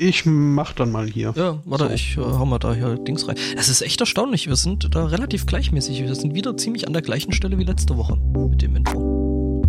[0.00, 1.32] Ich mach dann mal hier.
[1.36, 1.92] Ja, warte, So.
[1.92, 3.34] ich äh, hau mal da hier Dings rein.
[3.56, 6.02] Es ist echt erstaunlich, wir sind da relativ gleichmäßig.
[6.04, 9.60] Wir sind wieder ziemlich an der gleichen Stelle wie letzte Woche mit dem Intro.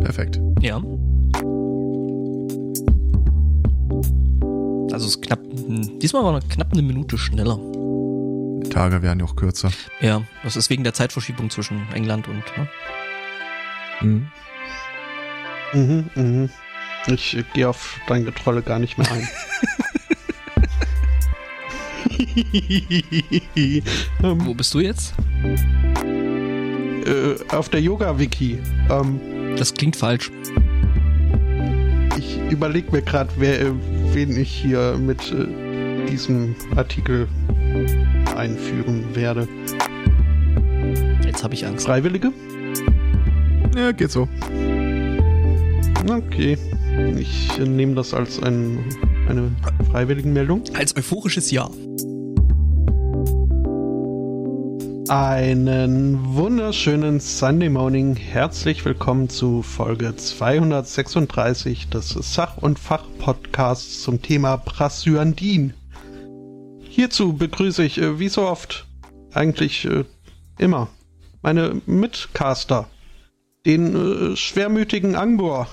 [0.00, 0.40] Perfekt.
[0.60, 0.78] Ja.
[4.92, 7.60] Also es ist knapp, hm, diesmal war noch knapp eine Minute schneller.
[8.64, 9.70] Die Tage werden ja auch kürzer.
[10.00, 12.68] Ja, das ist wegen der Zeitverschiebung zwischen England und, ne?
[14.00, 14.26] Mhm.
[15.74, 16.50] Mhm, mhm.
[17.06, 19.28] Ich äh, gehe auf dein Getrolle gar nicht mehr ein.
[24.22, 25.14] ähm, Wo bist du jetzt?
[27.06, 28.58] äh, auf der Yoga-Wiki.
[28.90, 29.20] Ähm,
[29.56, 30.30] Das klingt falsch.
[32.18, 33.72] ich überlege mir gerade, wer, äh,
[34.12, 37.28] wen ich hier mit äh, diesem Artikel
[38.36, 39.48] einführen werde.
[41.24, 41.86] Jetzt habe ich Angst.
[41.86, 42.32] Freiwillige?
[43.76, 44.28] Ja, geht so.
[46.08, 46.56] Okay.
[46.98, 48.84] Ich nehme das als ein,
[49.28, 49.52] eine
[49.90, 50.64] Freiwilligenmeldung.
[50.74, 51.70] Als euphorisches Ja.
[55.08, 58.16] Einen wunderschönen Sunday Morning.
[58.16, 65.74] Herzlich willkommen zu Folge 236 des Sach- und Fach-Podcasts zum Thema Brasyandin.
[66.80, 68.88] Hierzu begrüße ich, äh, wie so oft,
[69.32, 70.04] eigentlich äh,
[70.58, 70.88] immer,
[71.42, 72.88] meine Mitcaster,
[73.66, 75.68] den äh, schwermütigen Angbor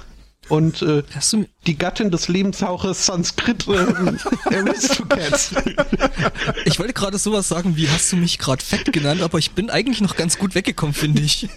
[0.49, 3.77] und äh, Hast du, die Gattin des Lebenshauches Sanskrit äh,
[4.55, 5.51] Aristocats.
[6.65, 9.69] ich wollte gerade sowas sagen wie, hast du mich gerade fett genannt, aber ich bin
[9.69, 11.49] eigentlich noch ganz gut weggekommen, finde ich.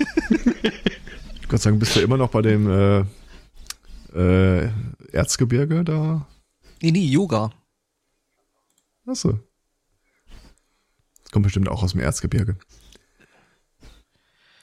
[1.48, 3.04] Gott sei Dank bist du immer noch bei dem äh,
[4.14, 4.70] äh,
[5.12, 6.26] Erzgebirge da.
[6.82, 7.50] Nee, nee, Yoga.
[9.06, 9.38] Achso.
[11.22, 12.56] Das kommt bestimmt auch aus dem Erzgebirge.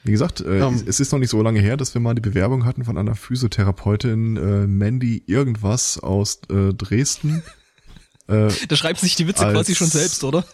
[0.05, 0.83] Wie gesagt, äh, Ähm.
[0.87, 3.15] es ist noch nicht so lange her, dass wir mal die Bewerbung hatten von einer
[3.15, 7.41] Physiotherapeutin, äh, Mandy irgendwas aus äh, Dresden.
[8.27, 10.45] äh, Da schreiben sich die Witze Als- quasi schon selbst, oder?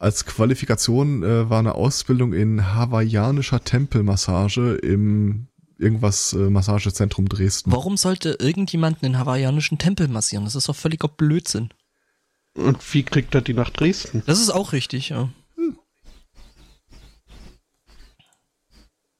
[0.00, 7.72] als Qualifikation äh, war eine Ausbildung in hawaiianischer Tempelmassage im irgendwas äh, Massagezentrum Dresden.
[7.72, 10.44] Warum sollte irgendjemand einen hawaiianischen Tempel massieren?
[10.44, 11.70] Das ist doch völliger Blödsinn.
[12.54, 14.22] Und wie kriegt er die nach Dresden?
[14.26, 15.30] Das ist auch richtig, ja.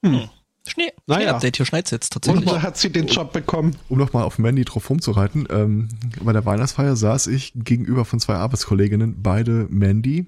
[0.05, 0.29] Hm.
[0.67, 0.93] Schnee.
[1.07, 1.21] Naja.
[1.21, 2.47] Schnee-Update, hier schneit's jetzt tatsächlich.
[2.47, 3.77] Und da hat sie den Job bekommen.
[3.89, 5.89] Um nochmal auf Mandy drauf rumzureiten, ähm,
[6.23, 10.27] bei der Weihnachtsfeier saß ich gegenüber von zwei Arbeitskolleginnen, beide Mandy,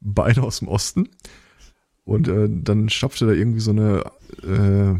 [0.00, 1.08] beide aus dem Osten.
[2.04, 4.04] Und äh, dann stapfte da irgendwie so eine,
[4.42, 4.94] äh,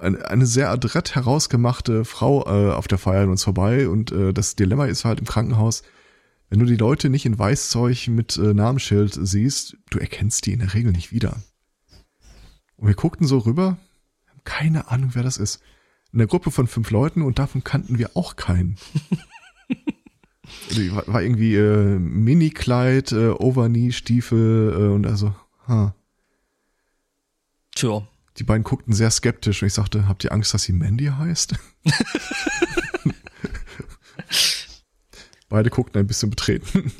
[0.00, 3.88] eine, eine sehr adrett herausgemachte Frau äh, auf der Feier an uns vorbei.
[3.88, 5.82] Und äh, das Dilemma ist halt im Krankenhaus,
[6.50, 10.58] wenn du die Leute nicht in Weißzeug mit äh, Namensschild siehst, du erkennst die in
[10.58, 11.36] der Regel nicht wieder.
[12.82, 13.78] Und wir guckten so rüber,
[14.26, 15.62] haben keine Ahnung, wer das ist.
[16.12, 18.76] In der Gruppe von fünf Leuten und davon kannten wir auch keinen.
[20.72, 25.32] Die war, war irgendwie äh, Mini-Kleid, äh, Overknee-Stiefel äh, und also,
[25.68, 25.94] ha.
[27.72, 28.04] Tja.
[28.38, 31.54] Die beiden guckten sehr skeptisch und ich sagte, habt ihr Angst, dass sie Mandy heißt?
[35.48, 36.90] Beide guckten ein bisschen betreten.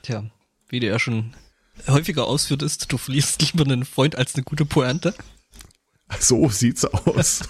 [0.00, 0.30] Tja,
[0.70, 1.34] wie du ja schon
[1.86, 5.14] häufiger ausführt ist, du verlierst lieber einen Freund als eine gute Pointe.
[6.20, 7.42] So sieht's aus.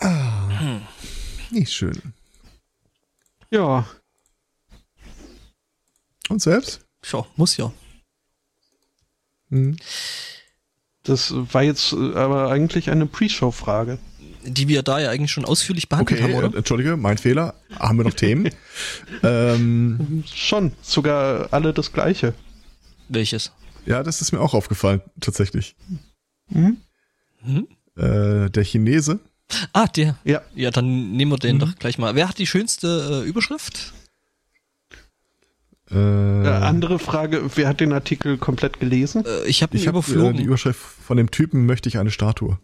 [0.00, 0.80] ah,
[1.50, 2.14] nicht schön.
[3.50, 3.86] Ja,
[6.32, 6.80] Und selbst?
[7.02, 7.70] Tja, muss ja.
[9.50, 9.76] Hm.
[11.02, 13.98] das war jetzt äh, aber eigentlich eine Pre-Show-Frage.
[14.44, 16.56] Die wir da ja eigentlich schon ausführlich behandelt Okay, haben, äh, oder?
[16.58, 17.54] entschuldige, mein Fehler.
[17.78, 18.50] Haben wir noch Themen?
[19.22, 22.34] ähm, Schon, sogar alle das gleiche.
[23.08, 23.52] Welches?
[23.86, 25.74] ja, das ist mir auch aufgefallen, tatsächlich.
[26.48, 26.76] Mhm.
[27.44, 27.66] Hm?
[27.96, 29.18] Äh, der Chinese.
[29.72, 30.16] Ah, der.
[30.24, 32.14] Ja, Ja, dann nehmen wir den doch gleich mal.
[32.14, 33.92] Wer hat die schönste äh, Überschrift?
[35.90, 39.24] Äh, äh, andere Frage, wer hat den Artikel komplett gelesen?
[39.26, 40.36] Äh, ich habe ihn ich habe äh, überflogen.
[40.38, 42.58] die Überschrift von dem Typen möchte ich eine Statue.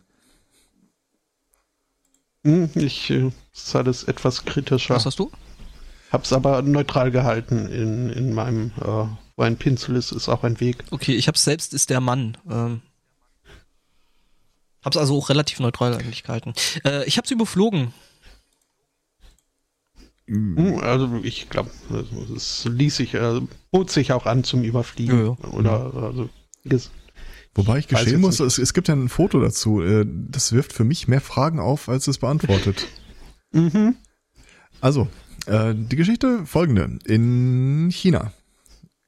[2.48, 4.94] Hm, ich äh, sah das etwas kritischer.
[4.94, 5.30] Was hast du?
[6.10, 8.84] Hab's aber neutral gehalten in, in meinem, äh,
[9.36, 10.82] wo ein Pinsel ist, ist auch ein Weg.
[10.90, 12.38] Okay, ich hab's selbst ist der Mann.
[12.50, 12.80] Ähm,
[14.82, 16.54] hab's also auch relativ neutral eigentlich gehalten.
[16.84, 17.92] Äh, ich hab's überflogen.
[20.26, 21.70] Hm, Also ich glaube,
[22.34, 23.40] es ließ sich, äh,
[23.70, 25.18] bot sich auch an zum Überfliegen.
[25.18, 25.48] Ja, ja.
[25.52, 26.28] Oder also
[26.64, 26.88] ges-
[27.58, 29.82] Wobei ich gestehen jetzt muss, es, es gibt ja ein Foto dazu.
[29.82, 32.86] äh, Das wirft für mich mehr Fragen auf, als es beantwortet.
[33.52, 33.96] mhm.
[34.80, 35.08] Also,
[35.46, 37.00] äh, die Geschichte folgende.
[37.04, 38.32] In China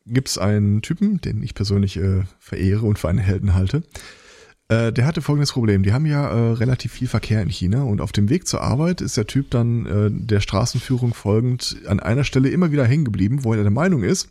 [0.05, 3.85] gibt's einen Typen, den ich persönlich äh, verehre und für einen Helden halte.
[4.67, 5.85] Äh, der hatte folgendes Problem.
[5.85, 9.01] Die haben ja äh, relativ viel Verkehr in China und auf dem Weg zur Arbeit
[9.01, 13.45] ist der Typ dann äh, der Straßenführung folgend an einer Stelle immer wieder hängen geblieben,
[13.45, 14.29] wo er der Meinung ist,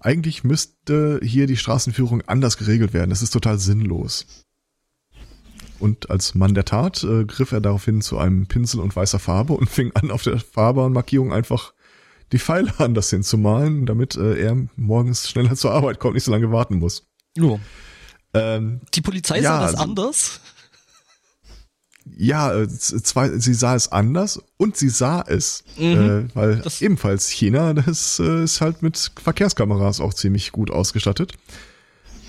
[0.00, 3.10] eigentlich müsste hier die Straßenführung anders geregelt werden.
[3.10, 4.26] Das ist total sinnlos.
[5.78, 9.52] Und als Mann der Tat äh, griff er daraufhin zu einem Pinsel und weißer Farbe
[9.52, 11.72] und fing an, auf der Fahrbahnmarkierung einfach
[12.32, 16.50] die Pfeile anders hinzumalen, damit äh, er morgens schneller zur Arbeit kommt, nicht so lange
[16.52, 17.06] warten muss.
[17.36, 17.60] Jo.
[18.34, 20.40] Ähm, die Polizei ja, sah das also, anders?
[22.16, 26.80] Ja, äh, zwei, sie sah es anders und sie sah es, mhm, äh, weil das
[26.82, 31.34] ebenfalls China, das äh, ist halt mit Verkehrskameras auch ziemlich gut ausgestattet.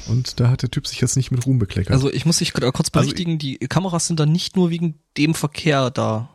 [0.07, 1.93] Und da hat der Typ sich jetzt nicht mit Ruhm bekleckert.
[1.93, 4.95] Also ich muss dich kurz also berichtigen, also, die Kameras sind dann nicht nur wegen
[5.17, 6.29] dem Verkehr da.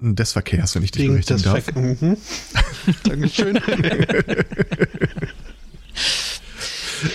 [0.00, 1.74] Des Verkehrs, wenn ich dich berichtigen darf.
[1.74, 2.16] Mhm.
[3.04, 3.60] Dankeschön.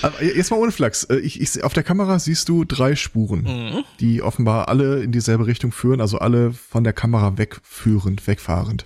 [0.02, 1.04] Aber jetzt mal ohne Flachs.
[1.06, 3.84] Äh, ich, ich, auf der Kamera siehst du drei Spuren, mhm.
[4.00, 8.86] die offenbar alle in dieselbe Richtung führen, also alle von der Kamera wegführend, wegfahrend.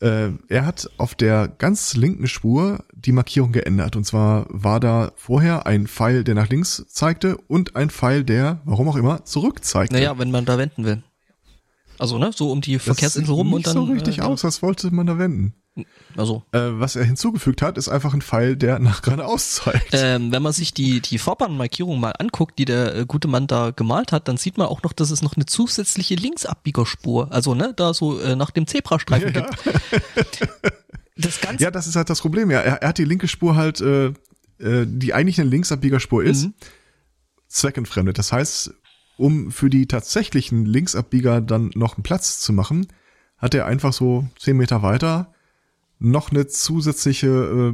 [0.00, 3.96] Äh, er hat auf der ganz linken Spur die Markierung geändert.
[3.96, 8.60] Und zwar war da vorher ein Pfeil, der nach links zeigte und ein Pfeil, der,
[8.64, 9.94] warum auch immer, zurück zeigte.
[9.94, 11.02] Naja, wenn man da wenden will.
[11.98, 13.74] Also, ne, so um die Verkehrsinsel rum und dann.
[13.74, 15.54] so richtig äh, aus, was wollte man da wenden?
[16.16, 16.42] Also.
[16.52, 19.90] Äh, was er hinzugefügt hat, ist einfach ein Pfeil, der nach geradeaus zeigt.
[19.92, 23.70] Ähm, wenn man sich die, die Fahrbahnmarkierung mal anguckt, die der äh, gute Mann da
[23.70, 27.72] gemalt hat, dann sieht man auch noch, dass es noch eine zusätzliche Linksabbiegerspur, also ne,
[27.76, 29.40] da so äh, nach dem Zebrastreifen ja.
[29.40, 30.48] gibt.
[31.16, 32.50] das Ganze ja, das ist halt das Problem.
[32.50, 34.06] Ja, er, er hat die linke Spur halt, äh,
[34.58, 36.54] äh, die eigentlich eine Linksabbiegerspur ist, mhm.
[37.48, 38.18] zweckentfremdet.
[38.18, 38.74] Das heißt,
[39.18, 42.86] um für die tatsächlichen Linksabbieger dann noch einen Platz zu machen,
[43.36, 45.32] hat er einfach so zehn Meter weiter
[46.00, 47.26] noch eine zusätzliche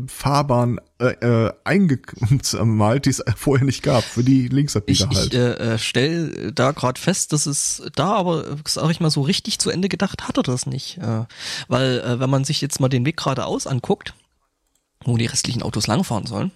[0.02, 5.34] äh, Fahrbahn äh, äh, eingemalt, die es vorher nicht gab, für die Linksabbieger ich, halt.
[5.34, 9.20] Ich äh, äh stell da gerade fest, dass es da aber, sag ich mal, so
[9.20, 10.98] richtig zu Ende gedacht hat er das nicht.
[10.98, 11.24] Äh,
[11.68, 14.14] weil äh, wenn man sich jetzt mal den Weg geradeaus anguckt,
[15.04, 16.50] wo die restlichen Autos langfahren sollen,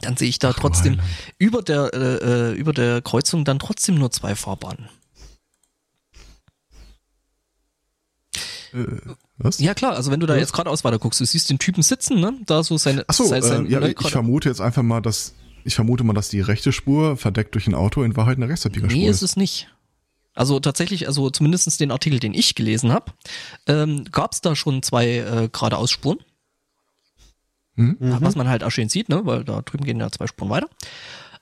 [0.00, 1.00] dann sehe ich da Ach, trotzdem
[1.38, 4.88] über der äh, äh, über der Kreuzung dann trotzdem nur zwei Fahrbahnen.
[8.72, 8.86] Äh,
[9.38, 9.58] was?
[9.58, 12.20] Ja klar, also wenn du da jetzt geradeaus weiter guckst, du siehst den Typen sitzen,
[12.20, 12.34] ne?
[12.46, 13.04] Da so seine.
[13.06, 15.34] Ach so, sein, sein äh, ja, ich vermute jetzt einfach mal, dass
[15.64, 18.98] ich vermute mal, dass die rechte Spur verdeckt durch ein Auto in Wahrheit eine Rechtsabbiegerspur
[18.98, 19.20] nee, ist.
[19.20, 19.68] Nee, ist es nicht.
[20.34, 23.12] Also tatsächlich, also zumindestens den Artikel, den ich gelesen habe,
[23.66, 26.20] ähm, gab es da schon zwei äh, geradeausspuren.
[27.74, 27.96] Mhm.
[28.00, 29.22] Was man halt auch schön sieht, ne?
[29.24, 30.68] Weil da drüben gehen ja zwei Spuren weiter.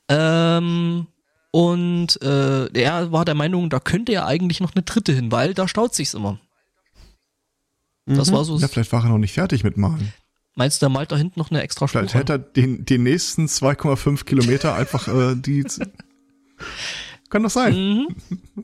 [0.09, 1.06] Ähm,
[1.50, 5.55] und äh, er war der Meinung, da könnte ja eigentlich noch eine dritte hin, weil
[5.55, 6.38] da staut sich's immer.
[8.06, 8.35] Das mhm.
[8.35, 8.59] war so.
[8.59, 10.12] Ja, vielleicht war er noch nicht fertig mit Malen.
[10.56, 12.00] Meinst du, der malt da hinten noch eine extra Spur?
[12.00, 15.65] Vielleicht hätte er den, den nächsten 2,5 Kilometer einfach äh, die.
[17.31, 17.75] Kann doch sein.
[17.75, 18.09] Mhm.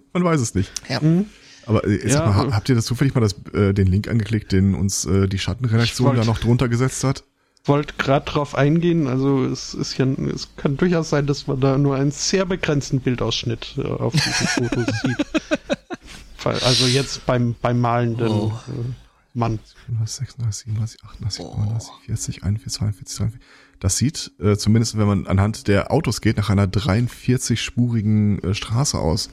[0.13, 0.71] Man weiß es nicht.
[0.89, 1.01] Ja.
[1.01, 1.27] Mhm.
[1.65, 2.27] Aber äh, ja.
[2.27, 5.39] mal, habt ihr das zufällig mal das, äh, den Link angeklickt, den uns äh, die
[5.39, 7.25] Schattenredaktion da noch drunter gesetzt hat?
[7.67, 9.09] Wollte gerade drauf eingehen.
[9.09, 13.01] Also es ist ja, es kann durchaus sein, dass man da nur einen sehr begrenzten
[13.01, 15.27] Bildausschnitt äh, auf diesen Fotos sieht.
[16.45, 18.29] Also jetzt beim beim malenden.
[18.29, 18.53] Oh.
[19.37, 19.59] Mann.
[20.05, 21.57] 36, 37, 38, oh.
[21.59, 23.41] 39, 40, 41, 42, 43.
[23.81, 28.99] Das sieht, äh, zumindest wenn man anhand der Autos geht, nach einer 43-spurigen äh, Straße
[28.99, 29.29] aus.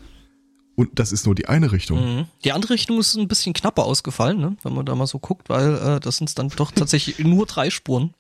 [0.76, 2.18] Und das ist nur die eine Richtung.
[2.18, 2.26] Mhm.
[2.44, 4.58] Die andere Richtung ist ein bisschen knapper ausgefallen, ne?
[4.64, 7.70] wenn man da mal so guckt, weil äh, das sind dann doch tatsächlich nur drei
[7.70, 8.14] Spuren.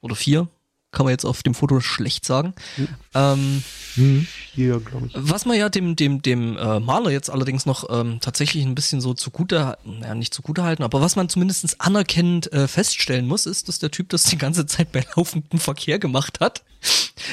[0.00, 0.48] Oder vier
[0.92, 2.54] kann man jetzt auf dem Foto schlecht sagen.
[2.76, 2.88] Mhm.
[3.14, 3.62] Ähm,
[3.96, 4.26] mhm.
[4.54, 5.12] Hier, glaube ich.
[5.16, 9.00] Was man ja dem, dem, dem äh, Maler jetzt allerdings noch ähm, tatsächlich ein bisschen
[9.00, 13.68] so zugute, naja, nicht zugute halten, aber was man zumindest anerkennend äh, feststellen muss, ist,
[13.68, 16.64] dass der Typ das die ganze Zeit bei laufendem Verkehr gemacht hat.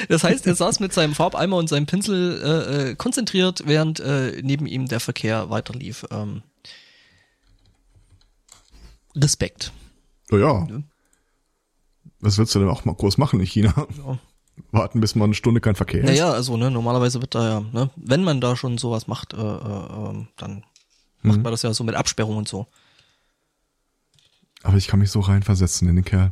[0.08, 4.40] Das heißt, er saß mit seinem Farbeimer und seinem Pinsel äh, äh, konzentriert, während äh,
[4.42, 6.04] neben ihm der Verkehr weiterlief.
[6.10, 6.42] Ähm,
[9.16, 9.72] Respekt.
[10.30, 10.66] Oh ja.
[10.68, 10.82] ja.
[12.20, 13.74] Was willst du denn auch mal groß machen in China?
[13.76, 14.18] Ja.
[14.72, 16.20] Warten, bis man eine Stunde kein Verkehr naja, ist.
[16.20, 19.36] Naja, also ne, normalerweise wird da ja, ne, wenn man da schon sowas macht, äh,
[19.36, 20.64] äh, ähm, dann
[21.22, 21.30] mhm.
[21.30, 22.66] macht man das ja so mit Absperrung und so.
[24.62, 26.30] Aber ich kann mich so reinversetzen in den Kerl.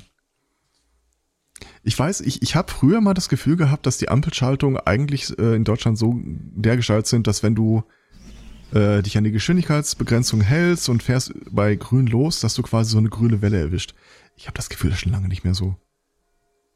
[1.85, 5.55] Ich weiß, ich, ich habe früher mal das Gefühl gehabt, dass die Ampelschaltungen eigentlich äh,
[5.55, 7.85] in Deutschland so dergestalt sind, dass wenn du
[8.73, 12.99] äh, dich an die Geschwindigkeitsbegrenzung hältst und fährst bei grün los, dass du quasi so
[12.99, 13.95] eine grüne Welle erwischt.
[14.37, 15.77] Ich habe das Gefühl, das ist schon lange nicht mehr so.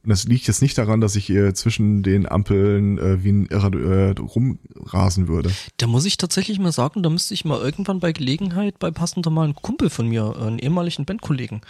[0.02, 3.46] Und das liegt jetzt nicht daran, dass ich äh, zwischen den Ampeln äh, wie ein
[3.46, 5.52] Irrer äh, rumrasen würde.
[5.76, 9.28] Da muss ich tatsächlich mal sagen, da müsste ich mal irgendwann bei Gelegenheit bei passender
[9.28, 11.60] mal einen Kumpel von mir, äh, einen ehemaligen Bandkollegen,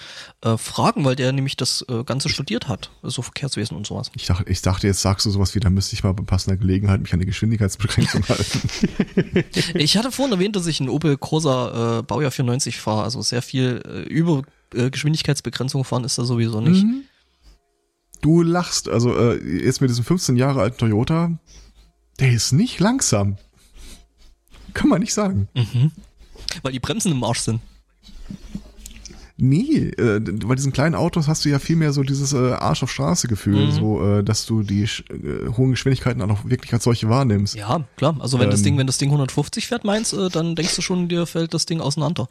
[0.42, 4.12] äh, fragen, weil der nämlich das äh, Ganze studiert hat, so Verkehrswesen und sowas.
[4.14, 6.56] Ich dachte, ich dachte, jetzt sagst du sowas wie, da müsste ich mal bei passender
[6.56, 9.44] Gelegenheit mich an die Geschwindigkeitsbegrenzung halten.
[9.74, 13.42] ich hatte vorhin erwähnt, dass ich einen Opel Corsa äh, Baujahr 94 fahre, also sehr
[13.42, 16.84] viel äh, über äh, Geschwindigkeitsbegrenzung fahren ist da sowieso nicht.
[16.84, 17.04] Mhm.
[18.20, 21.38] Du lachst, also äh, jetzt mit diesem 15 Jahre alten Toyota,
[22.18, 23.38] der ist nicht langsam.
[24.74, 25.48] Kann man nicht sagen.
[25.54, 25.90] Mhm.
[26.62, 27.60] Weil die Bremsen im Arsch sind.
[29.42, 32.82] Nee, äh, bei diesen kleinen Autos hast du ja viel mehr so dieses äh, Arsch
[32.82, 33.70] auf Straße Gefühl, mhm.
[33.70, 37.54] so äh, dass du die äh, hohen Geschwindigkeiten auch noch wirklich als solche wahrnimmst.
[37.54, 38.16] Ja, klar.
[38.20, 40.82] Also wenn ähm, das Ding, wenn das Ding 150 fährt, meinst, äh, dann denkst du
[40.82, 42.28] schon, dir fällt das Ding auseinander.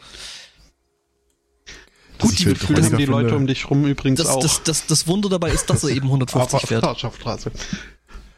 [2.20, 4.42] Gut, die Gefühle haben die Leute um dich rum übrigens das, auch.
[4.42, 6.84] Das, das, das Wunder dabei ist, dass er eben 150 fährt.
[6.84, 7.52] Fahrschaftsstraße.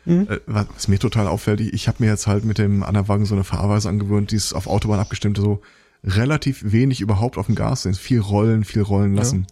[0.05, 0.27] Mhm.
[0.47, 3.89] Was mir total auffällt, ich habe mir jetzt halt mit dem Anna-Wagen so eine Fahrweise
[3.89, 5.61] angewöhnt, die ist auf Autobahn abgestimmt, so
[6.03, 7.97] relativ wenig überhaupt auf dem Gas sind.
[7.97, 9.47] Viel rollen, viel rollen lassen.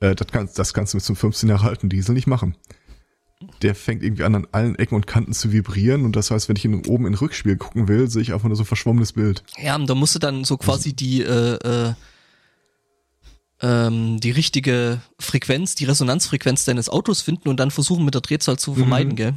[0.00, 0.10] Ja.
[0.10, 2.56] Äh, das, kann, das kannst du mit so einem 15 Jahre alten Diesel nicht machen.
[3.60, 6.54] Der fängt irgendwie an, an allen Ecken und Kanten zu vibrieren und das heißt, wenn
[6.54, 9.42] ich ihn oben in Rückspiel gucken will, sehe ich einfach nur so ein verschwommenes Bild.
[9.60, 11.94] Ja, und da musst du dann so quasi die äh, äh,
[13.62, 18.58] ähm, die richtige Frequenz, die Resonanzfrequenz deines Autos finden und dann versuchen mit der Drehzahl
[18.58, 19.16] zu vermeiden, mhm.
[19.16, 19.34] gell?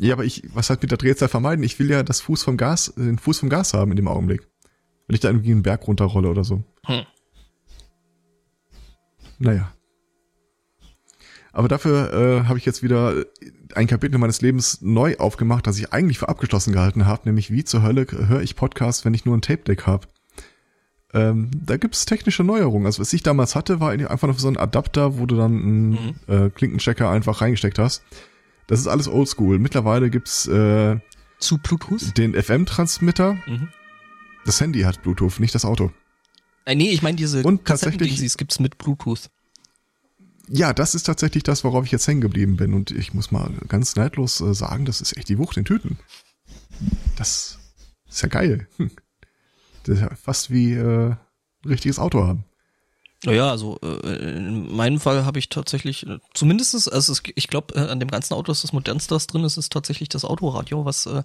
[0.00, 1.64] Ja, aber ich, was halt mit der Drehzahl vermeiden?
[1.64, 4.48] Ich will ja das Fuß vom Gas, den Fuß vom Gas haben in dem Augenblick.
[5.06, 6.64] Wenn ich da irgendwie einen Berg runterrolle oder so.
[6.86, 7.04] Hm.
[9.38, 9.72] Naja.
[11.52, 13.24] Aber dafür äh, habe ich jetzt wieder
[13.74, 17.62] ein Kapitel meines Lebens neu aufgemacht, das ich eigentlich für abgeschlossen gehalten habe, nämlich wie
[17.62, 20.08] zur Hölle höre ich Podcasts, wenn ich nur ein Tape-Deck habe.
[21.14, 22.86] Ähm, da gibt es technische Neuerungen.
[22.86, 25.90] Also was ich damals hatte, war einfach noch so ein Adapter, wo du dann einen
[25.90, 26.14] mhm.
[26.26, 28.02] äh, Klinkenchecker einfach reingesteckt hast.
[28.66, 29.60] Das ist alles oldschool.
[29.60, 30.98] Mittlerweile gibt's äh,
[31.38, 33.34] zu Bluetooth den FM-Transmitter.
[33.46, 33.68] Mhm.
[34.44, 35.92] Das Handy hat Bluetooth, nicht das Auto.
[36.64, 39.30] Äh, nee, ich meine diese Und tatsächlich es gibt's mit Bluetooth.
[40.48, 42.74] Ja, das ist tatsächlich das, worauf ich jetzt hängen geblieben bin.
[42.74, 45.98] Und ich muss mal ganz neidlos äh, sagen, das ist echt die Wucht in Tüten.
[47.16, 47.58] Das
[48.08, 48.66] ist ja geil.
[48.78, 48.90] Hm.
[49.84, 51.18] Das ist ja fast wie äh, ein
[51.64, 52.44] richtiges Auto haben.
[53.24, 57.74] Naja, also äh, in meinem Fall habe ich tatsächlich, äh, zumindestens, also es, ich glaube,
[57.74, 60.84] äh, an dem ganzen Auto ist das modernste, was drin ist, ist tatsächlich das Autoradio,
[60.84, 61.22] was äh,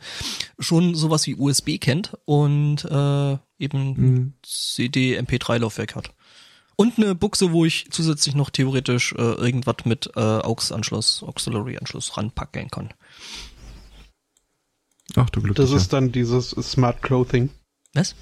[0.59, 4.33] schon sowas wie USB kennt und äh, eben mhm.
[4.43, 6.11] CD, MP3-Laufwerk hat.
[6.77, 12.69] Und eine Buchse, wo ich zusätzlich noch theoretisch äh, irgendwas mit äh, AUX-Anschluss, Auxiliary-Anschluss ranpacken
[12.71, 12.93] kann.
[15.15, 15.57] Ach du Glück.
[15.57, 17.49] Das ist dann dieses Smart Clothing.
[17.93, 18.15] Was?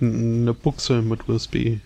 [0.00, 1.78] Eine Buchse mit USB.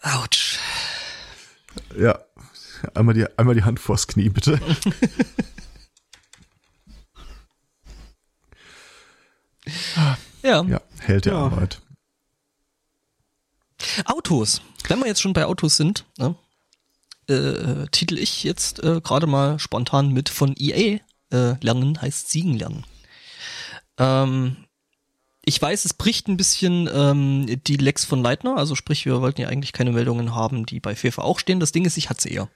[0.02, 0.58] Autsch.
[1.98, 2.18] Ja.
[2.94, 4.60] Einmal die, einmal die Hand vors Knie, bitte.
[10.42, 10.62] ja.
[10.62, 11.40] Ja, hält der ja.
[11.40, 11.82] Arbeit.
[14.04, 14.62] Autos.
[14.86, 16.34] Wenn wir jetzt schon bei Autos sind, ne,
[17.28, 21.00] äh, titel ich jetzt äh, gerade mal spontan mit von EA
[21.30, 22.84] äh, lernen heißt Siegen lernen.
[23.98, 24.56] Ähm,
[25.44, 29.40] ich weiß, es bricht ein bisschen ähm, die Lex von Leitner, also sprich, wir wollten
[29.40, 31.58] ja eigentlich keine Meldungen haben, die bei FIFA auch stehen.
[31.58, 32.48] Das Ding ist, ich hatte sie eher.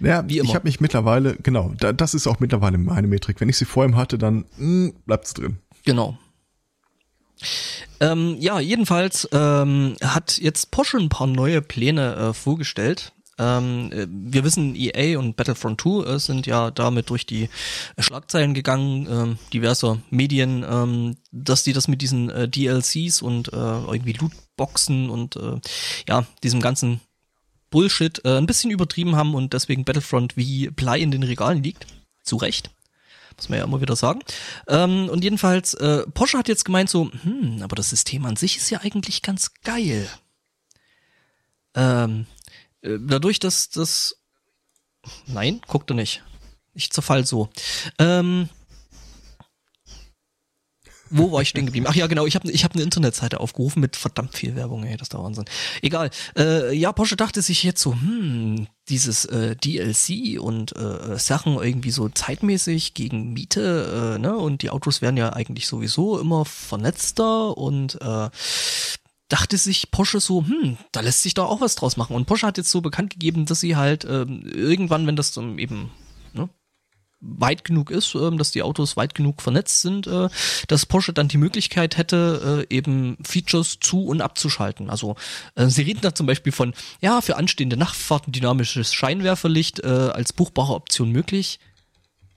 [0.00, 0.48] Ja, Wie immer.
[0.48, 3.40] ich habe mich mittlerweile, genau, da, das ist auch mittlerweile meine Metrik.
[3.40, 5.58] Wenn ich sie vor ihm hatte, dann mh, bleibt's drin.
[5.84, 6.18] Genau.
[8.00, 13.12] Ähm, ja, jedenfalls ähm, hat jetzt Porsche ein paar neue Pläne äh, vorgestellt.
[13.40, 17.48] Ähm, äh, wir wissen, EA und Battlefront 2 äh, sind ja damit durch die
[17.98, 23.56] Schlagzeilen gegangen, äh, diverser Medien, ähm, dass die das mit diesen äh, DLCs und äh,
[23.56, 25.58] irgendwie Lootboxen und äh,
[26.06, 27.00] ja, diesem ganzen
[27.70, 31.86] Bullshit äh, ein bisschen übertrieben haben und deswegen Battlefront wie Blei in den Regalen liegt.
[32.22, 32.70] Zu Recht.
[33.38, 34.20] Muss man ja immer wieder sagen.
[34.68, 38.58] Ähm, und jedenfalls, äh, Porsche hat jetzt gemeint so, hm, aber das System an sich
[38.58, 40.06] ist ja eigentlich ganz geil.
[41.74, 42.39] Ähm, äh,
[42.82, 44.16] dadurch, dass das.
[45.26, 46.22] Nein, guckt er nicht.
[46.74, 47.48] Ich zerfall so.
[47.98, 48.48] Ähm,
[51.10, 51.86] wo war ich stehen geblieben?
[51.88, 54.96] Ach ja, genau, ich habe ich hab eine Internetseite aufgerufen mit verdammt viel Werbung, ey,
[54.96, 55.44] das ist der Wahnsinn.
[55.82, 56.10] Egal.
[56.38, 61.90] Äh, ja, Porsche dachte sich jetzt so, hm, dieses äh, DLC und äh, Sachen irgendwie
[61.90, 64.36] so zeitmäßig gegen Miete, äh, ne?
[64.36, 68.30] Und die Autos werden ja eigentlich sowieso immer vernetzter und äh,
[69.30, 72.14] dachte sich Porsche so, hm, da lässt sich doch auch was draus machen.
[72.14, 75.58] Und Porsche hat jetzt so bekannt gegeben, dass sie halt ähm, irgendwann, wenn das dann
[75.58, 75.90] eben
[76.34, 76.48] ne,
[77.20, 80.28] weit genug ist, äh, dass die Autos weit genug vernetzt sind, äh,
[80.68, 84.90] dass Porsche dann die Möglichkeit hätte, äh, eben Features zu und abzuschalten.
[84.90, 85.14] Also
[85.54, 90.32] äh, sie reden da zum Beispiel von, ja, für anstehende Nachtfahrten dynamisches Scheinwerferlicht äh, als
[90.32, 91.60] buchbare Option möglich.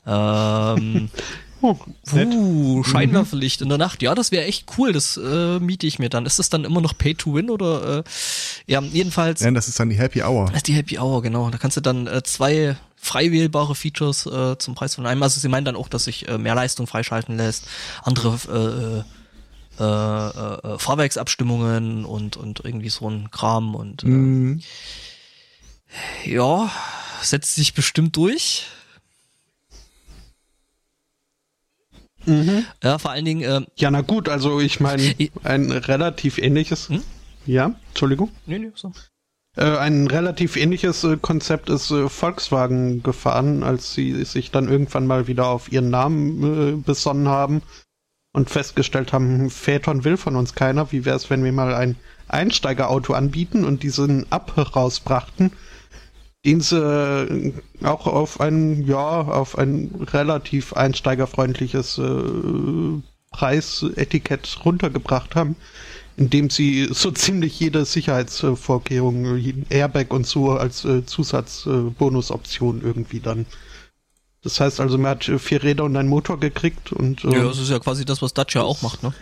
[0.05, 1.09] Ähm,
[1.65, 1.77] Oh,
[2.13, 4.01] uh, Scheinwerferlicht in der Nacht.
[4.01, 4.91] Ja, das wäre echt cool.
[4.91, 6.25] Das äh, miete ich mir dann.
[6.25, 7.99] Ist das dann immer noch Pay to Win oder?
[7.99, 8.03] Äh,
[8.67, 9.39] ja, jedenfalls.
[9.39, 10.47] Nein, das ist dann die Happy Hour.
[10.47, 11.49] Das ist die Happy Hour, genau.
[11.49, 15.23] Da kannst du dann äh, zwei frei wählbare Features äh, zum Preis von einem.
[15.23, 17.65] Also sie meinen dann auch, dass sich äh, mehr Leistung freischalten lässt,
[18.01, 19.03] andere
[19.79, 24.61] äh, äh, äh, äh, Fahrwerksabstimmungen und und irgendwie so ein Kram und äh, Mhm.
[26.25, 26.69] ja,
[27.21, 28.65] setzt sich bestimmt durch.
[32.25, 32.65] Mhm.
[32.83, 36.89] Ja, vor allen Dingen, äh, Ja, na gut, also ich meine, ein relativ ähnliches.
[36.89, 37.03] Hm?
[37.45, 38.31] Ja, Entschuldigung.
[38.45, 38.91] nee, nee, so.
[39.55, 45.05] Äh, ein relativ ähnliches äh, Konzept ist äh, Volkswagen gefahren, als sie sich dann irgendwann
[45.05, 47.61] mal wieder auf ihren Namen äh, besonnen haben
[48.33, 50.91] und festgestellt haben, hm, Phaeton will von uns keiner.
[50.91, 55.51] Wie wäre es, wenn wir mal ein Einsteigerauto anbieten und diesen Up rausbrachten,
[56.45, 65.55] den sie äh, auch auf ein, ja, auf ein relativ einsteigerfreundliches äh, Preisetikett runtergebracht haben
[66.17, 73.45] indem sie so ziemlich jede Sicherheitsvorkehrung, jeden Airbag und so als äh, Zusatzbonusoption irgendwie dann.
[74.41, 77.43] Das heißt also, man hat äh, vier Räder und einen Motor gekriegt und äh, Ja,
[77.43, 79.13] das ist ja quasi das, was Dacia auch macht, ne?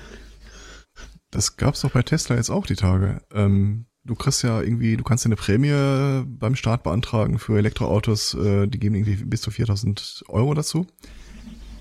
[1.30, 3.22] Das gab's doch bei Tesla jetzt auch die Tage.
[3.34, 8.34] Ähm, du kriegst ja irgendwie, du kannst ja eine Prämie beim Start beantragen für Elektroautos,
[8.34, 10.88] äh, die geben irgendwie bis zu 4000 Euro dazu.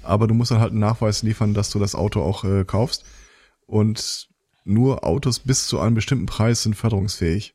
[0.03, 3.05] Aber du musst dann halt einen Nachweis liefern, dass du das Auto auch äh, kaufst.
[3.67, 4.29] Und
[4.65, 7.55] nur Autos bis zu einem bestimmten Preis sind förderungsfähig.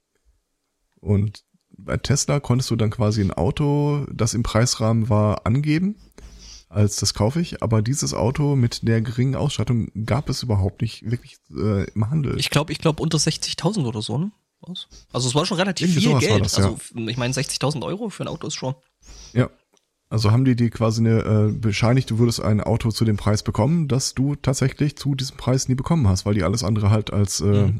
[0.99, 1.43] Und
[1.77, 5.95] bei Tesla konntest du dann quasi ein Auto, das im Preisrahmen war, angeben,
[6.69, 7.61] als das kaufe ich.
[7.61, 12.39] Aber dieses Auto mit der geringen Ausstattung gab es überhaupt nicht wirklich äh, im Handel.
[12.39, 14.31] Ich glaube, ich glaube unter 60.000 oder so, ne?
[14.67, 14.87] Was?
[15.13, 16.45] Also es war schon relativ Irgendwie viel Geld.
[16.45, 16.65] das, ja.
[16.65, 18.75] also ich meine 60.000 Euro für ein Auto ist schon.
[19.33, 19.49] Ja.
[20.09, 21.19] Also haben die dir quasi eine
[21.49, 25.35] äh, bescheinigt, du würdest ein Auto zu dem Preis bekommen, das du tatsächlich zu diesem
[25.37, 27.71] Preis nie bekommen hast, weil die alles andere halt als äh,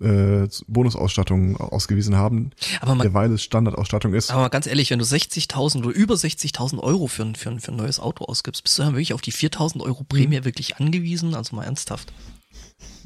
[0.00, 2.50] äh, Bonusausstattung ausgewiesen haben,
[2.80, 4.30] Aber man, derweil es Standardausstattung ist.
[4.30, 7.60] aber mal ganz ehrlich, wenn du 60.000 oder über 60.000 Euro für ein, für, ein,
[7.60, 10.06] für ein neues Auto ausgibst, bist du dann wirklich auf die 4.000 Euro Mhm.
[10.08, 11.34] Prämie wirklich angewiesen?
[11.34, 12.12] Also mal ernsthaft.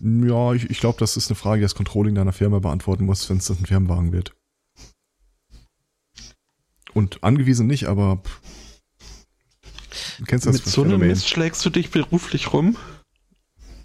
[0.02, 3.28] Ja, ich, ich glaube, das ist eine Frage, die das Controlling deiner Firma beantworten muss,
[3.28, 4.34] wenn es ein Firmenwagen wird.
[6.94, 8.40] Und angewiesen nicht, aber pff.
[10.18, 11.00] du kennst das mit so einem.
[11.00, 12.76] Mist schlägst du dich beruflich rum.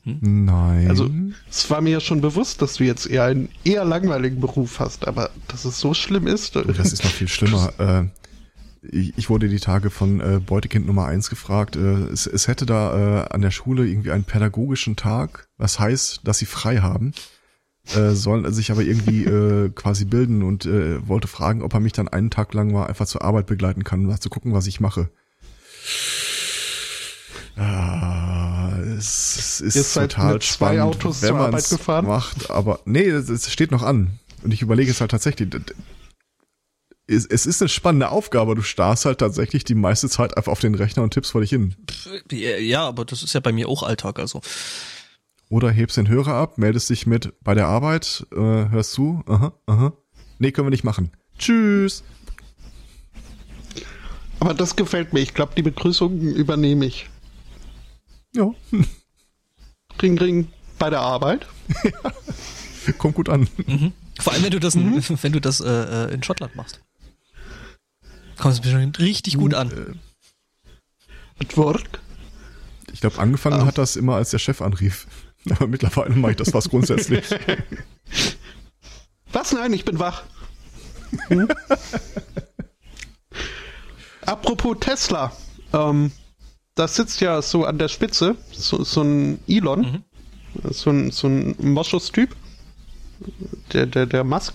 [0.03, 0.87] Nein.
[0.89, 1.09] Also-
[1.49, 5.07] Es war mir ja schon bewusst, dass du jetzt eher einen eher langweiligen Beruf hast,
[5.07, 6.55] aber dass es so schlimm ist.
[6.55, 7.73] Das ist noch viel schlimmer.
[7.79, 8.05] Äh,
[8.91, 11.75] ich, ich wurde die Tage von äh, Beutekind Nummer eins gefragt.
[11.75, 16.21] Äh, es, es hätte da äh, an der Schule irgendwie einen pädagogischen Tag, was heißt,
[16.23, 17.13] dass sie frei haben,
[17.95, 21.93] äh, sollen sich aber irgendwie äh, quasi bilden und äh, wollte fragen, ob er mich
[21.93, 24.79] dann einen Tag lang mal einfach zur Arbeit begleiten kann, um zu gucken, was ich
[24.79, 25.09] mache.
[27.57, 32.05] Ah, es, es ist Ihr seid total mit zwei spannend, Autos wenn zur Arbeit gefahren?
[32.05, 34.19] macht, aber nee, das steht noch an.
[34.43, 35.49] Und ich überlege es halt tatsächlich,
[37.07, 38.55] es, es ist eine spannende Aufgabe.
[38.55, 41.49] Du starrst halt tatsächlich die meiste Zeit einfach auf den Rechner und tippst vor dich
[41.51, 41.75] hin.
[42.31, 44.41] Ja, aber das ist ja bei mir auch Alltag, also.
[45.49, 49.53] Oder hebst den Hörer ab, meldest dich mit bei der Arbeit, äh, hörst zu, aha,
[49.67, 49.93] aha.
[50.39, 51.11] Nee, können wir nicht machen.
[51.37, 52.03] Tschüss.
[54.39, 55.21] Aber das gefällt mir.
[55.21, 57.09] Ich glaube, die Begrüßung übernehme ich.
[58.35, 58.51] Ja,
[60.01, 61.47] Ring, ring bei der Arbeit.
[62.97, 63.47] kommt gut an.
[63.65, 63.93] Mhm.
[64.19, 65.01] Vor allem, wenn du das, Mhm.
[65.21, 66.81] wenn du das äh, äh, in Schottland machst.
[68.37, 69.99] Kommt es bestimmt richtig gut an.
[71.39, 71.99] At work.
[72.91, 73.65] Ich glaube, angefangen Ah.
[73.65, 75.07] hat das immer, als der Chef anrief.
[75.49, 77.25] Aber mittlerweile mache ich das fast grundsätzlich.
[79.31, 79.51] Was?
[79.51, 80.23] Nein, ich bin wach.
[81.27, 81.47] Hm?
[84.25, 85.31] Apropos Tesla.
[85.73, 86.11] Ähm,
[86.75, 90.03] da sitzt ja so an der Spitze so, so ein Elon,
[90.71, 92.35] so ein, so ein Moschus-Typ,
[93.73, 94.53] der, der, der Musk.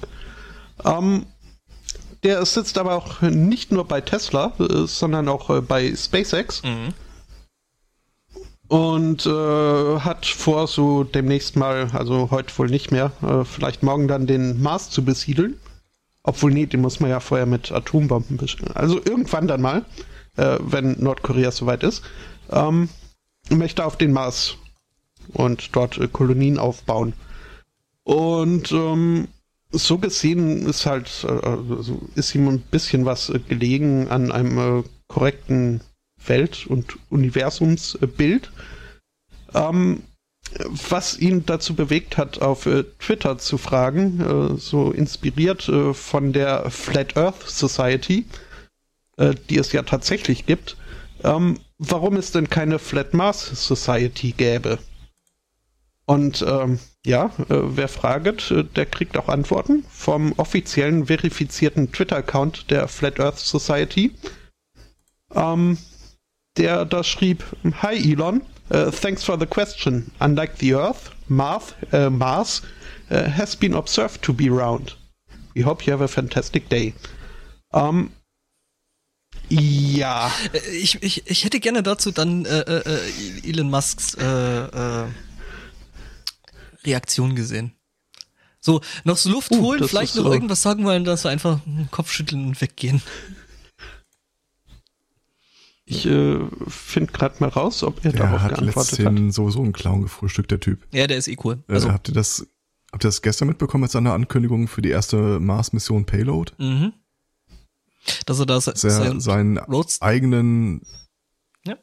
[0.85, 1.27] Ähm,
[2.23, 6.95] der sitzt aber auch nicht nur bei Tesla, äh, sondern auch äh, bei SpaceX Mhm.
[8.69, 14.07] und äh, hat vor, so demnächst mal, also heute wohl nicht mehr, äh, vielleicht morgen
[14.09, 15.59] dann den Mars zu besiedeln.
[16.23, 18.73] Obwohl, nee, den muss man ja vorher mit Atombomben besiedeln.
[18.77, 19.87] Also irgendwann dann mal,
[20.37, 22.03] äh, wenn Nordkorea soweit ist,
[22.51, 22.91] ähm,
[23.49, 24.57] möchte auf den Mars
[25.33, 27.15] und dort äh, Kolonien aufbauen.
[28.05, 29.29] Und ähm,
[29.73, 34.81] so gesehen ist halt, äh, also ist ihm ein bisschen was äh, gelegen an einem
[34.81, 35.81] äh, korrekten
[36.27, 38.51] Welt- und Universumsbild.
[39.55, 40.03] Ähm,
[40.57, 42.67] was ihn dazu bewegt hat, auf
[42.99, 48.25] Twitter zu fragen, so inspiriert von der Flat Earth Society,
[49.49, 50.77] die es ja tatsächlich gibt,
[51.23, 54.81] ähm, warum es denn keine Flat Mars Society gäbe.
[56.07, 62.71] Und ähm, ja, äh, wer fragt, äh, der kriegt auch Antworten vom offiziellen verifizierten Twitter-Account
[62.71, 64.13] der Flat Earth Society.
[65.35, 65.79] Ähm,
[66.57, 67.45] der da schrieb,
[67.81, 70.11] Hi Elon, uh, thanks for the question.
[70.19, 72.63] Unlike the Earth, Mars, uh, Mars
[73.11, 74.97] uh, has been observed to be round.
[75.55, 76.93] We hope you have a fantastic day.
[77.73, 78.11] Um,
[79.49, 80.31] ja.
[80.73, 85.07] Ich, ich, ich hätte gerne dazu dann äh, äh, Elon Musks äh,
[86.85, 87.73] Reaktion gesehen.
[88.61, 90.33] So, noch so Luft uh, holen, vielleicht noch so.
[90.33, 93.01] irgendwas sagen wollen, dass wir einfach Kopfschütteln und weggehen.
[95.87, 96.39] Ich äh,
[96.69, 99.33] finde gerade mal raus, ob er darauf hat geantwortet hat.
[99.33, 100.87] sowieso einen Clown gefrühstückt, der Typ.
[100.93, 101.65] Ja, der ist eh cool.
[101.67, 102.47] Also äh, habt ihr das,
[102.93, 106.53] habt ihr das gestern mitbekommen mit seiner Ankündigung für die erste Mars-Mission Payload?
[106.59, 106.93] Mhm.
[108.25, 109.59] Dass er da er seinen
[110.01, 110.83] eigenen
[111.67, 111.77] ja.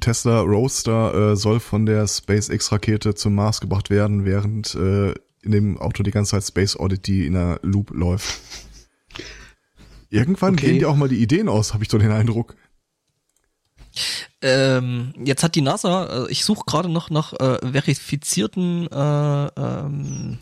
[0.00, 5.78] Tesla Roadster äh, soll von der SpaceX-Rakete zum Mars gebracht werden, während äh, in dem
[5.78, 8.40] Auto die ganze Zeit Space Oddity in der Loop läuft.
[10.10, 10.66] Irgendwann okay.
[10.66, 12.56] gehen die auch mal die Ideen aus, habe ich so den Eindruck.
[14.42, 20.38] Ähm, jetzt hat die NASA, äh, ich suche gerade noch nach äh, verifizierten äh, ähm,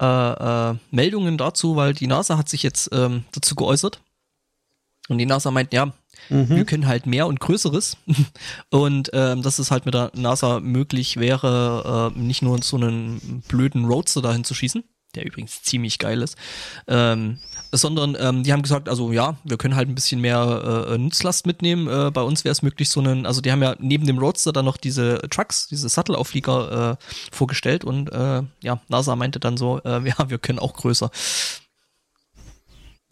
[0.00, 4.02] äh, äh, Meldungen dazu, weil die NASA hat sich jetzt ähm, dazu geäußert.
[5.08, 5.92] Und die NASA meint, ja,
[6.28, 6.48] mhm.
[6.48, 7.96] wir können halt mehr und Größeres.
[8.70, 13.42] und ähm, dass es halt mit der NASA möglich wäre, äh, nicht nur so einen
[13.48, 16.36] blöden Roadster dahin zu schießen, der übrigens ziemlich geil ist,
[16.86, 17.38] ähm,
[17.72, 21.46] sondern ähm, die haben gesagt, also ja, wir können halt ein bisschen mehr äh, Nutzlast
[21.46, 21.88] mitnehmen.
[21.88, 24.52] Äh, bei uns wäre es möglich, so einen, also die haben ja neben dem Roadster
[24.52, 29.80] dann noch diese Trucks, diese Shuttle-Auflieger äh, vorgestellt und äh, ja, NASA meinte dann so,
[29.84, 31.10] äh, ja, wir können auch größer.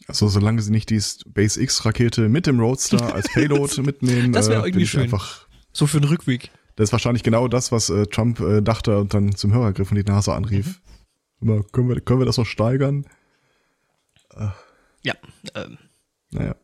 [0.09, 4.69] Also solange sie nicht die SpaceX-Rakete mit dem Roadster als Payload mitnehmen, das wäre äh,
[4.69, 5.03] irgendwie schön.
[5.03, 6.51] Einfach, so für den Rückweg.
[6.77, 9.91] Das ist wahrscheinlich genau das, was äh, Trump äh, dachte und dann zum Hörer griff
[9.91, 10.81] und die NASA anrief.
[11.41, 11.65] Mhm.
[11.73, 13.07] Können wir, können wir das noch steigern?
[15.03, 15.15] Ja.
[15.55, 15.79] Ähm.
[16.31, 16.57] Naja.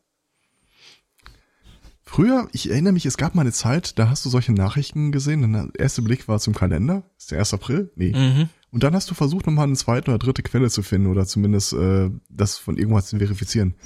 [2.02, 5.52] Früher, ich erinnere mich, es gab mal eine Zeit, da hast du solche Nachrichten gesehen.
[5.52, 7.02] Der erste Blick war zum Kalender.
[7.18, 7.54] Ist der 1.
[7.54, 7.90] April?
[7.96, 8.12] Nee.
[8.12, 8.48] Mhm.
[8.74, 11.74] Und dann hast du versucht, nochmal eine zweite oder dritte Quelle zu finden oder zumindest
[11.74, 13.76] äh, das von irgendwas zu verifizieren.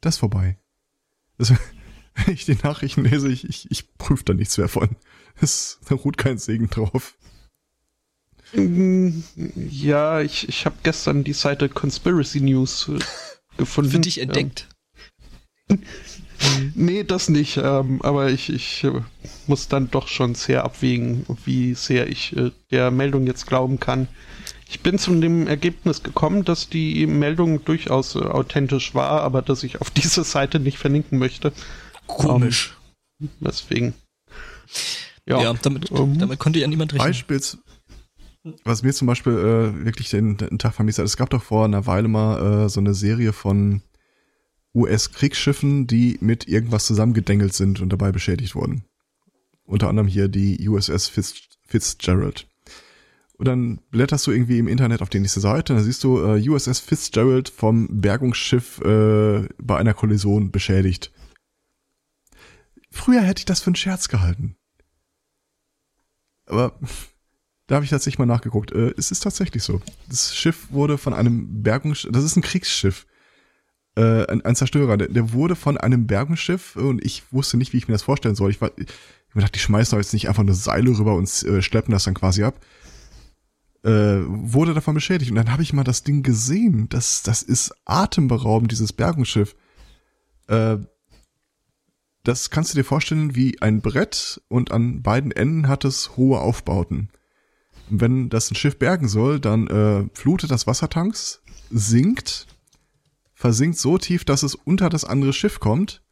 [0.00, 0.58] Das ist vorbei.
[1.36, 1.50] Das,
[2.16, 4.96] wenn ich die Nachrichten lese, ich, ich, ich prüfe da nichts mehr von.
[5.40, 7.16] Es, da ruht kein Segen drauf.
[8.52, 12.90] Ja, ich, ich habe gestern die Seite Conspiracy News
[13.56, 13.92] gefunden.
[13.92, 14.68] Für dich entdeckt.
[16.56, 17.56] Ähm, nee, das nicht.
[17.56, 19.00] Ähm, aber ich, ich äh,
[19.46, 24.08] muss dann doch schon sehr abwägen, wie sehr ich äh, der Meldung jetzt glauben kann.
[24.70, 29.62] Ich bin zu dem Ergebnis gekommen, dass die Meldung durchaus äh, authentisch war, aber dass
[29.62, 31.52] ich auf diese Seite nicht verlinken möchte.
[32.06, 32.76] Komisch.
[33.20, 33.94] Ähm, deswegen.
[35.26, 37.08] Ja, ja damit, um, ähm, damit konnte ja niemand rechnen.
[37.08, 37.58] Beispiels,
[38.64, 41.64] was mir zum Beispiel äh, wirklich den, den Tag vermisst hat, es gab doch vor
[41.64, 43.82] einer Weile mal äh, so eine Serie von
[44.78, 48.84] US-Kriegsschiffen, die mit irgendwas zusammengedengelt sind und dabei beschädigt wurden.
[49.64, 51.34] Unter anderem hier die USS Fitz
[51.66, 52.48] Fitzgerald.
[53.34, 56.48] Und dann blätterst du irgendwie im Internet auf die nächste Seite, dann siehst du äh,
[56.48, 61.12] USS Fitzgerald vom Bergungsschiff äh, bei einer Kollision beschädigt.
[62.90, 64.56] Früher hätte ich das für einen Scherz gehalten.
[66.46, 66.78] Aber
[67.68, 68.72] da habe ich tatsächlich mal nachgeguckt.
[68.72, 69.80] Äh, es ist tatsächlich so.
[70.08, 73.06] Das Schiff wurde von einem Bergungsschiff, das ist ein Kriegsschiff,
[73.98, 77.78] äh, ein, ein Zerstörer, der, der, wurde von einem Bergungsschiff und ich wusste nicht, wie
[77.78, 78.50] ich mir das vorstellen soll.
[78.50, 78.86] Ich war, ich
[79.34, 82.14] dachte, die schmeißen doch jetzt nicht einfach eine Seile rüber und äh, schleppen das dann
[82.14, 82.60] quasi ab.
[83.84, 86.88] Äh, wurde davon beschädigt und dann habe ich mal das Ding gesehen.
[86.88, 89.56] Das, das ist atemberaubend, dieses Bergungsschiff.
[90.46, 90.78] Äh,
[92.24, 96.40] das kannst du dir vorstellen wie ein Brett und an beiden Enden hat es hohe
[96.40, 97.10] Aufbauten
[97.90, 102.47] wenn das ein Schiff bergen soll, dann äh, flutet das Wassertanks, sinkt,
[103.38, 106.02] versinkt so tief, dass es unter das andere Schiff kommt,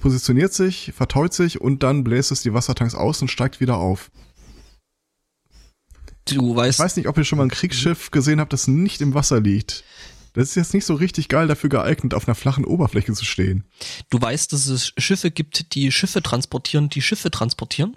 [0.00, 4.10] positioniert sich, verteut sich und dann bläst es die Wassertanks aus und steigt wieder auf.
[6.26, 6.78] Du weißt.
[6.78, 9.40] Ich weiß nicht, ob ihr schon mal ein Kriegsschiff gesehen habt, das nicht im Wasser
[9.40, 9.84] liegt.
[10.34, 13.64] Das ist jetzt nicht so richtig geil dafür geeignet, auf einer flachen Oberfläche zu stehen.
[14.10, 17.96] Du weißt, dass es Schiffe gibt, die Schiffe transportieren, die Schiffe transportieren?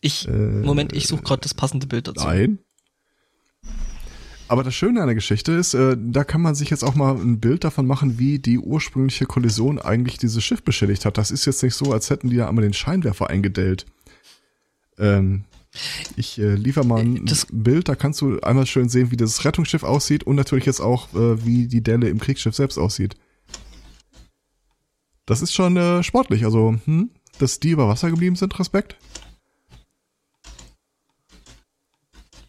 [0.00, 2.24] Ich, äh, Moment, ich suche gerade das passende Bild dazu.
[2.24, 2.60] Nein.
[4.52, 7.16] Aber das Schöne an der Geschichte ist, äh, da kann man sich jetzt auch mal
[7.16, 11.16] ein Bild davon machen, wie die ursprüngliche Kollision eigentlich dieses Schiff beschädigt hat.
[11.16, 13.86] Das ist jetzt nicht so, als hätten die da einmal den Scheinwerfer eingedellt.
[14.98, 15.44] Ähm,
[16.16, 19.42] ich äh, liefer mal ein Das- Bild, da kannst du einmal schön sehen, wie das
[19.46, 23.16] Rettungsschiff aussieht und natürlich jetzt auch, äh, wie die Delle im Kriegsschiff selbst aussieht.
[25.24, 28.98] Das ist schon äh, sportlich, also, hm, dass die über Wasser geblieben sind, Respekt.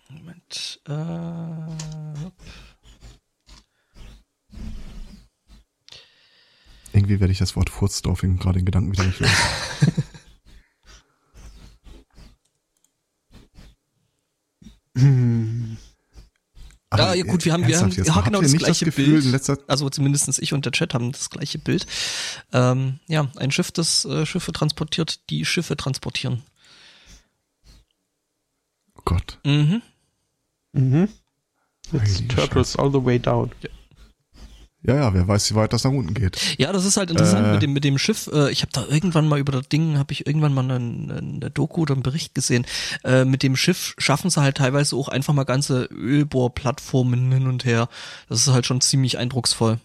[0.10, 0.73] Moment.
[0.88, 2.34] Äh, hopp.
[6.92, 9.30] Irgendwie werde ich das Wort Furzdorfing gerade in Gedanken wieder nicht los.
[14.98, 15.78] Hm.
[16.96, 19.64] Ja, gut, wir haben- wir haben- ja, genau das gleiche das Gefühl, Bild.
[19.68, 21.88] also zumindestens ich und der Chat haben das gleiche Bild.
[22.52, 26.44] Ähm, ja, ein Schiff, das äh, Schiffe transportiert, die Schiffe transportieren.
[28.96, 29.40] oh Gott.
[29.44, 29.82] Mhm.
[30.74, 31.10] Mhm.
[31.94, 33.52] It's Turtles all the way down.
[34.86, 36.38] Ja, ja, wer weiß, wie weit das nach unten geht.
[36.58, 37.52] Ja, das ist halt interessant Äh.
[37.54, 38.30] mit dem mit dem Schiff.
[38.34, 40.76] Äh, ich habe da irgendwann mal über das Ding, habe ich irgendwann mal eine,
[41.18, 42.66] eine Doku oder einen Bericht gesehen.
[43.06, 47.64] Äh, mit dem Schiff schaffen sie halt teilweise auch einfach mal ganze Ölbohrplattformen hin und
[47.64, 47.88] her.
[48.28, 49.80] Das ist halt schon ziemlich eindrucksvoll.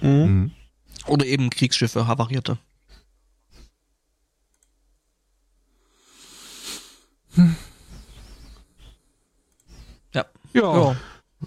[0.00, 0.08] Mhm.
[0.10, 0.50] Mhm.
[1.06, 2.58] Oder eben Kriegsschiffe, havarierte.
[10.54, 10.62] Ja.
[10.92, 10.96] Ja.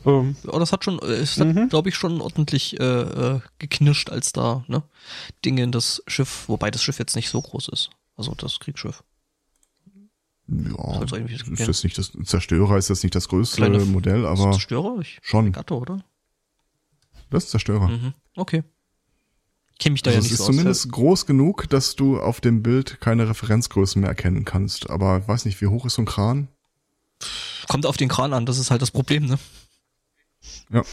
[0.06, 1.70] Ähm, Ja, das hat schon, äh, es hat, Mhm.
[1.70, 4.84] glaube ich, schon ordentlich äh, äh, geknirscht, als da ne,
[5.44, 7.90] Dinge in das Schiff, wobei das Schiff jetzt nicht so groß ist.
[8.16, 9.04] Also das Kriegsschiff.
[10.50, 10.78] Ja,
[11.14, 11.68] eigentlich ist gehen.
[11.68, 15.00] das nicht das Zerstörer, ist das nicht das größte Kleine- Modell, Ist aber das Zerstörer?
[15.02, 15.52] Ich, schon.
[15.52, 16.04] Gatto, oder?
[17.30, 17.88] Das ist Zerstörer.
[17.90, 18.14] Mhm.
[18.38, 18.64] Okay.
[19.80, 20.50] Kenn mich da Also ja es nicht ist so aus.
[20.50, 24.90] zumindest groß genug, dass du auf dem Bild keine Referenzgrößen mehr erkennen kannst.
[24.90, 26.48] Aber ich weiß nicht, wie hoch ist so ein Kran?
[27.68, 29.38] Kommt auf den Kran an, das ist halt das Problem, ne?
[30.72, 30.84] Ja.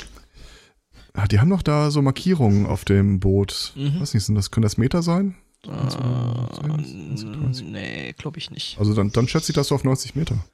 [1.12, 3.72] Ah, Die haben doch da so Markierungen auf dem Boot.
[3.76, 4.00] Mhm.
[4.00, 5.36] Weiß nicht, sind das, können das Meter sein?
[5.64, 8.76] Äh, 20, nee, glaube ich nicht.
[8.78, 10.44] Also dann, dann schätze ich das so auf 90 Meter.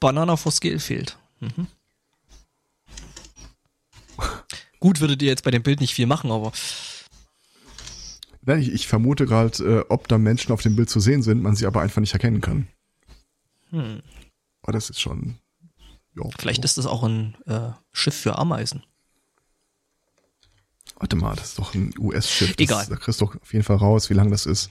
[0.00, 1.18] Banana for Scale fehlt.
[1.40, 1.66] Mhm.
[4.80, 6.52] Gut, würdet ihr jetzt bei dem Bild nicht viel machen, aber
[8.42, 11.42] Nein, ich, ich vermute gerade, äh, ob da Menschen auf dem Bild zu sehen sind,
[11.42, 12.66] man sie aber einfach nicht erkennen kann.
[13.70, 14.00] hm,
[14.70, 15.36] Aber das ist schon.
[16.14, 18.84] Ja, vielleicht ist das auch ein äh, Schiff für Ameisen.
[20.94, 22.54] Warte mal, das ist doch ein US-Schiff.
[22.56, 22.86] Egal.
[22.88, 24.70] Da kriegst du doch auf jeden Fall raus, wie lang das ist.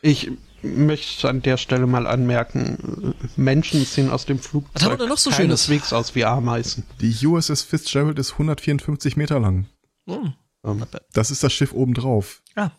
[0.00, 0.30] ich
[0.62, 5.08] möchte an der Stelle mal anmerken, Menschen sehen aus dem Was Flugzeug haben wir denn
[5.10, 5.66] noch so Schönes?
[5.66, 6.84] keineswegs aus wie Ameisen.
[7.02, 9.66] Die USS Fitzgerald ist 154 Meter lang.
[10.06, 10.32] Hm.
[10.64, 10.86] Ähm.
[11.12, 12.42] Das ist das Schiff obendrauf.
[12.54, 12.70] Ah,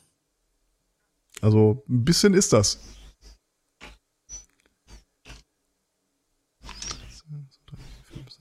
[1.42, 2.80] Also ein bisschen ist das.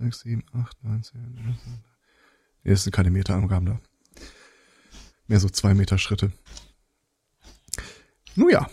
[0.01, 1.57] 6, 7, 8, 9, 10, 11.
[2.65, 3.81] Nee, das sind keine Meterangaben da.
[5.27, 6.33] Mehr so zwei Meter Schritte.
[8.35, 8.69] Nun ja.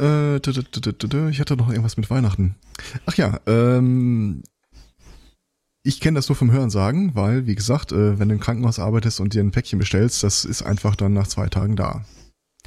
[0.00, 2.54] Äh, ich hatte noch irgendwas mit Weihnachten.
[3.06, 4.42] Ach ja, ähm,
[5.82, 8.78] ich kenne das nur vom Hören sagen, weil, wie gesagt, äh, wenn du im Krankenhaus
[8.78, 12.04] arbeitest und dir ein Päckchen bestellst, das ist einfach dann nach zwei Tagen da.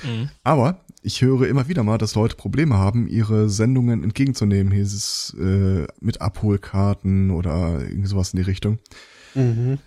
[0.04, 0.30] mhm.
[0.44, 4.74] Aber ich höre immer wieder mal, dass Leute Probleme haben, ihre Sendungen entgegenzunehmen.
[4.74, 8.80] Hier ist es äh, mit Abholkarten oder irgendwie sowas in die Richtung.
[9.36, 9.78] Mhm.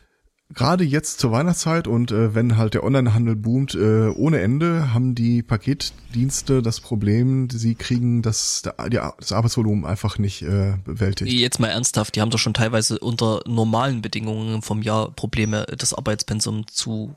[0.54, 5.14] Gerade jetzt zur Weihnachtszeit und äh, wenn halt der Onlinehandel boomt äh, ohne Ende, haben
[5.14, 11.30] die Paketdienste das Problem, sie kriegen das, das Arbeitsvolumen einfach nicht äh, bewältigt.
[11.30, 15.92] Jetzt mal ernsthaft, die haben doch schon teilweise unter normalen Bedingungen vom Jahr Probleme, das
[15.92, 17.14] Arbeitspensum zu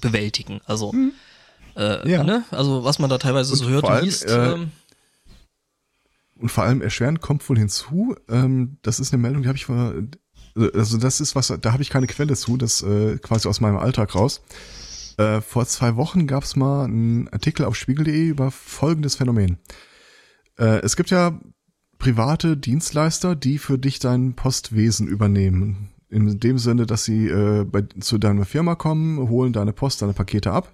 [0.00, 0.60] bewältigen.
[0.64, 0.94] Also,
[1.80, 2.22] äh, Ja.
[2.22, 2.44] ne?
[2.50, 4.26] Also was man da teilweise Und so hört vor und allem, liest.
[4.26, 4.70] äh, ähm,
[6.38, 9.66] Und vor allem erschwerend kommt wohl hinzu, ähm, das ist eine Meldung, die habe ich
[9.66, 9.92] vor,
[10.74, 13.76] also das ist was, da habe ich keine Quelle zu, das äh, quasi aus meinem
[13.78, 14.42] Alltag raus.
[15.18, 19.58] Äh, vor zwei Wochen gab es mal einen Artikel auf spiegel.de über folgendes Phänomen.
[20.58, 21.38] Äh, es gibt ja
[21.98, 25.90] private Dienstleister, die für dich dein Postwesen übernehmen.
[26.08, 30.14] In dem Sinne, dass sie äh, bei, zu deiner Firma kommen, holen deine Post, deine
[30.14, 30.72] Pakete ab,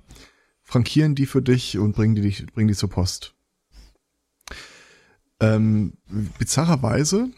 [0.66, 3.34] frankieren die für dich und bringen die, dich, bringen die zur Post.
[5.38, 5.94] Ähm,
[6.38, 7.30] bizarrerweise,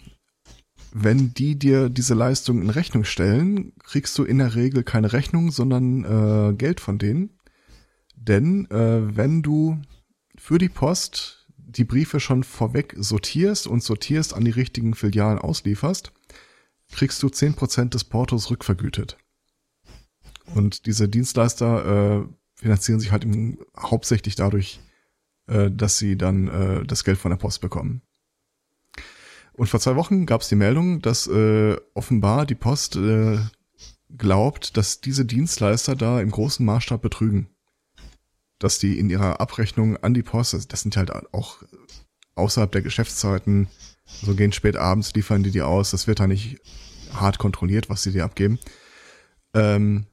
[0.92, 5.50] wenn die dir diese Leistung in Rechnung stellen, kriegst du in der Regel keine Rechnung,
[5.50, 7.38] sondern äh, Geld von denen.
[8.16, 9.78] Denn äh, wenn du
[10.38, 16.12] für die Post die Briefe schon vorweg sortierst und sortierst an die richtigen Filialen auslieferst,
[16.90, 19.18] kriegst du 10% des Portos rückvergütet.
[20.54, 24.80] Und diese Dienstleister äh, finanzieren sich halt im, hauptsächlich dadurch,
[25.46, 28.02] äh, dass sie dann äh, das Geld von der Post bekommen.
[29.52, 33.38] Und vor zwei Wochen gab es die Meldung, dass äh, offenbar die Post äh,
[34.16, 37.48] glaubt, dass diese Dienstleister da im großen Maßstab betrügen.
[38.58, 41.62] Dass die in ihrer Abrechnung an die Post, das sind halt auch
[42.34, 43.68] außerhalb der Geschäftszeiten,
[44.04, 46.60] so gehen spät abends, liefern die die aus, das wird da nicht
[47.12, 48.58] hart kontrolliert, was sie dir abgeben.
[49.54, 50.06] Ähm,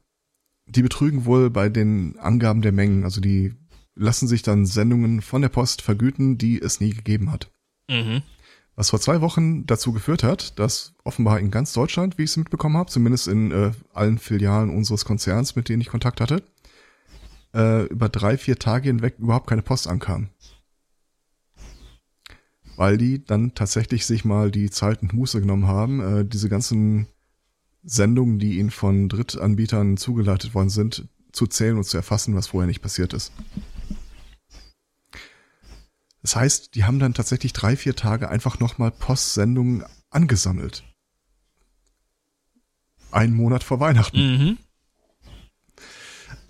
[0.66, 3.54] die betrügen wohl bei den Angaben der Mengen, also die
[3.94, 7.50] lassen sich dann Sendungen von der Post vergüten, die es nie gegeben hat.
[7.88, 8.22] Mhm.
[8.74, 12.36] Was vor zwei Wochen dazu geführt hat, dass offenbar in ganz Deutschland, wie ich es
[12.36, 16.42] mitbekommen habe, zumindest in äh, allen Filialen unseres Konzerns, mit denen ich Kontakt hatte,
[17.54, 20.28] äh, über drei, vier Tage hinweg überhaupt keine Post ankam.
[22.76, 27.06] Weil die dann tatsächlich sich mal die Zeit und Muße genommen haben, äh, diese ganzen
[27.86, 32.66] Sendungen, die ihnen von Drittanbietern zugeleitet worden sind, zu zählen und zu erfassen, was vorher
[32.66, 33.32] nicht passiert ist.
[36.22, 40.82] Das heißt, die haben dann tatsächlich drei, vier Tage einfach nochmal Postsendungen angesammelt.
[43.12, 44.18] Einen Monat vor Weihnachten.
[44.18, 44.58] Mhm.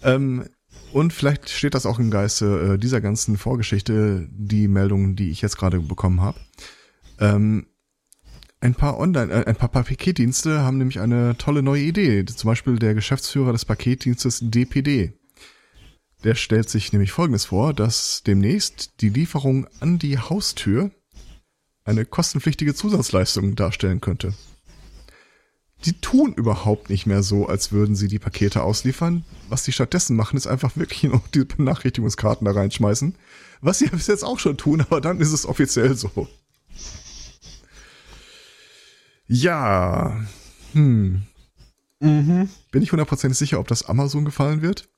[0.02, 0.48] Ähm,
[0.92, 5.42] und vielleicht steht das auch im Geiste äh, dieser ganzen Vorgeschichte, die Meldungen, die ich
[5.42, 6.40] jetzt gerade bekommen habe.
[7.18, 7.66] Ähm,
[8.66, 12.24] ein paar Online, äh, ein paar Paketdienste haben nämlich eine tolle neue Idee.
[12.24, 15.12] Zum Beispiel der Geschäftsführer des Paketdienstes DPD.
[16.24, 20.90] Der stellt sich nämlich Folgendes vor, dass demnächst die Lieferung an die Haustür
[21.84, 24.34] eine kostenpflichtige Zusatzleistung darstellen könnte.
[25.84, 29.24] Die tun überhaupt nicht mehr so, als würden sie die Pakete ausliefern.
[29.48, 33.14] Was die stattdessen machen, ist einfach wirklich noch die Benachrichtigungskarten da reinschmeißen.
[33.60, 36.26] Was sie bis jetzt auch schon tun, aber dann ist es offiziell so.
[39.28, 40.20] Ja.
[40.72, 41.22] Hm.
[42.00, 42.48] Mhm.
[42.70, 44.88] Bin ich hundertprozentig sicher, ob das Amazon gefallen wird?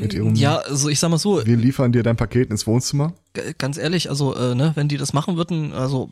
[0.00, 3.12] Mit ihrem, ja, also ich sag mal so, Wir liefern dir dein Paket ins Wohnzimmer.
[3.58, 6.10] ganz ehrlich, also äh, ne, wenn die das machen würden, also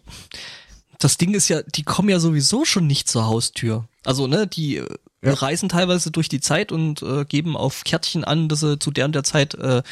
[0.98, 3.88] das Ding ist ja, die kommen ja sowieso schon nicht zur Haustür.
[4.04, 4.86] Also ne, die äh,
[5.24, 5.32] Ja.
[5.32, 9.06] reisen teilweise durch die Zeit und äh, geben auf Kärtchen an, dass sie zu der
[9.06, 9.82] und der Zeit äh,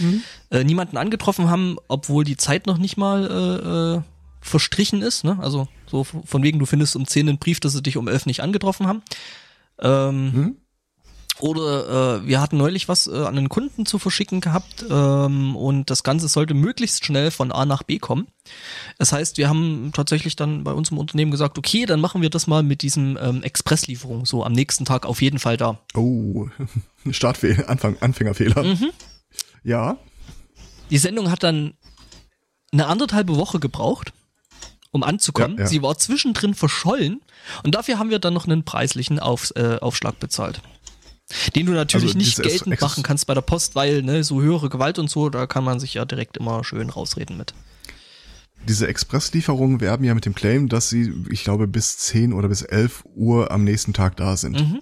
[0.51, 4.03] äh, niemanden angetroffen haben, obwohl die Zeit noch nicht mal äh, äh,
[4.43, 5.25] verstrichen ist.
[5.25, 5.39] Ne?
[5.41, 8.27] Also so von wegen, du findest um 10 einen Brief, dass sie dich um 11
[8.27, 9.03] nicht angetroffen haben.
[9.81, 10.57] Ähm, Mhm.
[11.39, 15.91] Oder äh, wir hatten neulich was äh, an einen Kunden zu verschicken gehabt ähm, und
[15.91, 18.27] das Ganze sollte möglichst schnell von A nach B kommen.
[18.97, 22.31] Das heißt, wir haben tatsächlich dann bei uns im Unternehmen gesagt, okay, dann machen wir
[22.31, 25.79] das mal mit diesem ähm, Expresslieferung, so am nächsten Tag auf jeden Fall da.
[25.95, 26.49] Oh,
[27.11, 28.63] Startfehler, Anfang, Anfängerfehler.
[28.63, 28.91] Mhm.
[29.63, 29.99] Ja.
[30.89, 31.75] Die Sendung hat dann
[32.73, 34.13] eine anderthalbe Woche gebraucht,
[34.97, 35.57] um anzukommen.
[35.57, 35.67] Ja, ja.
[35.69, 37.21] Sie war zwischendrin verschollen
[37.63, 40.61] und dafür haben wir dann noch einen preislichen Auf, äh, Aufschlag bezahlt.
[41.55, 44.69] Den du natürlich Also nicht geltend machen kannst bei der Post, weil ne, so höhere
[44.69, 47.53] Gewalt und so, da kann man sich ja direkt immer schön rausreden mit.
[48.69, 52.63] Diese Expresslieferungen werben ja mit dem Claim, dass sie, ich glaube, bis 10 oder bis
[52.63, 54.61] 11 Uhr am nächsten Tag da sind.
[54.61, 54.81] Mhm.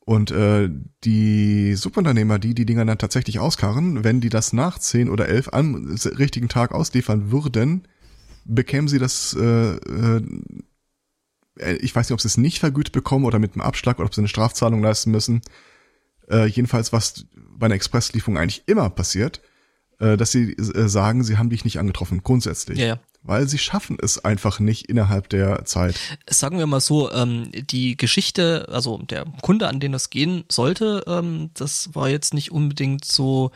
[0.00, 0.70] Und äh,
[1.02, 5.48] die Subunternehmer, die die Dinger dann tatsächlich auskarren, wenn die das nach 10 oder 11
[5.52, 7.88] am richtigen Tag ausliefern würden,
[8.46, 10.22] bekämen sie das, äh, äh,
[11.80, 14.14] ich weiß nicht, ob sie es nicht vergütet bekommen oder mit einem Abschlag oder ob
[14.14, 15.42] sie eine Strafzahlung leisten müssen.
[16.30, 19.40] Äh, jedenfalls, was bei einer Expresslieferung eigentlich immer passiert,
[19.98, 22.78] äh, dass sie äh, sagen, sie haben dich nicht angetroffen, grundsätzlich.
[22.78, 23.00] Ja, ja.
[23.22, 25.98] Weil sie schaffen es einfach nicht innerhalb der Zeit.
[26.30, 31.02] Sagen wir mal so, ähm, die Geschichte, also der Kunde, an den das gehen sollte,
[31.08, 33.50] ähm, das war jetzt nicht unbedingt so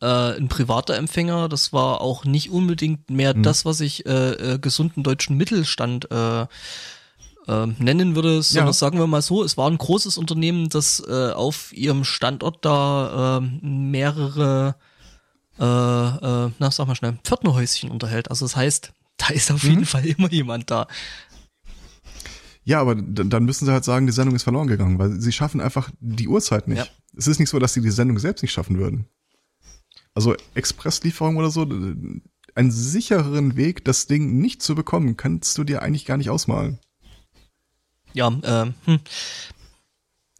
[0.00, 4.58] äh, ein privater Empfänger, das war auch nicht unbedingt mehr das, was ich äh, äh,
[4.58, 8.72] gesunden deutschen Mittelstand äh, äh, nennen würde, sondern Ja.
[8.72, 13.38] sagen wir mal so, es war ein großes Unternehmen, das äh, auf ihrem Standort da
[13.38, 14.76] äh, mehrere
[15.58, 18.30] äh, äh, na, sag mal schnell, Pförtnerhäuschen unterhält.
[18.30, 20.86] Also das heißt, da ist auf jeden Fall immer jemand da.
[22.62, 25.60] Ja, aber dann müssen sie halt sagen, die Sendung ist verloren gegangen, weil sie schaffen
[25.60, 26.78] einfach die Uhrzeit nicht.
[26.78, 26.86] Ja.
[27.16, 29.06] Es ist nicht so, dass sie die Sendung selbst nicht schaffen würden.
[30.18, 35.80] Also Expresslieferung oder so, einen sichereren Weg, das Ding nicht zu bekommen, kannst du dir
[35.80, 36.80] eigentlich gar nicht ausmalen.
[38.14, 38.98] Ja, ähm, hm.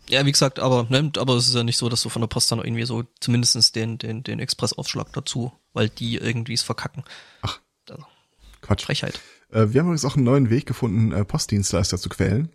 [0.08, 2.26] Ja, wie gesagt, aber, ne, aber es ist ja nicht so, dass du von der
[2.26, 7.04] Post dann irgendwie so zumindestens den, den, den Expressaufschlag dazu, weil die irgendwie es verkacken.
[7.42, 7.60] Ach.
[7.88, 8.02] Also,
[8.62, 8.82] Quatsch.
[8.82, 9.20] Frechheit.
[9.52, 12.48] Äh, wir haben übrigens auch einen neuen Weg gefunden, äh, Postdienstleister zu quälen.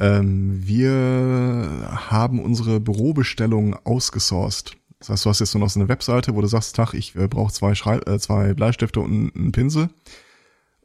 [0.00, 4.79] Ähm, wir haben unsere Bürobestellung ausgesourced.
[5.00, 7.16] Das heißt, du hast jetzt nur noch so eine Webseite, wo du sagst, Tag, ich
[7.16, 9.88] äh, brauche zwei, äh, zwei Bleistifte und einen Pinsel.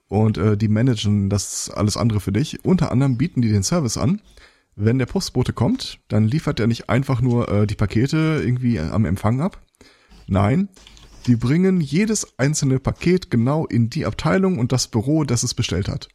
[0.07, 2.63] Und äh, die managen das alles andere für dich.
[2.63, 4.21] Unter anderem bieten die den Service an.
[4.75, 9.05] Wenn der Postbote kommt, dann liefert er nicht einfach nur äh, die Pakete irgendwie am
[9.05, 9.61] Empfang ab.
[10.27, 10.69] Nein,
[11.27, 15.87] Die bringen jedes einzelne Paket genau in die Abteilung und das Büro, das es bestellt
[15.87, 16.07] hat.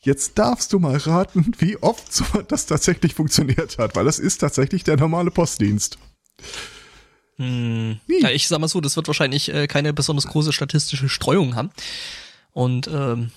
[0.00, 4.38] Jetzt darfst du mal raten, wie oft so das tatsächlich funktioniert hat, weil das ist
[4.38, 5.98] tatsächlich der normale Postdienst.
[7.36, 7.98] Hm.
[8.06, 11.70] Ja, ich sag mal so, das wird wahrscheinlich äh, keine besonders große statistische Streuung haben.
[12.52, 13.30] Und ähm,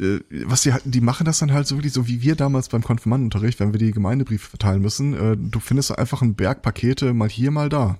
[0.00, 2.82] äh, was die, die machen das dann halt so wirklich so wie wir damals beim
[2.82, 5.14] Konfirmandenunterricht, wenn wir die Gemeindebriefe verteilen müssen.
[5.14, 7.98] Äh, du findest einfach einen Berg Pakete mal hier, mal da.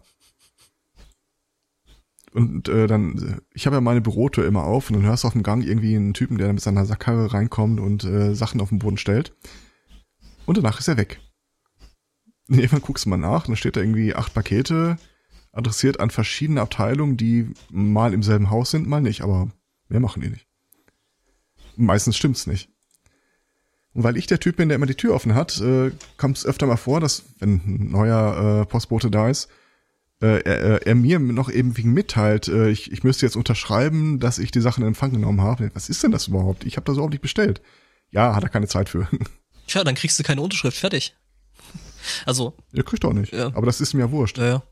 [2.32, 5.32] Und äh, dann, ich habe ja meine Bürotür immer auf und dann hörst du auf
[5.32, 8.78] dem Gang irgendwie einen Typen, der mit seiner Sackkarre reinkommt und äh, Sachen auf den
[8.78, 9.32] Boden stellt.
[10.44, 11.20] Und danach ist er weg.
[12.48, 14.98] Und irgendwann guckst du mal nach, dann steht da irgendwie acht Pakete,
[15.52, 19.48] adressiert an verschiedene Abteilungen, die mal im selben Haus sind, mal nicht, aber
[19.88, 20.46] mehr machen die nicht.
[21.76, 22.68] Meistens stimmt's nicht.
[23.94, 26.46] Und weil ich der Typ bin, der immer die Tür offen hat, äh, kommt es
[26.46, 29.48] öfter mal vor, dass, wenn ein neuer äh, Postbote da ist,
[30.20, 34.38] äh, er, er mir noch eben wegen mitteilt, äh, ich, ich müsste jetzt unterschreiben, dass
[34.38, 35.70] ich die Sachen in Empfang genommen habe.
[35.74, 36.64] Was ist denn das überhaupt?
[36.64, 37.60] Ich habe das überhaupt nicht bestellt.
[38.10, 39.08] Ja, hat er keine Zeit für.
[39.66, 41.16] Tja, dann kriegst du keine Unterschrift, fertig.
[42.24, 42.54] Also.
[42.72, 43.32] Ihr kriegt auch nicht.
[43.32, 43.46] Ja.
[43.54, 44.38] Aber das ist mir wurscht.
[44.38, 44.62] Ja, ja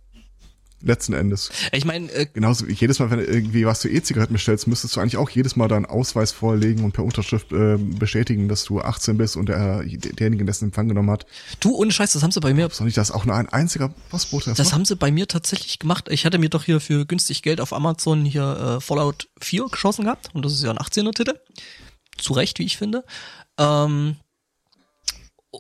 [0.85, 1.51] letzten Endes.
[1.73, 4.95] Ich meine, äh, genauso wie jedes Mal, wenn du irgendwie was zu E-Zigaretten bestellst, müsstest
[4.97, 8.81] du eigentlich auch jedes Mal deinen Ausweis vorlegen und per Unterschrift äh, bestätigen, dass du
[8.81, 11.27] 18 bist und der, derjenige dessen Empfang genommen hat.
[11.61, 12.69] Du, ohne Scheiß, das haben sie bei mir.
[12.71, 15.79] Soll nicht das auch nur ein einziger Postbote das, das haben sie bei mir tatsächlich
[15.79, 16.09] gemacht.
[16.11, 20.05] Ich hatte mir doch hier für günstig Geld auf Amazon hier äh, Fallout 4 geschossen
[20.05, 21.35] gehabt und das ist ja ein 18er Titel.
[22.17, 23.05] Zu Recht, wie ich finde.
[23.59, 24.17] Ähm,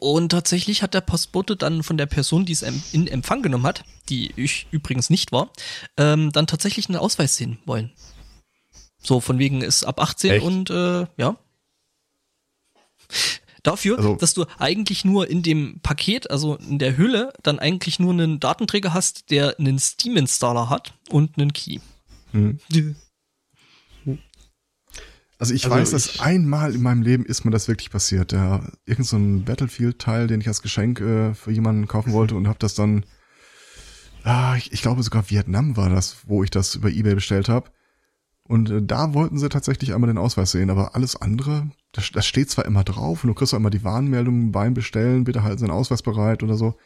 [0.01, 3.84] und tatsächlich hat der Postbote dann von der Person, die es in Empfang genommen hat,
[4.09, 5.51] die ich übrigens nicht war,
[5.97, 7.92] ähm, dann tatsächlich einen Ausweis sehen wollen.
[9.03, 10.45] So, von wegen ist ab 18 Echt?
[10.45, 11.36] und äh, ja.
[13.62, 17.99] Dafür, also, dass du eigentlich nur in dem Paket, also in der Hülle, dann eigentlich
[17.99, 21.80] nur einen Datenträger hast, der einen Steam-Installer hat und einen Key.
[22.32, 22.59] Hm.
[25.39, 28.32] Also ich also weiß, dass einmal in meinem Leben ist mir das wirklich passiert.
[28.32, 32.47] Ja, irgend so ein Battlefield-Teil, den ich als Geschenk äh, für jemanden kaufen wollte und
[32.47, 33.05] habe das dann,
[34.22, 37.70] ah, ich, ich, glaube sogar Vietnam war das, wo ich das über eBay bestellt habe.
[38.45, 42.26] Und äh, da wollten sie tatsächlich einmal den Ausweis sehen, aber alles andere, das, das
[42.26, 45.59] steht zwar immer drauf und du kriegst auch immer die Warnmeldung beim Bestellen, bitte halten
[45.59, 46.76] Sie den Ausweis bereit oder so.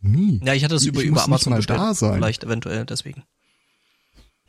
[0.00, 0.40] Nie.
[0.44, 2.14] Ja, ich hatte das über, über Amazon bestellt, da sein.
[2.14, 3.24] vielleicht eventuell deswegen.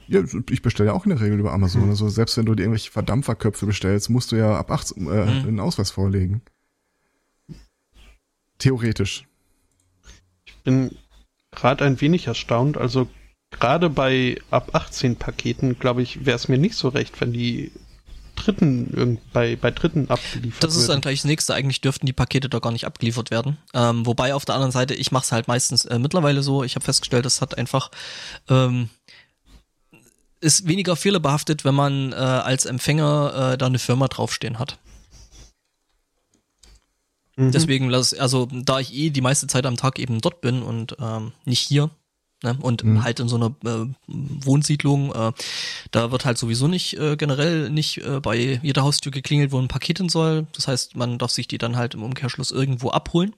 [0.08, 1.84] Ja, ich bestelle ja auch in der Regel über Amazon.
[1.84, 1.90] Mhm.
[1.90, 5.48] Also selbst wenn du dir irgendwelche Verdampferköpfe bestellst, musst du ja ab 18 äh, mhm.
[5.48, 6.42] einen Ausweis vorlegen.
[8.58, 9.26] Theoretisch.
[10.46, 10.96] Ich bin
[11.52, 12.78] gerade ein wenig erstaunt.
[12.78, 13.08] Also
[13.52, 17.72] gerade bei ab 18 Paketen, glaube ich, wäre es mir nicht so recht, wenn die
[18.36, 20.88] Dritten bei, bei Dritten abgeliefert Das ist würden.
[20.88, 21.54] dann gleich das nächste.
[21.54, 23.58] Eigentlich dürften die Pakete da gar nicht abgeliefert werden.
[23.74, 26.64] Ähm, wobei auf der anderen Seite, ich mache es halt meistens äh, mittlerweile so.
[26.64, 27.90] Ich habe festgestellt, das hat einfach
[28.48, 28.90] ähm,
[30.40, 34.78] ist weniger fehlerbehaftet, wenn man äh, als Empfänger äh, da eine Firma draufstehen hat.
[37.38, 37.52] Mhm.
[37.52, 40.98] Deswegen lass, also da ich eh die meiste Zeit am Tag eben dort bin und
[41.00, 41.92] ähm, nicht hier,
[42.44, 43.04] ne, und mhm.
[43.04, 45.32] halt in so einer äh, Wohnsiedlung, äh,
[45.92, 49.68] da wird halt sowieso nicht äh, generell nicht äh, bei jeder Haustür geklingelt, wo ein
[49.68, 50.48] Paket hin soll.
[50.54, 53.36] Das heißt, man darf sich die dann halt im Umkehrschluss irgendwo abholen.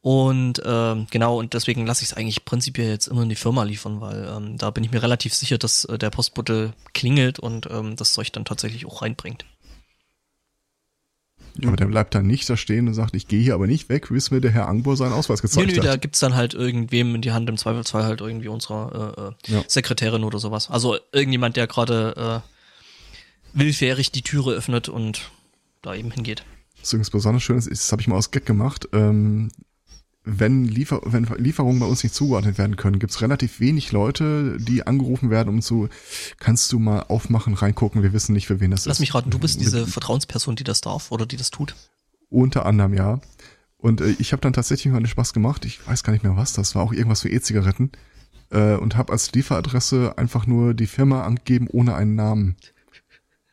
[0.00, 3.64] Und äh, genau, und deswegen lasse ich es eigentlich prinzipiell jetzt immer in die Firma
[3.64, 7.68] liefern, weil ähm, da bin ich mir relativ sicher, dass äh, der Postbote klingelt und
[7.70, 9.44] ähm, das Zeug dann tatsächlich auch reinbringt.
[11.66, 14.08] Aber der bleibt dann nicht da stehen und sagt, ich gehe hier aber nicht weg,
[14.10, 15.86] bis mir der Herr Angbor seinen Ausweis gezeigt nee, nee, hat.
[15.86, 19.56] da gibt's dann halt irgendwem in die Hand, im Zweifelsfall halt irgendwie unserer äh, äh,
[19.56, 19.64] ja.
[19.66, 20.70] Sekretärin oder sowas.
[20.70, 25.30] Also irgendjemand, der gerade äh, willfährig die Türe öffnet und
[25.82, 26.44] da eben hingeht.
[26.80, 28.88] Was übrigens besonders schön ist, das habe ich mal aus Gag gemacht.
[28.92, 29.50] Ähm,
[30.30, 34.58] wenn, Liefer wenn Lieferungen bei uns nicht zugeordnet werden können, gibt es relativ wenig Leute,
[34.58, 35.88] die angerufen werden, um zu,
[36.38, 38.88] kannst du mal aufmachen, reingucken, wir wissen nicht, für wen das Lass ist.
[38.88, 41.74] Lass mich raten, du bist diese Vertrauensperson, die das darf oder die das tut?
[42.28, 43.20] Unter anderem, ja.
[43.78, 46.36] Und äh, ich habe dann tatsächlich mal einen Spaß gemacht, ich weiß gar nicht mehr
[46.36, 47.92] was, das war auch irgendwas für E-Zigaretten
[48.50, 52.56] äh, und habe als Lieferadresse einfach nur die Firma angegeben ohne einen Namen.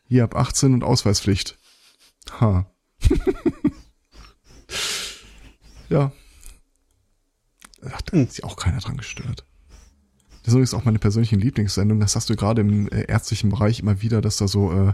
[0.07, 1.57] Hier ab 18 und Ausweispflicht.
[2.39, 2.69] Ha.
[5.89, 6.11] ja,
[7.91, 9.45] Ach, da hat sich auch keiner dran gestört.
[10.43, 11.99] Das ist übrigens auch meine persönliche Lieblingssendung.
[11.99, 14.93] Das hast du gerade im äh, ärztlichen Bereich immer wieder, dass da so, äh,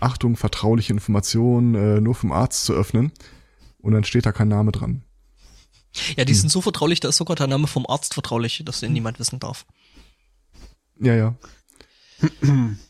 [0.00, 3.12] Achtung, vertrauliche Informationen äh, nur vom Arzt zu öffnen.
[3.78, 5.02] Und dann steht da kein Name dran.
[6.16, 6.40] Ja, die hm.
[6.40, 9.38] sind so vertraulich, da ist sogar der Name vom Arzt vertraulich, dass den niemand wissen
[9.38, 9.66] darf.
[11.00, 11.34] Ja, ja.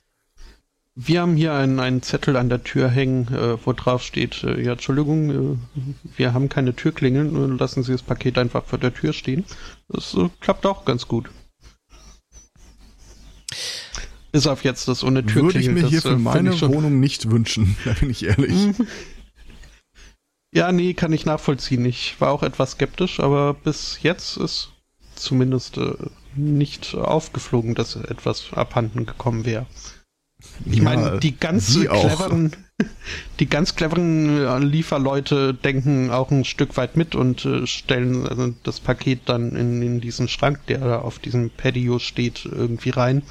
[0.99, 4.59] Wir haben hier einen, einen Zettel an der Tür hängen, äh, wo drauf steht, äh,
[4.62, 5.57] ja, Entschuldigung, äh,
[6.16, 9.44] wir haben keine Türklingeln, lassen Sie das Paket einfach vor der Tür stehen.
[9.90, 11.28] Das äh, klappt auch ganz gut.
[14.32, 16.99] Bis auf jetzt das ohne Tür Würde ich mir das, hier für äh, meine Wohnung
[16.99, 18.53] nicht wünschen, da bin ich ehrlich.
[18.53, 18.86] Mhm.
[20.55, 21.84] Ja, nee, kann ich nachvollziehen.
[21.84, 24.72] Ich war auch etwas skeptisch, aber bis jetzt ist
[25.14, 25.92] zumindest äh,
[26.34, 29.66] nicht aufgeflogen, dass etwas abhanden gekommen wäre.
[30.64, 32.01] Ich Ja, meine, die ganz auch.
[32.01, 32.53] cleveren,
[33.40, 38.80] die ganz cleveren Lieferleute denken auch ein Stück weit mit und äh, stellen äh, das
[38.80, 43.22] Paket dann in, in diesen Schrank, der da auf diesem Patio steht, irgendwie rein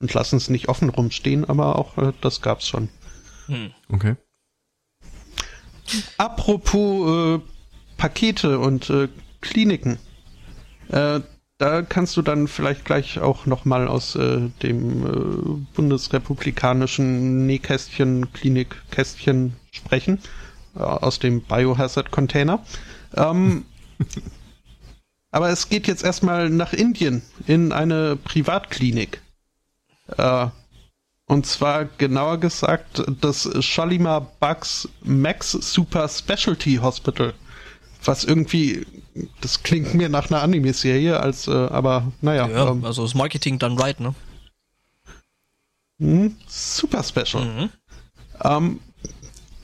[0.00, 2.88] und lassen es nicht offen rumstehen, aber auch äh, das gab's schon.
[3.46, 3.70] Hm.
[3.88, 4.16] Okay.
[6.18, 7.40] Apropos äh,
[7.96, 9.08] Pakete und äh,
[9.40, 9.98] Kliniken.
[10.88, 11.20] Äh,
[11.58, 19.56] da kannst du dann vielleicht gleich auch nochmal aus äh, dem äh, bundesrepublikanischen Nähkästchen, Klinikkästchen
[19.70, 20.18] sprechen.
[20.76, 22.62] Äh, aus dem Biohazard-Container.
[23.14, 23.64] Ähm,
[25.30, 29.22] aber es geht jetzt erstmal nach Indien in eine Privatklinik.
[30.18, 30.48] Äh,
[31.28, 37.32] und zwar genauer gesagt das Shalimar Bugs Max Super Specialty Hospital.
[38.04, 38.86] Was irgendwie,
[39.40, 43.58] das klingt mir nach einer Anime-Serie, als, äh, aber naja, Ja, ähm, also das Marketing
[43.58, 44.14] done right, ne?
[45.98, 47.44] hm, super special.
[47.44, 47.70] Mhm.
[48.42, 48.80] Ähm,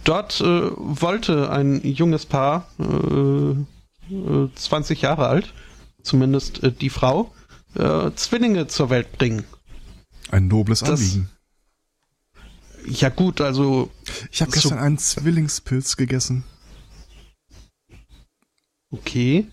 [0.04, 0.44] dort äh,
[0.76, 5.52] wollte ein junges Paar, äh, äh, 20 Jahre alt,
[6.02, 7.32] zumindest äh, die Frau,
[7.74, 9.44] äh, Zwillinge zur Welt bringen.
[10.30, 11.28] Ein nobles Das- Anliegen.
[12.86, 13.90] Ja gut, also
[14.32, 16.42] Ich habe so- gestern einen Zwillingspilz gegessen.
[18.92, 19.46] Okay.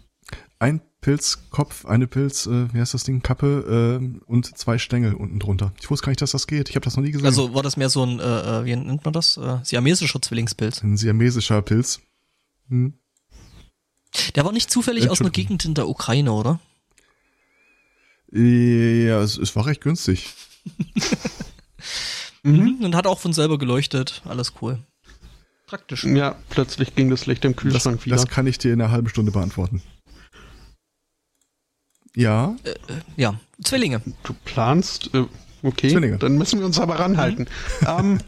[0.59, 5.39] Ein Pilzkopf, eine Pilz, äh, wie heißt das Ding, Kappe äh, und zwei Stängel unten
[5.39, 5.71] drunter.
[5.81, 6.69] Ich wusste gar nicht, dass das geht.
[6.69, 7.25] Ich habe das noch nie gesehen.
[7.25, 9.37] Also war das mehr so ein, äh, äh, wie nennt man das?
[9.37, 10.83] Äh, siamesischer Zwillingspilz.
[10.83, 12.01] ein siamesischer Pilz.
[12.67, 12.93] Hm.
[14.35, 15.29] Der war nicht zufällig aus einer.
[15.29, 16.59] Gegend in der Ukraine, oder?
[18.31, 20.29] Ja, es, es war recht günstig.
[22.43, 22.83] Mhm.
[22.83, 24.21] Und hat auch von selber geleuchtet.
[24.25, 24.79] Alles cool.
[25.69, 26.03] Praktisch.
[26.03, 28.15] Ja, plötzlich ging das Licht im Das, Kühlschrank wieder.
[28.15, 29.81] das kann ich dir in einer halben Stunde beantworten.
[32.15, 32.55] Ja,
[33.17, 34.01] Ja, Zwillinge.
[34.23, 35.25] Du planst, äh,
[35.61, 36.17] okay, Zwillinge.
[36.17, 37.47] dann müssen wir uns aber ranhalten.
[37.87, 38.19] ähm,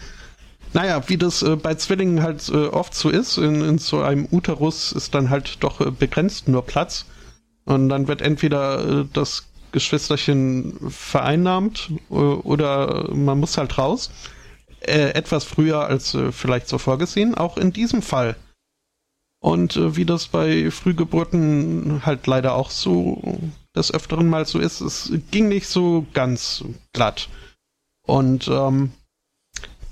[0.72, 4.28] naja, wie das äh, bei Zwillingen halt äh, oft so ist, in, in so einem
[4.30, 7.06] Uterus ist dann halt doch äh, begrenzt nur Platz.
[7.64, 14.10] Und dann wird entweder äh, das Geschwisterchen vereinnahmt äh, oder man muss halt raus.
[14.80, 18.36] Äh, etwas früher als äh, vielleicht so vorgesehen, auch in diesem Fall.
[19.40, 23.38] Und äh, wie das bei Frühgeburten halt leider auch so
[23.74, 27.28] des Öfteren mal so ist, es ging nicht so ganz glatt.
[28.02, 28.92] Und ähm,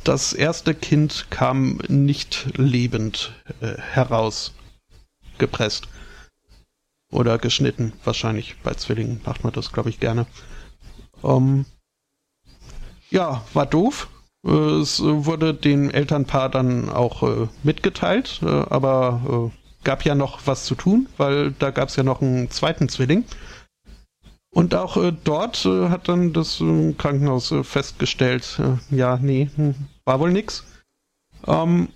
[0.05, 4.55] das erste Kind kam nicht lebend äh, heraus.
[7.11, 7.93] Oder geschnitten.
[8.05, 10.27] Wahrscheinlich bei Zwillingen macht man das, glaube ich, gerne.
[11.23, 11.67] Ähm,
[13.11, 14.09] ja, war doof.
[14.47, 19.51] Äh, Es äh, wurde dem Elternpaar dann auch äh, mitgeteilt, aber
[19.85, 23.25] gab ja noch was zu tun, weil da gab es ja noch einen zweiten Zwilling.
[24.53, 26.63] Und auch dort hat dann das
[26.97, 28.59] Krankenhaus festgestellt,
[28.91, 29.75] ja, nee, hm,
[30.07, 30.65] war wohl nix.
[31.47, 31.89] Ähm,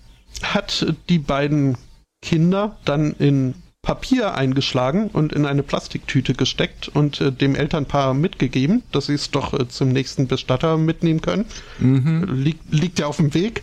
[0.43, 1.79] hat die beiden
[2.23, 8.83] Kinder dann in Papier eingeschlagen und in eine Plastiktüte gesteckt und äh, dem Elternpaar mitgegeben,
[8.93, 11.47] dass sie es doch äh, zum nächsten Bestatter mitnehmen können.
[11.79, 12.25] mhm.
[12.35, 13.63] Liegt, liegt ja auf dem Weg.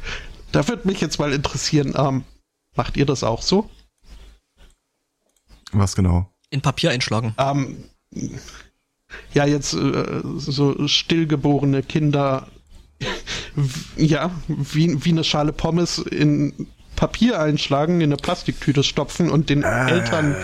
[0.52, 2.24] Da würde mich jetzt mal interessieren, ähm,
[2.76, 3.70] macht ihr das auch so?
[5.72, 6.32] was genau?
[6.50, 7.36] In Papier einschlagen.
[7.38, 7.84] Ähm,
[9.34, 12.48] ja, jetzt äh, so stillgeborene Kinder,
[13.98, 16.68] ja, wie, wie eine Schale Pommes in
[16.98, 20.36] Papier einschlagen, in eine Plastiktüte stopfen und den Eltern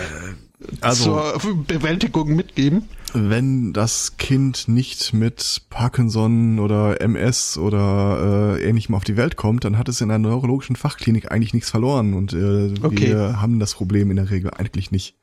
[0.80, 2.88] Also, zur Bewältigung mitgeben.
[3.12, 9.64] wenn das Kind nicht mit Parkinson oder MS oder äh, ähnlichem auf die Welt kommt,
[9.64, 13.08] dann hat es in einer neurologischen Fachklinik eigentlich nichts verloren und äh, Okay.
[13.08, 15.16] wir haben das Problem in der Regel eigentlich nicht.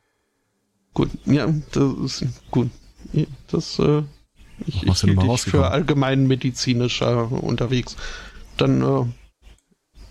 [0.93, 2.69] Gut, ja, das ist gut.
[3.51, 4.03] Das, äh,
[4.67, 7.95] ich, ich mal dich für allgemeinmedizinisch äh, unterwegs.
[8.57, 9.05] Dann, äh,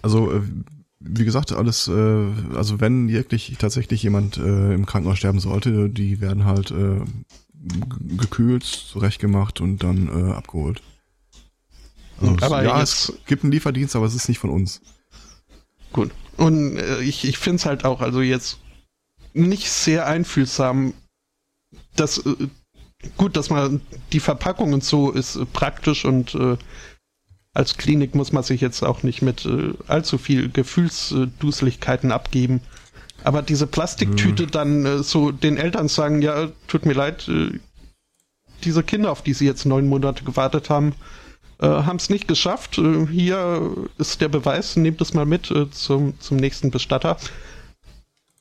[0.02, 0.40] Also äh,
[1.00, 6.20] wie gesagt, alles, äh, also wenn wirklich tatsächlich jemand äh, im Krankenhaus sterben sollte, die
[6.20, 7.00] werden halt äh,
[8.16, 10.82] gekühlt, zurechtgemacht und dann äh, abgeholt.
[12.20, 14.82] Also, Aber ja, es gibt einen Lieferdienst, aber es ist nicht von uns.
[15.92, 16.10] Gut.
[16.36, 18.58] Und äh, ich, ich finde es halt auch, also jetzt
[19.32, 20.92] nicht sehr einfühlsam,
[21.96, 22.48] dass äh,
[23.16, 23.80] gut, dass man
[24.12, 26.56] die Verpackung und so ist äh, praktisch und äh,
[27.52, 32.60] als Klinik muss man sich jetzt auch nicht mit äh, allzu viel Gefühlsduseligkeiten abgeben.
[33.24, 37.58] Aber diese Plastiktüte dann äh, so den Eltern sagen, ja, tut mir leid, äh,
[38.64, 40.94] diese Kinder, auf die sie jetzt neun Monate gewartet haben,
[41.60, 42.78] äh, haben es nicht geschafft.
[42.78, 47.16] Äh, hier ist der Beweis, nehmt es mal mit äh, zum, zum nächsten Bestatter.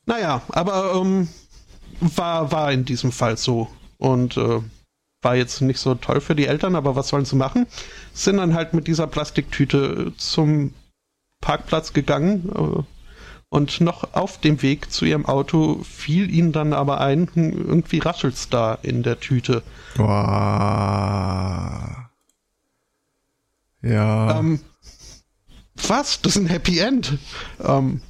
[0.06, 1.28] Naja, aber ähm,
[2.00, 3.70] war, war in diesem Fall so.
[3.98, 4.62] Und äh,
[5.22, 7.68] war jetzt nicht so toll für die Eltern, aber was sollen sie machen?
[8.14, 10.74] Sind dann halt mit dieser Plastiktüte zum
[11.42, 12.50] Parkplatz gegangen.
[12.56, 12.84] Äh,
[13.52, 17.98] und noch auf dem Weg zu ihrem Auto fiel ihnen dann aber ein, hm, irgendwie
[17.98, 19.64] raschelt's da in der Tüte.
[19.98, 21.30] Boah.
[23.82, 24.40] Ja.
[24.40, 24.60] Ähm,
[25.88, 26.22] was?
[26.22, 27.18] Das ist ein Happy End.
[27.64, 28.02] Ähm,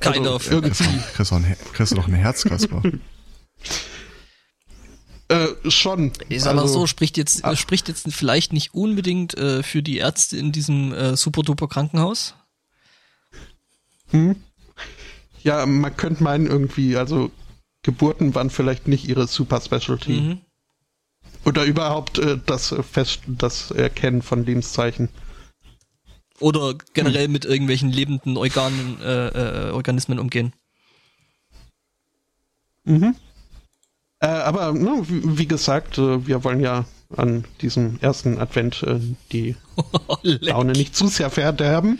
[0.00, 0.50] Kind also of.
[0.50, 0.84] Irgendwie.
[1.14, 2.82] Kriegst du, doch ein, kriegst du doch ein Herz, Kasper.
[5.28, 6.12] Äh, schon.
[6.28, 7.54] Ich sag mal Also, so, spricht jetzt, ah.
[7.54, 12.34] spricht jetzt vielleicht nicht unbedingt äh, für die Ärzte in diesem äh, super-duper Krankenhaus.
[14.10, 14.36] Hm?
[15.42, 17.30] Ja, man könnte meinen irgendwie, also
[17.82, 20.12] Geburten waren vielleicht nicht ihre Super Specialty.
[20.12, 20.40] Mhm.
[21.44, 25.08] Oder überhaupt äh, das Fest, das Erkennen von Lebenszeichen.
[26.40, 30.52] Oder generell mit irgendwelchen lebenden Organen, äh, äh, Organismen umgehen.
[32.84, 33.14] Mhm.
[34.20, 36.84] Äh, aber ne, wie, wie gesagt, äh, wir wollen ja
[37.16, 38.98] an diesem ersten Advent äh,
[39.32, 39.54] die
[40.22, 40.42] Leck.
[40.52, 41.98] Laune nicht zu sehr verderben.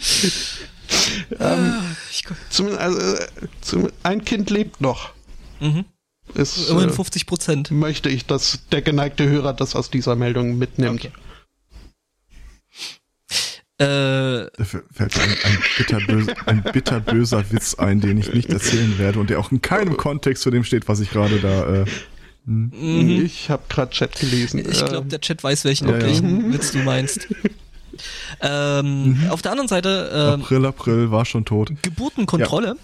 [1.39, 1.75] ähm,
[2.11, 3.27] Ich- zumindest, also, äh,
[3.61, 5.11] zum, ein Kind lebt noch.
[5.61, 5.85] Mhm.
[6.35, 7.71] Ist, Immerhin äh, 50 Prozent.
[7.71, 11.05] möchte ich, dass der geneigte Hörer das aus dieser Meldung mitnimmt.
[11.05, 11.13] Okay.
[13.79, 19.21] Äh, fällt mir ein, ein, bitterbös, ein bitterböser Witz ein, den ich nicht erzählen werde
[19.21, 21.83] und der auch in keinem Kontext zu dem steht, was ich gerade da.
[21.83, 21.85] Äh,
[22.47, 22.73] hm.
[23.25, 24.59] Ich habe gerade Chat gelesen.
[24.69, 26.03] ich glaube, der Chat weiß, welchen, Ja, ja.
[26.03, 27.29] welchen Witz du meinst.
[28.41, 29.31] ähm, Mhm.
[29.31, 31.71] Auf der anderen Seite, ähm, April, April war schon tot.
[31.83, 32.77] Geburtenkontrolle.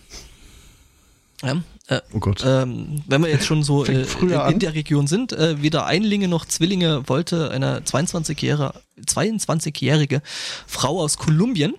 [1.43, 1.63] Ja.
[1.89, 2.43] Äh, Oh Gott.
[2.47, 4.59] ähm, wenn wir jetzt schon so äh, in an.
[4.59, 8.72] der Region sind, äh, weder Einlinge noch Zwillinge wollte eine 22-jährige
[9.07, 10.22] 22-jährige
[10.66, 11.74] Frau aus Kolumbien.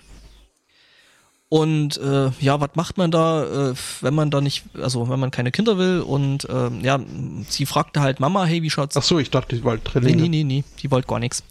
[1.47, 5.29] Und äh, ja, was macht man da, äh, wenn man da nicht, also wenn man
[5.31, 6.01] keine Kinder will?
[6.01, 6.99] Und ähm, ja,
[7.47, 10.21] sie fragte halt Mama, hey, wie schaut's Ach so, ich dachte, ich wollte Nee, Drillinge.
[10.23, 11.43] nee, nee, nee, die wollte gar nichts.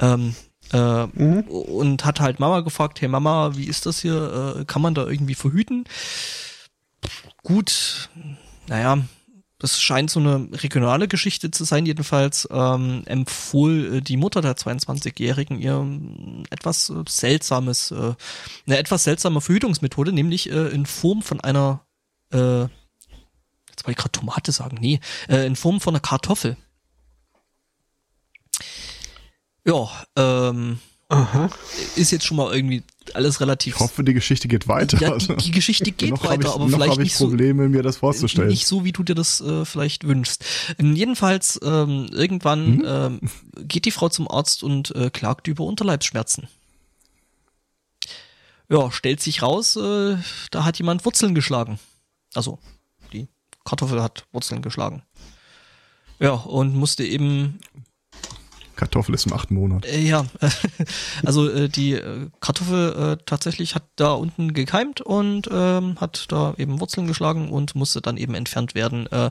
[0.00, 0.34] Ähm,
[0.72, 1.42] äh, Mhm.
[1.42, 4.56] Und hat halt Mama gefragt, hey Mama, wie ist das hier?
[4.60, 5.84] Äh, kann man da irgendwie verhüten?
[7.46, 8.10] Gut,
[8.66, 8.98] naja,
[9.60, 11.86] das scheint so eine regionale Geschichte zu sein.
[11.86, 18.14] Jedenfalls ähm, empfohl äh, die Mutter der 22-Jährigen ihr ähm, etwas äh, seltsames, äh,
[18.66, 21.86] eine etwas seltsame Verhütungsmethode, nämlich äh, in Form von einer,
[22.32, 26.56] äh, jetzt wollte ich gerade Tomate sagen, nee, äh, in Form von einer Kartoffel.
[29.64, 31.48] Ja, ähm, Aha.
[31.94, 32.82] ist jetzt schon mal irgendwie
[33.14, 33.74] alles relativ.
[33.76, 34.98] Ich hoffe, die Geschichte geht weiter.
[35.00, 37.84] ja, die, die Geschichte geht noch weiter, ich, aber noch vielleicht nicht so, Probleme, mir
[37.84, 38.48] das vorzustellen.
[38.48, 40.44] nicht so, wie du dir das äh, vielleicht wünschst.
[40.78, 42.84] Ähm, jedenfalls, ähm, irgendwann Mhm.
[42.86, 43.20] ähm,
[43.68, 46.48] geht die Frau zum Arzt und äh, klagt über Unterleibsschmerzen.
[48.68, 50.16] Ja, stellt sich raus, äh,
[50.50, 51.78] da hat jemand Wurzeln geschlagen.
[52.34, 52.58] Also,
[53.12, 53.28] die
[53.64, 55.02] Kartoffel hat Wurzeln geschlagen.
[56.18, 57.60] Ja, und musste eben
[58.76, 59.84] Kartoffel ist im achten Monat.
[59.86, 60.26] äh, ja,
[61.24, 66.54] also äh, die äh, Kartoffel äh, tatsächlich hat da unten gekeimt und ähm, hat da
[66.58, 69.06] eben Wurzeln geschlagen und musste dann eben entfernt werden.
[69.08, 69.30] Äh,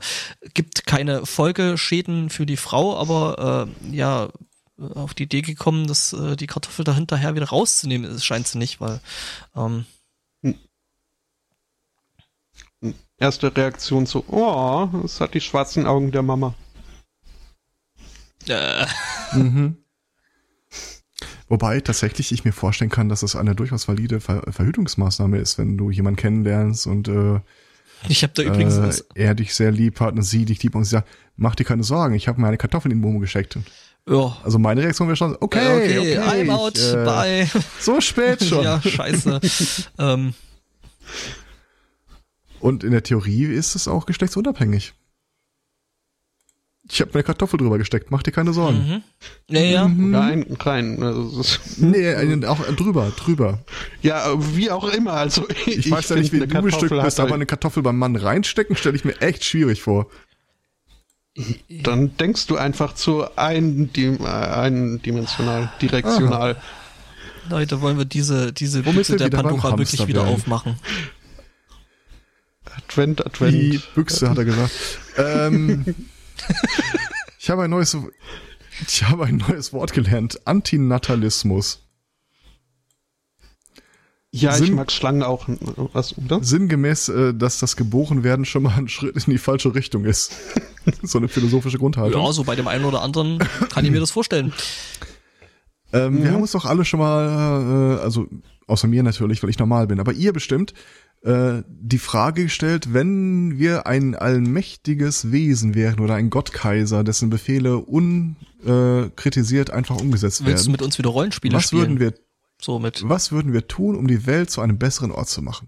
[0.53, 4.29] gibt keine Folgeschäden für die Frau, aber äh, ja,
[4.77, 8.57] auf die Idee gekommen, dass äh, die Kartoffel da hinterher wieder rauszunehmen ist, scheint sie
[8.57, 8.99] nicht, weil
[9.55, 9.85] ähm,
[13.17, 16.53] Erste Reaktion so, oh, es hat die schwarzen Augen der Mama.
[18.49, 18.85] Äh,
[19.33, 19.77] Mhm.
[21.47, 25.77] Wobei tatsächlich ich mir vorstellen kann, dass es eine durchaus valide Ver Verhütungsmaßnahme ist, wenn
[25.77, 27.39] du jemanden kennenlernst und äh,
[28.09, 30.75] ich habe da übrigens äh, was, er dich sehr lieb hat und sie dich lieb
[30.75, 33.19] und sie sagt, mach dir keine Sorgen, ich habe mir eine Kartoffel in den Mumu
[33.19, 33.57] gesteckt.
[34.07, 37.47] ja, Also meine Reaktion wäre schon, okay, okay, I'm out, ich, äh, bye.
[37.79, 38.63] So spät schon.
[38.63, 39.39] ja, scheiße.
[39.99, 40.33] ähm,
[42.59, 44.93] Und in der Theorie ist es auch geschlechtsunabhängig.
[46.87, 48.77] Ich habe mir eine Kartoffel drüber gesteckt, mach dir keine Sorgen.
[48.77, 49.03] mhm.
[49.49, 49.85] Ja, ja.
[49.85, 51.01] Oder ein, rein.
[51.01, 51.43] Also,
[51.77, 53.59] Nee, auch drüber, drüber.
[54.01, 55.13] ja, wie auch immer.
[55.13, 57.97] Also Ich, weiß ja nicht, wie du eine bestückt Kartoffel bist, aber eine Kartoffel beim
[57.97, 60.07] Mann reinstecken, stelle ich mir echt schwierig vor.
[61.69, 66.55] Dann denkst du einfach zu eindim äh, eindimensional, direktional.
[67.49, 70.33] Leute, wollen wir diese, diese Büchse der Pandora wirklich wieder wären.
[70.33, 70.79] aufmachen?
[72.77, 73.53] Advent, Advent.
[73.53, 74.71] Die Büchse, hat er gesagt.
[75.17, 75.85] ähm,
[77.39, 77.97] ich habe ein neues,
[78.87, 80.39] ich habe ein neues Wort gelernt.
[80.45, 81.81] Antinatalismus.
[84.31, 85.45] Ja, ich Sinn- mag Schlangen auch.
[85.93, 86.43] Was, oder?
[86.43, 90.33] Sinngemäß, äh, dass das Geborenwerden schon mal ein Schritt in die falsche Richtung ist.
[91.03, 92.21] so eine philosophische Grundhaltung.
[92.21, 94.51] Ja, so bei dem einen oder anderen kann ich mir das vorstellen.
[95.93, 98.27] Ähm, Wir haben uns doch alle schon mal, äh, also
[98.67, 100.73] außer mir natürlich, weil ich normal bin, aber ihr bestimmt,
[101.25, 107.77] äh, die Frage gestellt, wenn wir ein allmächtiges Wesen wären oder ein Gottkaiser, dessen Befehle
[107.77, 110.71] unkritisiert einfach umgesetzt Willst du werden.
[110.73, 111.81] mit uns wieder Rollenspiele Was spielen?
[111.81, 112.13] würden wir,
[112.61, 113.01] so mit.
[113.05, 115.67] was würden wir tun, um die Welt zu einem besseren Ort zu machen?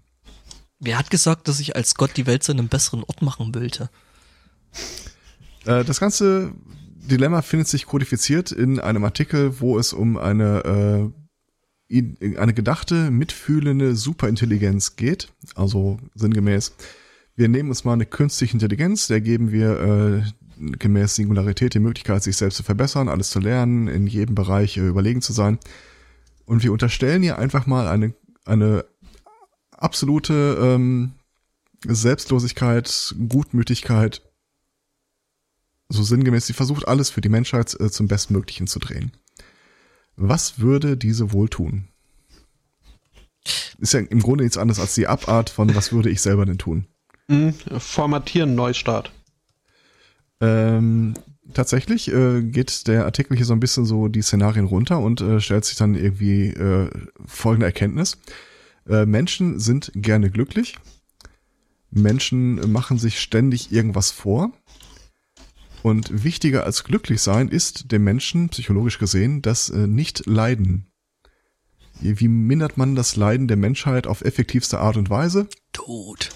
[0.79, 3.89] Wer hat gesagt, dass ich als Gott die Welt zu einem besseren Ort machen wollte?
[5.65, 6.51] Äh, das ganze
[7.09, 11.11] Dilemma findet sich kodifiziert in einem Artikel, wo es um eine,
[11.89, 15.31] äh, i- eine gedachte, mitfühlende Superintelligenz geht.
[15.55, 16.73] Also sinngemäß,
[17.35, 20.23] wir nehmen uns mal eine künstliche Intelligenz, der geben wir äh,
[20.77, 24.87] gemäß Singularität die Möglichkeit, sich selbst zu verbessern, alles zu lernen, in jedem Bereich äh,
[24.87, 25.59] überlegen zu sein.
[26.45, 28.13] Und wir unterstellen ihr einfach mal eine,
[28.45, 28.85] eine
[29.71, 31.11] absolute ähm,
[31.85, 34.23] Selbstlosigkeit, Gutmütigkeit,
[35.89, 39.11] so sinngemäß, sie versucht alles für die Menschheit äh, zum Bestmöglichen zu drehen.
[40.17, 41.87] Was würde diese wohl tun?
[43.77, 46.57] Ist ja im Grunde nichts anderes als die Abart von was würde ich selber denn
[46.57, 46.87] tun?
[47.27, 47.53] Mhm.
[47.77, 49.11] Formatieren, Neustart.
[50.41, 51.13] Ähm,
[51.53, 55.39] tatsächlich äh, geht der Artikel hier so ein bisschen so die Szenarien runter und äh,
[55.39, 56.89] stellt sich dann irgendwie äh,
[57.25, 58.17] folgende Erkenntnis.
[58.89, 60.77] Äh, Menschen sind gerne glücklich.
[61.91, 64.51] Menschen machen sich ständig irgendwas vor.
[65.83, 70.87] Und wichtiger als glücklich sein ist dem Menschen, psychologisch gesehen, das äh, Nicht-Leiden.
[71.99, 75.47] Wie mindert man das Leiden der Menschheit auf effektivste Art und Weise?
[75.73, 76.29] Tod.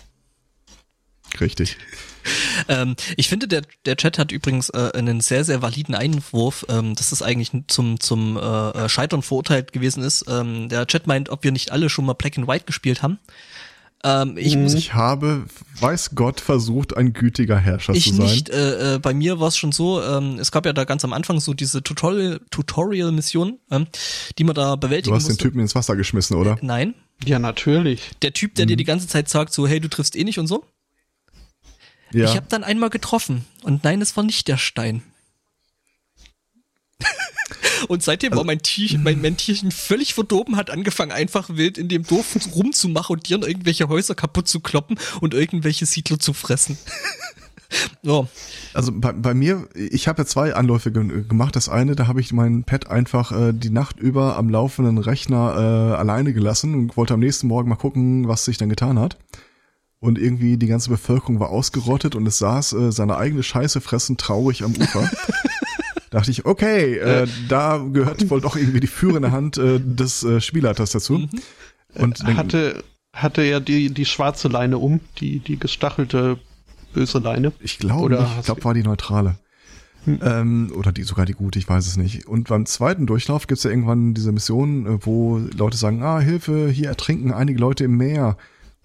[1.40, 1.78] Richtig.
[2.68, 6.94] Ähm, ich finde, der, der Chat hat übrigens äh, einen sehr, sehr validen Einwurf, ähm,
[6.94, 10.26] dass das eigentlich zum, zum äh, Scheitern verurteilt gewesen ist.
[10.28, 13.18] Ähm, der Chat meint, ob wir nicht alle schon mal Black and White gespielt haben.
[14.04, 15.46] Ähm, ich muss Ich habe,
[15.80, 18.26] weiß Gott, versucht, ein gütiger Herrscher ich zu sein.
[18.26, 21.04] nicht, äh, äh, bei mir war es schon so, ähm, es gab ja da ganz
[21.06, 23.88] am Anfang so diese Tutorial, Tutorial-Mission, ähm,
[24.38, 25.44] die man da Du bewältigen hast den musste.
[25.44, 26.58] Typen ins Wasser geschmissen, oder?
[26.62, 26.96] Nein,
[27.26, 28.10] Ja, natürlich.
[28.24, 30.48] der Typ, der dir die ganze Zeit sagt, so, hey, du triffst eh nicht und
[30.48, 30.66] so.
[32.12, 32.26] Ja.
[32.26, 35.04] Ich habe dann einmal getroffen und nein, es war nicht der Stein.
[37.88, 41.88] Und seitdem war mein Tierchen, mein, mein Tierchen völlig verdorben, hat angefangen einfach wild in
[41.88, 46.78] dem Dorf rumzumarodieren, irgendwelche Häuser kaputt zu kloppen und irgendwelche Siedler zu fressen.
[48.04, 48.28] so,
[48.74, 51.56] Also bei, bei mir, ich habe ja zwei Anläufe ge gemacht.
[51.56, 55.56] Das eine, da habe ich mein Pet einfach äh, die Nacht über am laufenden Rechner
[55.56, 59.18] äh, alleine gelassen und wollte am nächsten Morgen mal gucken, was sich dann getan hat.
[60.00, 64.18] Und irgendwie die ganze Bevölkerung war ausgerottet und es saß äh, seine eigene Scheiße fressen
[64.18, 65.10] traurig am Ufer.
[66.12, 70.42] Dachte ich, okay, äh, da gehört wohl doch irgendwie die führende Hand äh, des äh,
[70.42, 71.28] Spielleiters dazu.
[71.96, 72.84] Und dann- Hatte,
[73.14, 76.38] hatte er die, die schwarze Leine um, die, die gestachelte
[76.94, 77.54] böse Leine.
[77.62, 79.38] Ich glaube nicht, ich glaube war die neutrale.
[80.04, 80.20] Hm.
[80.22, 82.28] Ähm, oder die sogar die gute, ich weiß es nicht.
[82.28, 86.70] Und beim zweiten Durchlauf gibt's ja irgendwann diese Mission, äh, wo Leute sagen, ah, Hilfe,
[86.70, 88.36] hier ertrinken einige Leute im Meer.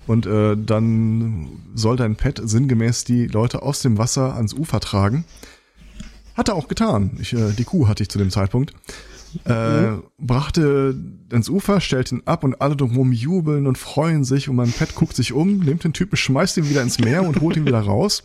[0.07, 5.25] Und äh, dann soll dein Pet sinngemäß die Leute aus dem Wasser ans Ufer tragen.
[6.37, 7.17] Hat er auch getan.
[7.21, 8.75] Ich, äh, die Kuh hatte ich zu dem Zeitpunkt.
[9.45, 10.97] Äh, brachte
[11.31, 14.95] ans Ufer, stellt ihn ab und alle drumherum jubeln und freuen sich und mein Pet
[14.95, 17.81] guckt sich um, nimmt den Typen, schmeißt ihn wieder ins Meer und holt ihn wieder
[17.81, 18.23] raus.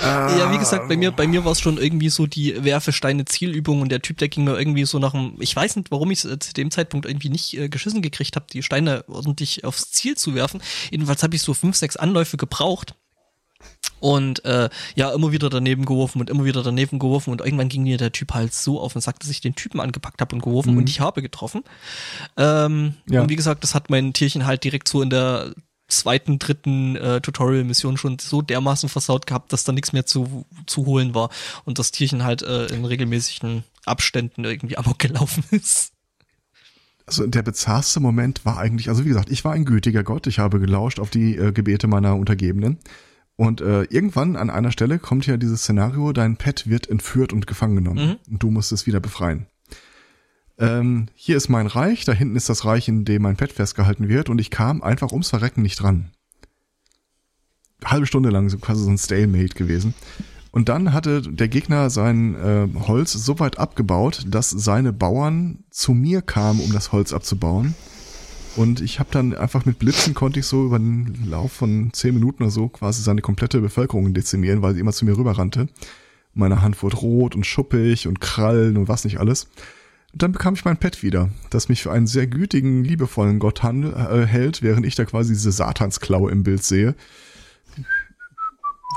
[0.00, 3.80] ja, wie gesagt, bei mir, bei mir war es schon irgendwie so die Werfesteine Zielübung
[3.80, 6.24] und der Typ, der ging mir irgendwie so nach dem, ich weiß nicht, warum ich
[6.24, 10.16] es zu dem Zeitpunkt irgendwie nicht äh, geschissen gekriegt habe, die Steine ordentlich aufs Ziel
[10.16, 10.60] zu werfen.
[10.90, 12.94] Jedenfalls habe ich so fünf, sechs Anläufe gebraucht.
[14.00, 17.82] Und äh, ja, immer wieder daneben geworfen und immer wieder daneben geworfen und irgendwann ging
[17.82, 20.42] mir der Typ halt so auf und sagte, dass ich den Typen angepackt habe und
[20.42, 21.64] geworfen und ich habe getroffen.
[22.36, 23.22] Ähm, Ja.
[23.22, 25.52] Und wie gesagt, das hat mein Tierchen halt direkt so in der
[25.88, 30.86] zweiten, dritten äh, Tutorial-Mission schon so dermaßen versaut gehabt, dass da nichts mehr zu, zu
[30.86, 31.30] holen war
[31.64, 35.92] und das Tierchen halt äh, in regelmäßigen Abständen irgendwie amok gelaufen ist.
[37.06, 40.38] Also der bizarrste Moment war eigentlich, also wie gesagt, ich war ein gütiger Gott, ich
[40.38, 42.78] habe gelauscht auf die äh, Gebete meiner Untergebenen.
[43.38, 47.46] Und äh, irgendwann an einer Stelle kommt ja dieses Szenario, dein Pet wird entführt und
[47.46, 48.00] gefangen genommen.
[48.28, 49.46] Und du musst es wieder befreien.
[50.58, 54.08] Ähm, hier ist mein Reich, da hinten ist das Reich, in dem mein Pet festgehalten
[54.08, 56.10] wird und ich kam einfach ums Verrecken nicht dran.
[57.84, 59.94] Halbe Stunde lang so quasi so ein Stalemate gewesen.
[60.50, 65.94] Und dann hatte der Gegner sein äh, Holz so weit abgebaut, dass seine Bauern zu
[65.94, 67.76] mir kamen, um das Holz abzubauen.
[68.56, 72.14] Und ich habe dann einfach mit Blitzen konnte ich so über den Lauf von zehn
[72.14, 75.68] Minuten oder so quasi seine komplette Bevölkerung dezimieren, weil sie immer zu mir rüberrannte.
[76.34, 79.44] Meine Hand wurde rot und schuppig und Krallen und was nicht alles.
[80.12, 83.62] Und dann bekam ich mein Pet wieder, das mich für einen sehr gütigen, liebevollen Gott
[83.62, 86.94] handel, äh, hält, während ich da quasi diese Satansklaue im Bild sehe.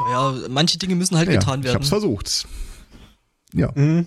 [0.05, 1.75] Naja, manche Dinge müssen halt Ja, getan ich werden.
[1.75, 2.47] hab's versucht.
[3.53, 3.71] Ja.
[3.75, 4.05] Mhm.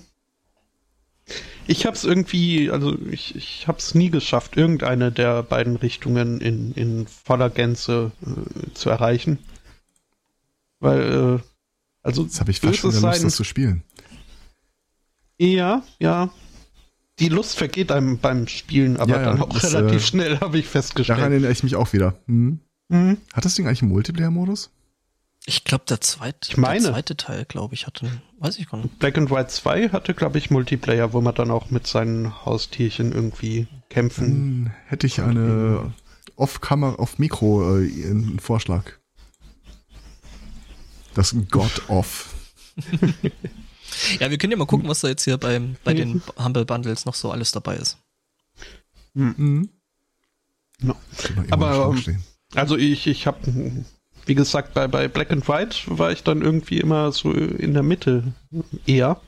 [1.66, 7.06] Ich hab's irgendwie, also ich, ich hab's nie geschafft, irgendeine der beiden Richtungen in, in
[7.06, 9.38] voller Gänze äh, zu erreichen.
[10.80, 11.48] Weil, äh,
[12.02, 13.82] also Jetzt habe ich fast schon wieder Lust, sein- das zu spielen.
[15.38, 16.30] Ja, ja.
[17.18, 20.40] Die Lust vergeht einem beim Spielen, aber Ja, ja, dann auch das, relativ äh, schnell,
[20.40, 21.18] habe ich Daran festgestellt.
[21.18, 22.14] erinnere ich mich auch wieder.
[22.26, 22.60] Hm.
[22.88, 23.16] Mhm.
[23.32, 24.70] Hat das Ding eigentlich einen Multiplayer-Modus?
[25.46, 26.80] Ich glaube, der Ich meine.
[26.80, 28.98] der zweite Teil, glaube ich, hatte, weiß ich gar nicht.
[28.98, 33.12] Black and White 2 hatte, glaube ich, Multiplayer, wo man dann auch mit seinen Haustierchen
[33.12, 34.26] irgendwie kämpfen.
[34.26, 35.92] Hm, hätte ich eine
[36.36, 38.92] Off-Kamera, Off-Mikro äh, einen Vorschlag.
[41.14, 42.34] Das God Off.
[44.18, 47.04] Ja, wir können ja mal gucken, was da jetzt hier beim, bei den Humble Bundles
[47.04, 47.98] noch so alles dabei ist.
[49.14, 49.68] Mhm.
[50.80, 50.96] No.
[51.50, 52.22] Aber, ähm.
[52.54, 53.84] Also ich, ich habe,
[54.26, 57.82] wie gesagt, bei, bei Black and White war ich dann irgendwie immer so in der
[57.82, 58.32] Mitte
[58.86, 59.20] eher.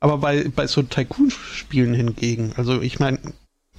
[0.00, 3.18] Aber bei, bei so Tycoon-Spielen hingegen, also ich meine,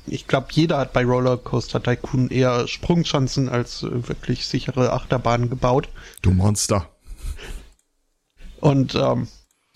[0.06, 5.90] ich glaube, jeder hat bei Rollercoaster Tycoon eher Sprungchancen als äh, wirklich sichere Achterbahnen gebaut.
[6.22, 6.90] Du Monster.
[8.60, 9.28] Und ähm,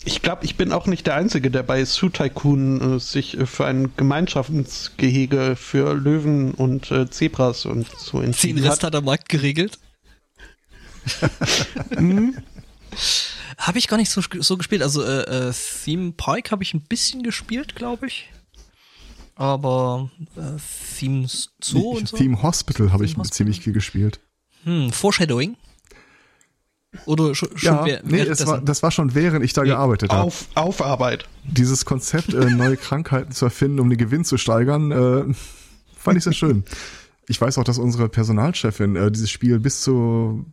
[0.04, 3.46] ich glaube, ich bin auch nicht der Einzige, der bei Zoo Tycoon äh, sich äh,
[3.46, 8.84] für ein Gemeinschaftsgehege für Löwen und äh, Zebras und so Den entschieden Rest hat.
[8.84, 9.78] hat der Markt geregelt.
[13.58, 14.82] Habe ich gar nicht so, so gespielt.
[14.82, 15.52] Also äh, äh,
[15.84, 18.30] Theme Park habe ich ein bisschen gespielt, glaube ich.
[19.34, 20.58] Aber äh,
[20.98, 22.16] Themes Zoo und so.
[22.16, 23.36] Theme Hospital habe ich Theme Hospital.
[23.36, 24.20] ziemlich viel gespielt.
[24.64, 25.56] Hm, Foreshadowing?
[27.04, 30.22] Oder schon, schon Ja, nee, es war, das war schon während ich da gearbeitet habe.
[30.22, 31.28] Auf, auf Arbeit.
[31.44, 35.34] Dieses Konzept, äh, neue Krankheiten zu erfinden, um den Gewinn zu steigern, äh,
[35.96, 36.64] fand ich sehr schön.
[37.28, 40.46] Ich weiß auch, dass unsere Personalchefin äh, dieses Spiel bis zu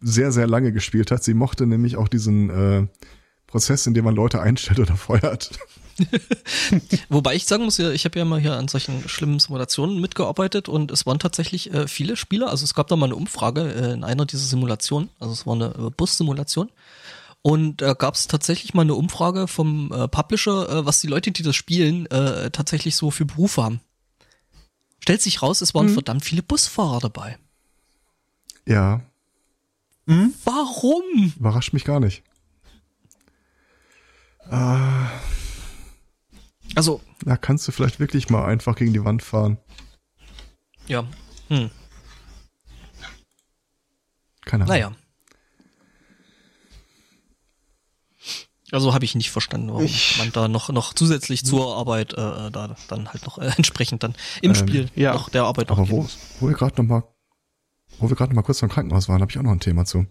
[0.00, 1.22] sehr, sehr lange gespielt hat.
[1.22, 2.86] Sie mochte nämlich auch diesen äh,
[3.46, 5.50] Prozess, in dem man Leute einstellt oder feuert.
[7.08, 10.68] Wobei ich sagen muss, ja, ich habe ja mal hier an solchen schlimmen Simulationen mitgearbeitet
[10.68, 12.48] und es waren tatsächlich äh, viele Spieler.
[12.48, 15.10] Also es gab da mal eine Umfrage äh, in einer dieser Simulationen.
[15.18, 16.70] Also es war eine äh, Bus-Simulation.
[17.42, 21.32] Und da gab es tatsächlich mal eine Umfrage vom äh, Publisher, äh, was die Leute,
[21.32, 23.80] die das spielen, äh, tatsächlich so für Berufe haben.
[25.00, 27.38] Stellt sich raus, es waren verdammt viele Busfahrer dabei.
[28.66, 29.00] Ja,
[30.44, 31.32] Warum?
[31.36, 32.22] überrascht mich gar nicht.
[34.50, 35.06] Äh,
[36.74, 39.58] Also, da kannst du vielleicht wirklich mal einfach gegen die Wand fahren.
[40.86, 41.04] ja.
[41.48, 41.70] Hm.
[44.44, 44.74] Keine Ahnung.
[44.76, 44.92] Naja.
[48.72, 52.50] Also habe ich nicht verstanden, warum Ich- man da noch, noch zusätzlich zur Arbeit äh,
[52.50, 55.12] da dann halt noch äh, entsprechend dann im Ähm, Spiel ja.
[55.12, 56.08] noch der Arbeit noch Aber wo,
[56.38, 57.02] wo wir gerade noch mal,
[57.98, 60.06] wo wir gerade mal kurz beim Krankenhaus waren, habe ich auch noch ein Thema zu.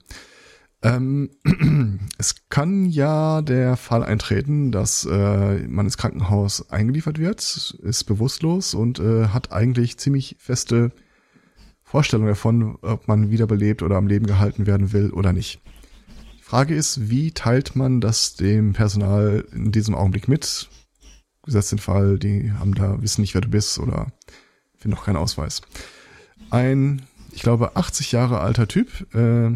[0.82, 1.30] Ähm,
[2.18, 7.42] es kann ja der Fall eintreten, dass äh, man ins Krankenhaus eingeliefert wird,
[7.84, 10.92] ist bewusstlos und äh, hat eigentlich ziemlich feste
[11.84, 15.60] Vorstellungen davon, ob man wiederbelebt oder am Leben gehalten werden will oder nicht.
[16.38, 20.70] Die Frage ist, wie teilt man das dem Personal in diesem Augenblick mit?
[21.44, 24.12] Gesetzt den Fall, die haben da, wissen nicht, wer du bist oder
[24.78, 25.62] finden noch keinen Ausweis.
[26.52, 27.02] Ein,
[27.32, 29.48] ich glaube, 80 Jahre alter Typ, äh,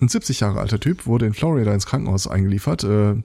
[0.00, 3.16] ein 70 Jahre alter Typ wurde in Florida ins Krankenhaus eingeliefert, äh,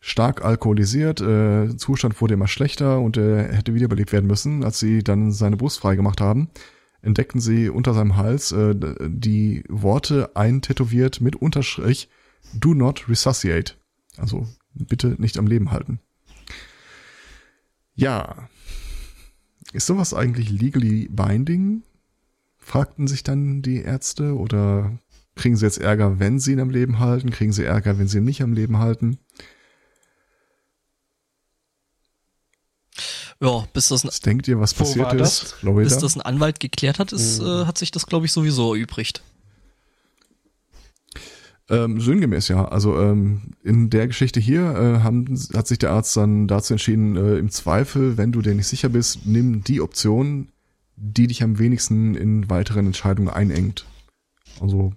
[0.00, 4.64] stark alkoholisiert, äh, Zustand wurde immer schlechter und er hätte wiederbelebt werden müssen.
[4.64, 6.50] Als sie dann seine Brust freigemacht haben,
[7.00, 12.08] entdeckten sie unter seinem Hals äh, die Worte eintätowiert mit Unterstrich
[12.52, 13.74] Do not resuscitate.
[14.16, 16.00] Also bitte nicht am Leben halten.
[17.94, 18.48] Ja.
[19.72, 21.82] Ist sowas eigentlich legally binding?
[22.64, 24.98] Fragten sich dann die Ärzte oder
[25.36, 27.30] kriegen sie jetzt Ärger, wenn sie ihn am Leben halten?
[27.30, 29.18] Kriegen sie Ärger, wenn sie ihn nicht am Leben halten?
[33.40, 35.56] Ja, bis das, ein, Was denkt ihr, was passiert ist?
[35.62, 35.74] das?
[35.74, 39.22] Bis das ein Anwalt geklärt hat, ist, äh, hat sich das, glaube ich, sowieso erübrigt.
[41.68, 42.64] Ähm, sinngemäß, ja.
[42.66, 47.16] Also ähm, in der Geschichte hier äh, haben, hat sich der Arzt dann dazu entschieden,
[47.16, 50.48] äh, im Zweifel, wenn du dir nicht sicher bist, nimm die Option,
[50.96, 53.86] die dich am wenigsten in weiteren Entscheidungen einengt.
[54.60, 54.92] Also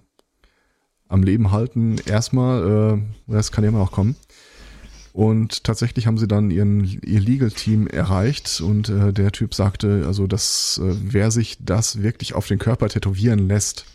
[1.08, 4.16] am Leben halten erstmal, äh, das kann ja immer noch kommen.
[5.12, 10.26] Und tatsächlich haben sie dann ihren, ihr Legal-Team erreicht und äh, der Typ sagte, also
[10.26, 13.86] dass äh, wer sich das wirklich auf den Körper tätowieren lässt,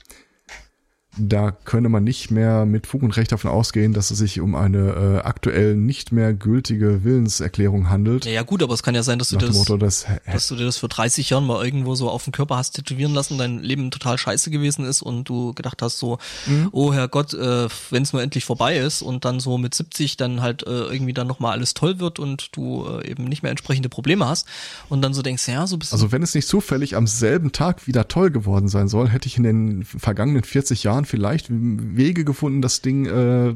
[1.18, 4.56] da könne man nicht mehr mit Fug und Recht davon ausgehen, dass es sich um
[4.56, 8.26] eine äh, aktuell nicht mehr gültige Willenserklärung handelt.
[8.26, 10.56] Ja, ja gut, aber es kann ja sein, dass du, das, Motto, dass, dass du
[10.56, 13.60] dir das für 30 Jahren mal irgendwo so auf den Körper hast tätowieren lassen, dein
[13.60, 16.70] Leben total scheiße gewesen ist und du gedacht hast so, Mhm.
[16.72, 20.42] oh Herrgott, äh, wenn es nur endlich vorbei ist und dann so mit 70 dann
[20.42, 23.90] halt äh, irgendwie dann nochmal alles toll wird und du äh, eben nicht mehr entsprechende
[23.90, 24.48] Probleme hast
[24.90, 27.52] und dann so denkst, ja, so ein bisschen also wenn es nicht zufällig am selben
[27.52, 32.26] Tag wieder toll geworden sein soll, hätte ich in den vergangenen 40 Jahren vielleicht Wege
[32.26, 33.56] gefunden, das Ding, äh,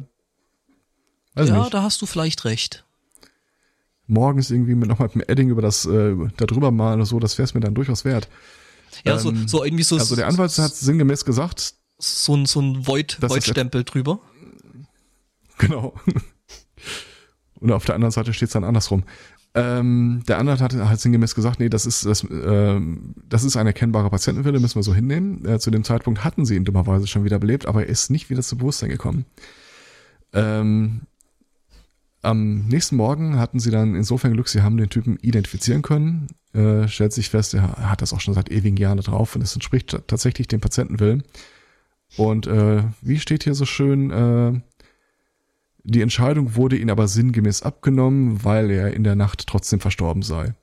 [1.36, 2.84] ja, nicht, da hast du vielleicht recht.
[4.08, 7.20] morgens irgendwie mit nochmal mit dem Edding über das, äh, da drüber mal oder so,
[7.20, 8.28] das wäre es mir dann durchaus wert.
[9.06, 12.62] Ja, so, Ähm, so irgendwie so, Also der Anwalt hat sinngemäß gesagt, so ein, so
[12.62, 14.20] ein Void, Void-Stempel drüber.
[15.58, 15.94] Genau.
[17.60, 19.04] Und auf der anderen Seite steht es dann andersrum.
[19.58, 23.66] Ähm, der Anwalt hat halt sinngemäß gesagt, nee, das ist, das, ähm, das ist ein
[23.66, 25.44] erkennbarer Patientenwille, müssen wir so hinnehmen.
[25.46, 28.30] Äh, zu dem Zeitpunkt hatten sie ihn dummerweise schon wieder belebt, aber er ist nicht
[28.30, 29.26] wieder zu Bewusstsein gekommen.
[30.32, 31.02] Ähm,
[32.22, 36.28] am nächsten Morgen hatten sie dann insofern Glück, sie haben den Typen identifizieren können.
[36.54, 39.56] Äh, stellt sich fest, er hat das auch schon seit ewigen Jahren drauf und es
[39.56, 41.24] entspricht tatsächlich dem Patientenwillen.
[42.16, 44.62] Und äh, wie steht hier so schön, äh,
[45.90, 50.54] die Entscheidung wurde ihm aber sinngemäß abgenommen, weil er in der Nacht trotzdem verstorben sei.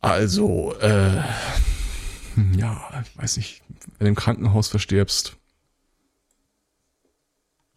[0.00, 1.16] Also, äh,
[2.56, 3.62] ja, ich weiß nicht,
[3.98, 5.36] wenn du im Krankenhaus verstirbst.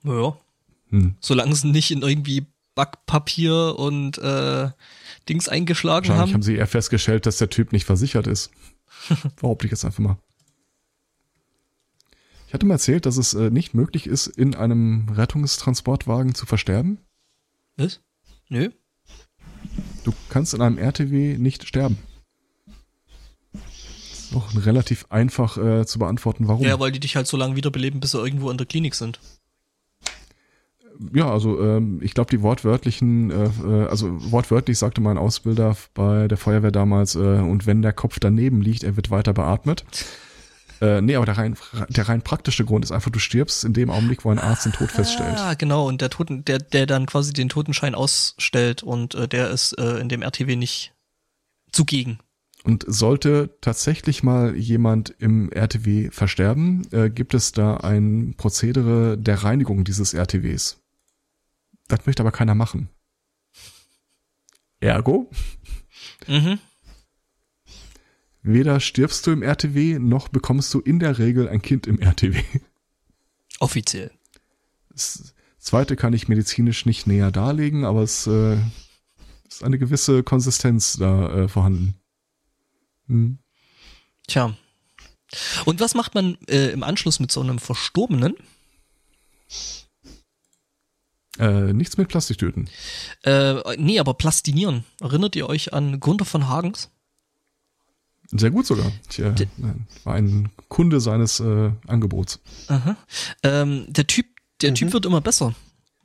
[0.03, 0.37] Ja.
[0.89, 1.15] Hm.
[1.19, 2.45] Solange sie nicht in irgendwie
[2.75, 4.69] Backpapier und äh,
[5.27, 6.43] Dings eingeschlagen Wahrscheinlich haben haben.
[6.43, 8.51] sie eher festgestellt, dass der Typ nicht versichert ist.
[9.41, 10.17] Behaupte ich jetzt einfach mal.
[12.49, 16.97] Ich hatte mal erzählt, dass es äh, nicht möglich ist, in einem Rettungstransportwagen zu versterben.
[17.77, 18.01] Was?
[18.47, 18.71] Nö.
[20.03, 21.99] Du kannst in einem RTW nicht sterben.
[23.53, 26.65] Ist auch relativ einfach äh, zu beantworten, warum.
[26.65, 29.19] Ja, weil die dich halt so lange wiederbeleben, bis sie irgendwo in der Klinik sind.
[31.13, 36.27] Ja, also ähm, ich glaube die wortwörtlichen, äh, äh, also wortwörtlich sagte mein Ausbilder bei
[36.27, 39.85] der Feuerwehr damals, äh, und wenn der Kopf daneben liegt, er wird weiter beatmet.
[40.81, 41.57] Äh, nee, aber der rein,
[41.89, 44.71] der rein praktische Grund ist einfach, du stirbst in dem Augenblick, wo ein Arzt den
[44.71, 45.37] Tod feststellt.
[45.37, 45.87] Ah, genau.
[45.87, 49.99] Und der Toten, der, der dann quasi den Totenschein ausstellt und äh, der ist äh,
[49.99, 50.93] in dem RTW nicht
[51.71, 52.19] zugegen.
[52.63, 59.43] Und sollte tatsächlich mal jemand im RTW versterben, äh, gibt es da ein Prozedere der
[59.43, 60.81] Reinigung dieses RTWs.
[61.87, 62.89] Das möchte aber keiner machen.
[64.79, 65.29] Ergo,
[66.27, 66.59] Mhm.
[68.53, 72.41] Weder stirbst du im RTW, noch bekommst du in der Regel ein Kind im RTW.
[73.59, 74.11] Offiziell.
[74.89, 78.57] Das zweite kann ich medizinisch nicht näher darlegen, aber es äh,
[79.47, 81.95] ist eine gewisse Konsistenz da äh, vorhanden.
[83.07, 83.39] Hm.
[84.27, 84.55] Tja.
[85.65, 88.35] Und was macht man äh, im Anschluss mit so einem Verstorbenen?
[91.37, 92.69] Äh, nichts mit Plastiktüten.
[93.23, 94.83] Äh, nee, aber plastinieren.
[94.99, 96.89] Erinnert ihr euch an Gunther von Hagens?
[98.31, 98.91] Sehr gut sogar.
[99.17, 99.47] D-
[100.03, 102.39] war ein Kunde seines äh, Angebots.
[102.67, 102.95] Aha.
[103.43, 104.27] Ähm, der Typ,
[104.61, 104.75] der Mhm.
[104.75, 105.55] Typ wird immer besser.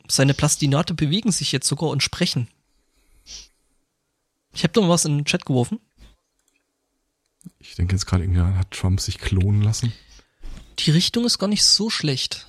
[0.09, 2.49] Seine Plastinate bewegen sich jetzt sogar und sprechen.
[4.53, 5.81] Ich habe da mal was in den Chat geworfen.
[7.59, 9.93] Ich denke jetzt gerade irgendwie, hat Trump sich klonen lassen?
[10.81, 12.47] Die Richtung ist gar nicht so schlecht.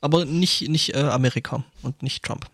[0.00, 2.50] Aber nicht, nicht äh, Amerika und nicht Trump.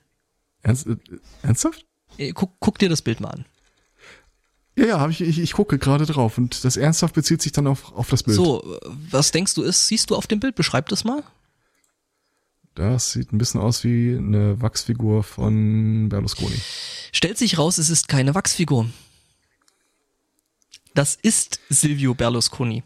[0.63, 0.97] Ernst, äh,
[1.43, 1.85] ernsthaft?
[2.19, 3.45] Äh, guck, guck dir das Bild mal an.
[4.77, 7.67] Ja, ja, hab ich, ich, ich gucke gerade drauf und das ernsthaft bezieht sich dann
[7.67, 8.37] auf, auf das Bild.
[8.37, 8.79] So,
[9.11, 10.55] was denkst du ist, siehst du auf dem Bild?
[10.55, 11.23] Beschreib das mal.
[12.75, 16.61] Das sieht ein bisschen aus wie eine Wachsfigur von Berlusconi.
[17.13, 18.89] Stellt sich raus, es ist keine Wachsfigur.
[20.95, 22.83] Das ist Silvio Berlusconi.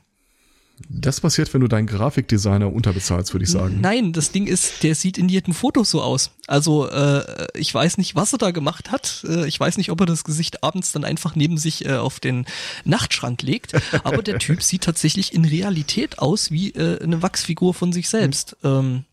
[0.89, 3.79] Das passiert, wenn du deinen Grafikdesigner unterbezahlst, würde ich sagen.
[3.81, 6.33] Nein, das Ding ist, der sieht in jedem Foto so aus.
[6.49, 9.25] Also äh, ich weiß nicht, was er da gemacht hat.
[9.29, 12.19] Äh, ich weiß nicht, ob er das Gesicht abends dann einfach neben sich äh, auf
[12.19, 12.45] den
[12.85, 13.75] Nachtschrank legt.
[14.03, 18.57] Aber der Typ sieht tatsächlich in Realität aus wie äh, eine Wachsfigur von sich selbst.
[18.65, 19.05] Ähm,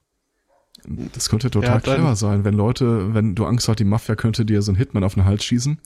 [1.14, 4.46] Das könnte total Ja, clever sein, wenn Leute, wenn du Angst hast, die Mafia könnte
[4.46, 5.80] dir so einen Hitman auf den Hals schießen,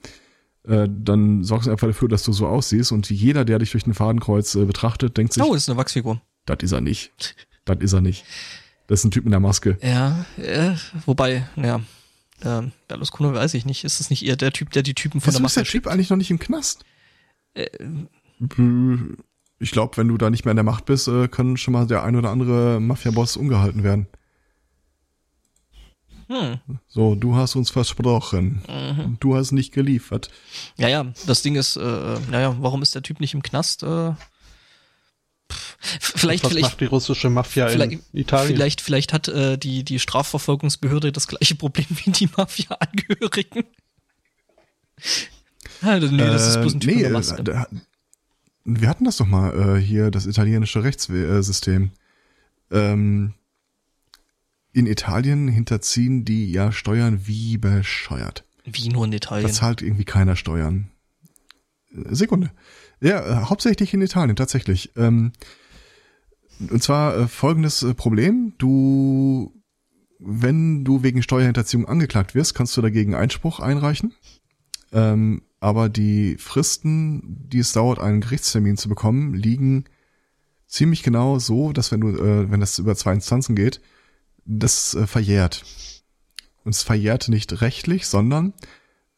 [0.67, 3.85] äh, dann sorgst du einfach dafür, dass du so aussiehst und jeder, der dich durch
[3.87, 6.21] ein Fadenkreuz äh, betrachtet, denkt sich, oh, das ist eine Wachsfigur.
[6.45, 7.11] das ist er nicht.
[7.65, 8.25] Das ist er nicht.
[8.87, 9.77] Das ist ein Typ mit einer Maske.
[9.81, 11.81] Ja, äh, wobei, ja.
[12.43, 13.83] Ähm, Berlusconi weiß ich nicht.
[13.83, 15.71] Ist es nicht eher der Typ, der die Typen von Wieso der ist der Typ
[15.71, 15.87] schickt?
[15.87, 16.83] eigentlich noch nicht im Knast?
[17.53, 17.67] Äh,
[19.59, 21.87] Ich glaube, wenn du da nicht mehr in der Macht bist, äh, kann schon mal
[21.87, 24.07] der ein oder andere Mafia-Boss umgehalten werden.
[26.27, 26.59] Hm.
[26.87, 28.61] So, du hast uns versprochen.
[28.67, 29.17] Mhm.
[29.19, 30.29] Du hast nicht geliefert.
[30.77, 33.83] Ja, ja, das Ding ist, äh, naja, warum ist der Typ nicht im Knast?
[33.83, 34.13] Äh,
[35.51, 35.75] pff.
[35.99, 38.47] Vielleicht, Was vielleicht, macht die russische Mafia in Italien?
[38.55, 43.65] vielleicht, vielleicht hat äh, die, die Strafverfolgungsbehörde das gleiche Problem wie die Mafia-Angehörigen.
[45.81, 47.43] Ja, nee, das ist bloß ein Typ nee, einer äh, Maske.
[47.43, 47.67] da-
[48.67, 51.91] wir hatten das doch mal äh, hier, das italienische Rechtssystem.
[52.71, 53.35] Ähm,
[54.75, 58.43] in Italien hinterziehen die ja Steuern wie bescheuert.
[58.65, 59.49] Wie nur in Da Italien.
[59.49, 60.91] zahlt irgendwie keiner Steuern.
[61.91, 62.51] Äh, Sekunde.
[62.99, 64.91] Ja, äh, hauptsächlich in Italien, tatsächlich.
[64.97, 65.31] Ähm,
[66.59, 68.53] und zwar äh, folgendes äh, Problem.
[68.57, 69.53] Du,
[70.19, 74.13] wenn du wegen Steuerhinterziehung angeklagt wirst, kannst du dagegen Einspruch einreichen.
[74.91, 79.85] Ähm, aber die Fristen, die es dauert, einen Gerichtstermin zu bekommen, liegen
[80.67, 83.79] ziemlich genau so, dass wenn du, äh, wenn das über zwei Instanzen geht,
[84.45, 85.63] das äh, verjährt.
[86.63, 88.53] Und es verjährt nicht rechtlich, sondern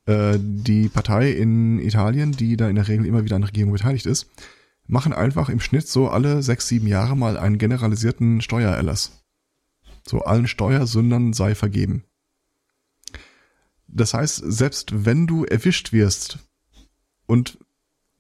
[0.05, 3.73] äh, die Partei in Italien, die da in der Regel immer wieder an der Regierung
[3.73, 4.27] beteiligt ist,
[4.87, 9.23] machen einfach im Schnitt so alle sechs, sieben Jahre mal einen generalisierten Steuererlass.
[10.07, 12.03] So allen Steuersündern sei vergeben.
[13.87, 16.39] Das heißt, selbst wenn du erwischt wirst
[17.25, 17.57] und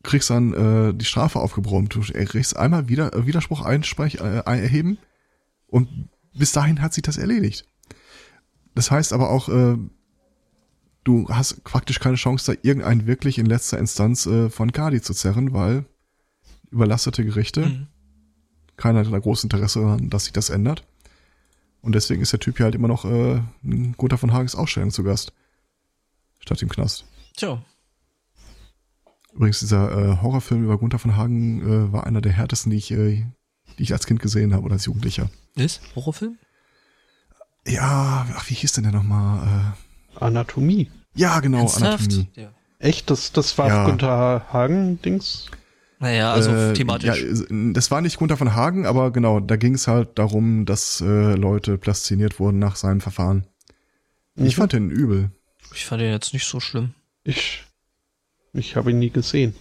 [0.03, 4.97] kriegst dann äh, die Strafe aufgebrummt, du kriegst einmal wieder Widerspruch einsprech, äh, erheben
[5.67, 7.65] und bis dahin hat sich das erledigt.
[8.75, 9.77] Das heißt aber auch, äh,
[11.03, 15.13] du hast praktisch keine Chance, da irgendeinen wirklich in letzter Instanz äh, von Kadi zu
[15.13, 15.85] zerren, weil
[16.69, 17.87] überlastete Gerichte, Mhm.
[18.75, 20.85] keiner hat da großes Interesse daran, dass sich das ändert.
[21.81, 24.91] Und deswegen ist der Typ hier halt immer noch äh, in Gunther von Hagens Ausstellung
[24.91, 25.31] zu Gast.
[26.39, 27.05] Statt im Knast.
[27.35, 27.63] Tja,
[29.33, 32.91] Übrigens, dieser äh, Horrorfilm über Gunther von Hagen äh, war einer der härtesten, die ich,
[32.91, 33.25] äh,
[33.77, 35.29] die ich als Kind gesehen habe oder als Jugendlicher.
[35.55, 36.37] ist Horrorfilm?
[37.65, 39.75] Ja, ach, wie hieß denn der nochmal?
[40.15, 40.83] Anatomie.
[41.15, 42.03] Äh, ja, genau, Ernsthaft?
[42.05, 42.29] Anatomie.
[42.35, 42.53] Ja.
[42.79, 43.09] Echt?
[43.09, 43.85] Das, das war Ja.
[43.85, 45.47] Günther Hagen-Dings?
[45.99, 47.23] Naja, also Äh, thematisch.
[47.23, 51.01] Ja, das war nicht Gunther von Hagen, aber genau, da ging es halt darum, dass
[51.01, 53.47] äh, Leute plastiniert wurden nach seinem Verfahren.
[54.35, 54.59] Ich Mhm.
[54.61, 55.31] fand den übel.
[55.73, 56.93] Ich fand den jetzt nicht so schlimm.
[57.23, 57.63] Ich,
[58.53, 59.55] ich habe ihn nie gesehen.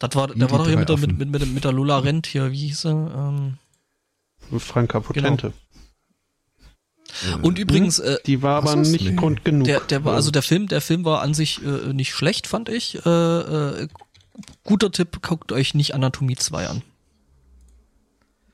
[0.00, 2.26] Das war, die war doch hier mit der, mit, mit, mit, mit der Lola Rent
[2.26, 2.90] hier, wie hieß er?
[4.50, 5.52] Ähm, Franka Potente.
[7.42, 9.14] und übrigens, äh, Die war aber nicht Nee.
[9.14, 9.66] Grund genug.
[9.66, 12.68] der, der war, also der Film, der Film war an sich äh, nicht schlecht, fand
[12.70, 13.04] ich.
[13.04, 13.88] Äh, äh,
[14.64, 16.82] guter Tipp, guckt euch nicht Anatomie 2 an.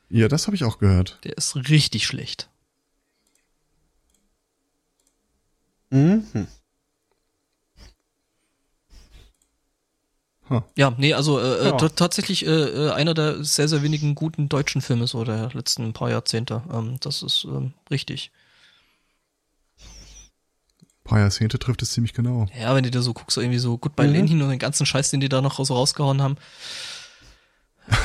[0.08, 1.18] Ja, das habe ich auch gehört.
[1.24, 2.48] Der ist richtig schlecht.
[5.90, 6.24] Mhm.
[10.48, 10.62] Huh.
[10.76, 11.74] Ja, nee, also äh, Ja.
[11.74, 15.50] äh, t- tatsächlich äh, äh, einer der sehr, sehr wenigen guten deutschen Filme so der
[15.54, 16.62] letzten paar Jahrzehnte.
[16.72, 18.30] Ähm, das ist ähm, richtig.
[20.80, 22.46] Ein paar Jahrzehnte trifft es ziemlich genau.
[22.58, 24.12] Ja, wenn du dir so guckst, so irgendwie so gut bei Mhm.
[24.12, 26.36] Lenin und den ganzen Scheiß, den die da noch so rausgehauen haben.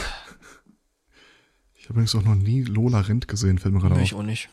[1.75, 4.05] Ich habe übrigens auch noch nie Lola Rent gesehen, fällt mir gerade Nee, auf.
[4.07, 4.49] ich auch nicht,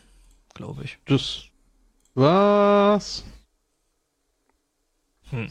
[0.55, 0.99] glaube ich.
[1.07, 1.43] Das.
[2.15, 3.23] Was?
[5.31, 5.49] Hm.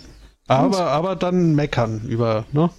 [0.47, 2.69] Aber, aber dann meckern über, ne?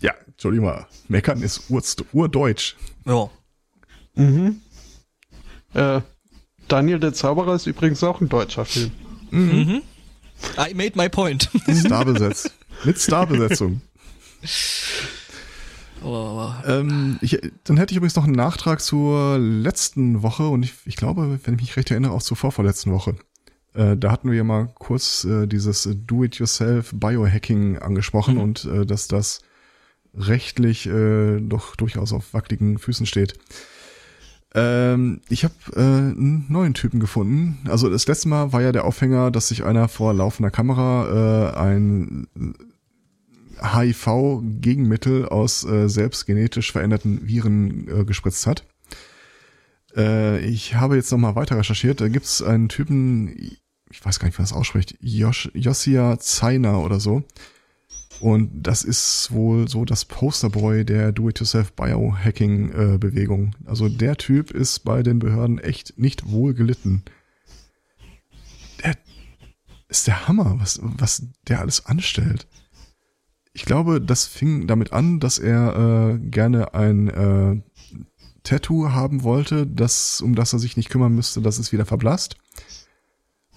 [0.00, 0.86] Ja, Entschuldigung mal.
[1.08, 1.82] Meckern ist ur
[2.12, 2.76] urdeutsch.
[3.04, 3.30] Ja.
[4.14, 4.60] Mhm.
[5.74, 6.00] Äh,
[6.68, 8.90] Daniel der Zauberer ist übrigens auch ein deutscher Film.
[9.30, 9.82] Mhm.
[10.58, 11.50] I made my point.
[11.84, 12.52] Starbesetzt.
[12.84, 13.82] Mit Starbesetzung.
[16.02, 20.96] Ähm, ich, dann hätte ich übrigens noch einen Nachtrag zur letzten Woche und ich, ich
[20.96, 23.16] glaube, wenn ich mich recht erinnere, auch zur vorvorletzten Woche.
[23.74, 28.40] Äh, da hatten wir ja mal kurz äh, dieses äh, Do-it-yourself Biohacking angesprochen Mhm.
[28.40, 29.42] und äh, dass das
[30.14, 33.34] rechtlich äh, doch durchaus auf wackeligen Füßen steht.
[34.52, 37.58] Ähm, ich habe äh, einen neuen Typen gefunden.
[37.70, 41.56] Also das letzte Mal war ja der Aufhänger, dass sich einer vor laufender Kamera äh,
[41.56, 42.26] ein
[43.62, 48.64] HIV-Gegenmittel aus äh, selbst genetisch veränderten Viren äh, gespritzt hat.
[49.96, 52.00] Äh, ich habe jetzt nochmal weiter recherchiert.
[52.00, 53.28] Da gibt es einen Typen,
[53.90, 57.24] ich weiß gar nicht, wie man das ausspricht, Josia Zeiner oder so.
[58.20, 63.56] Und das ist wohl so das Posterboy der Do-it-yourself Biohacking-Bewegung.
[63.64, 67.02] also der Typ ist bei den Behörden echt nicht wohl gelitten.
[68.84, 68.94] Der
[69.88, 72.46] ist der Hammer, was, was der alles anstellt.
[73.52, 77.60] Ich glaube, das fing damit an, dass er äh, gerne ein äh,
[78.42, 82.36] Tattoo haben wollte, das, um das er sich nicht kümmern müsste, dass es wieder verblasst.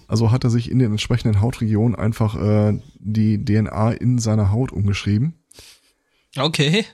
[0.07, 4.71] Also hat er sich in den entsprechenden Hautregionen einfach äh, die DNA in seiner Haut
[4.71, 5.33] umgeschrieben.
[6.37, 6.85] okay.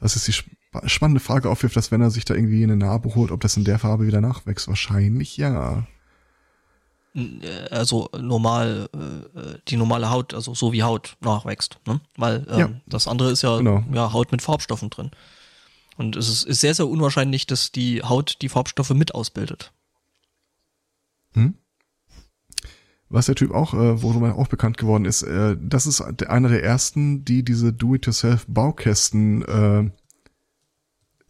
[0.00, 0.50] Das ist die sp
[0.84, 3.64] spannende Frage aufwirft, dass wenn er sich da irgendwie eine Narbe holt, ob das in
[3.64, 4.68] der Farbe wieder nachwächst.
[4.68, 5.86] Wahrscheinlich ja.
[7.14, 12.00] äh, also normal äh, die normale Haut, also so wie Haut nachwächst, ne?
[12.16, 12.70] Weil ähm, Ja.
[12.86, 13.84] das andere ist ja, Genau.
[13.92, 15.10] ja Haut mit Farbstoffen drin.
[15.96, 19.72] Und es ist, sehr, sehr unwahrscheinlich, dass die Haut die Farbstoffe mit ausbildet.
[23.08, 26.48] Was der Typ auch, äh, worüber er auch bekannt geworden ist, äh, das ist einer
[26.48, 29.90] der ersten, die diese Do-it-yourself-Baukästen äh,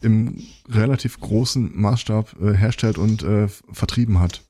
[0.01, 4.43] im relativ großen Maßstab äh, herstellt und äh, vertrieben hat.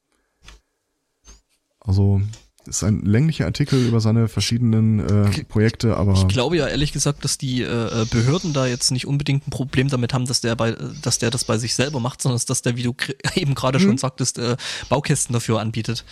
[1.80, 2.22] Also
[2.66, 7.24] ist ein länglicher Artikel über seine verschiedenen äh, Projekte, aber Ich glaube ja ehrlich gesagt,
[7.24, 10.70] dass die äh, Behörden da jetzt nicht unbedingt ein Problem damit haben, dass der bei,
[10.70, 12.94] äh, dass der das bei sich selber macht, sondern dass der, wie du
[13.34, 13.82] eben gerade Mhm.
[13.82, 14.56] schon sagtest, äh,
[14.88, 16.04] Baukästen dafür anbietet.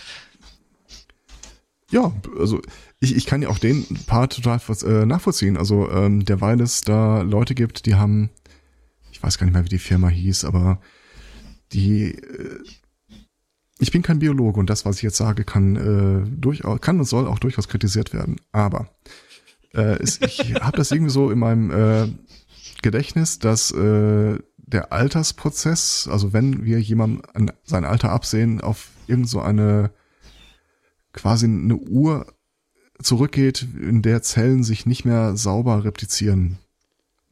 [1.91, 2.61] Ja, also
[2.99, 5.55] ich, ich kann ja auch den Part total äh, nachvollziehen.
[5.57, 8.29] Also ähm, derweil es da Leute gibt, die haben,
[9.11, 10.79] ich weiß gar nicht mehr, wie die Firma hieß, aber
[11.73, 12.59] die, äh,
[13.79, 17.05] ich bin kein Biologe und das, was ich jetzt sage, kann äh, durchaus, kann und
[17.05, 18.37] soll auch durchaus kritisiert werden.
[18.51, 18.89] Aber
[19.73, 22.07] äh, es, ich habe das irgendwie so in meinem äh,
[22.81, 29.29] Gedächtnis, dass äh, der Altersprozess, also wenn wir jemandem an sein Alter absehen, auf irgend
[29.29, 29.91] so eine
[31.13, 32.25] quasi eine Uhr
[33.01, 36.57] zurückgeht, in der Zellen sich nicht mehr sauber replizieren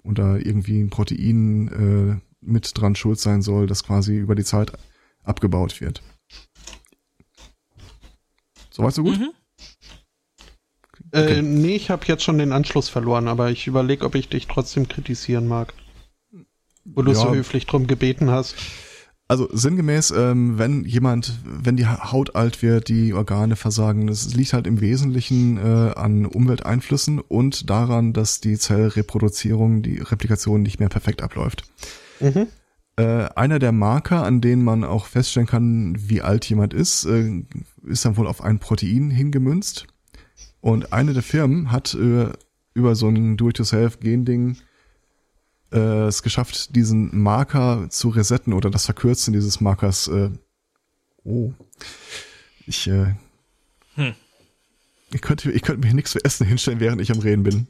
[0.02, 4.44] und da irgendwie ein Protein äh, mit dran schuld sein soll, das quasi über die
[4.44, 4.74] Zeit
[5.24, 6.04] abgebaut wird.
[8.74, 9.20] Soweit so gut?
[9.20, 9.30] Mhm.
[11.12, 11.38] Okay.
[11.38, 14.48] Äh, nee, ich habe jetzt schon den Anschluss verloren, aber ich überlege, ob ich dich
[14.48, 15.74] trotzdem kritisieren mag.
[16.84, 17.20] Wo du Ja.
[17.20, 18.56] so höflich drum gebeten hast.
[19.28, 24.54] Also sinngemäß, ähm, wenn jemand, wenn die Haut alt wird, die Organe versagen, das liegt
[24.54, 30.90] halt im Wesentlichen äh, an Umwelteinflüssen und daran, dass die Zellreproduzierung, die Replikation nicht mehr
[30.90, 31.64] perfekt abläuft.
[32.20, 32.48] Mhm.
[32.96, 37.44] Äh, einer der Marker, an denen man auch feststellen kann, wie alt jemand ist, äh,
[37.86, 39.88] ist dann wohl auf ein Protein hingemünzt.
[40.62, 42.32] Und eine der Firmen hat äh,
[42.74, 44.58] über so ein Do-it-yourself-Gending
[45.72, 50.08] äh, es geschafft, diesen Marker zu resetten oder das Verkürzen dieses Markers.
[50.08, 50.30] Äh,
[51.24, 51.52] oh,
[52.66, 53.16] ich, äh,
[53.96, 54.14] Hm.
[55.12, 57.68] ich könnte, ich könnte mir nichts zu essen hinstellen, während ich am Reden bin.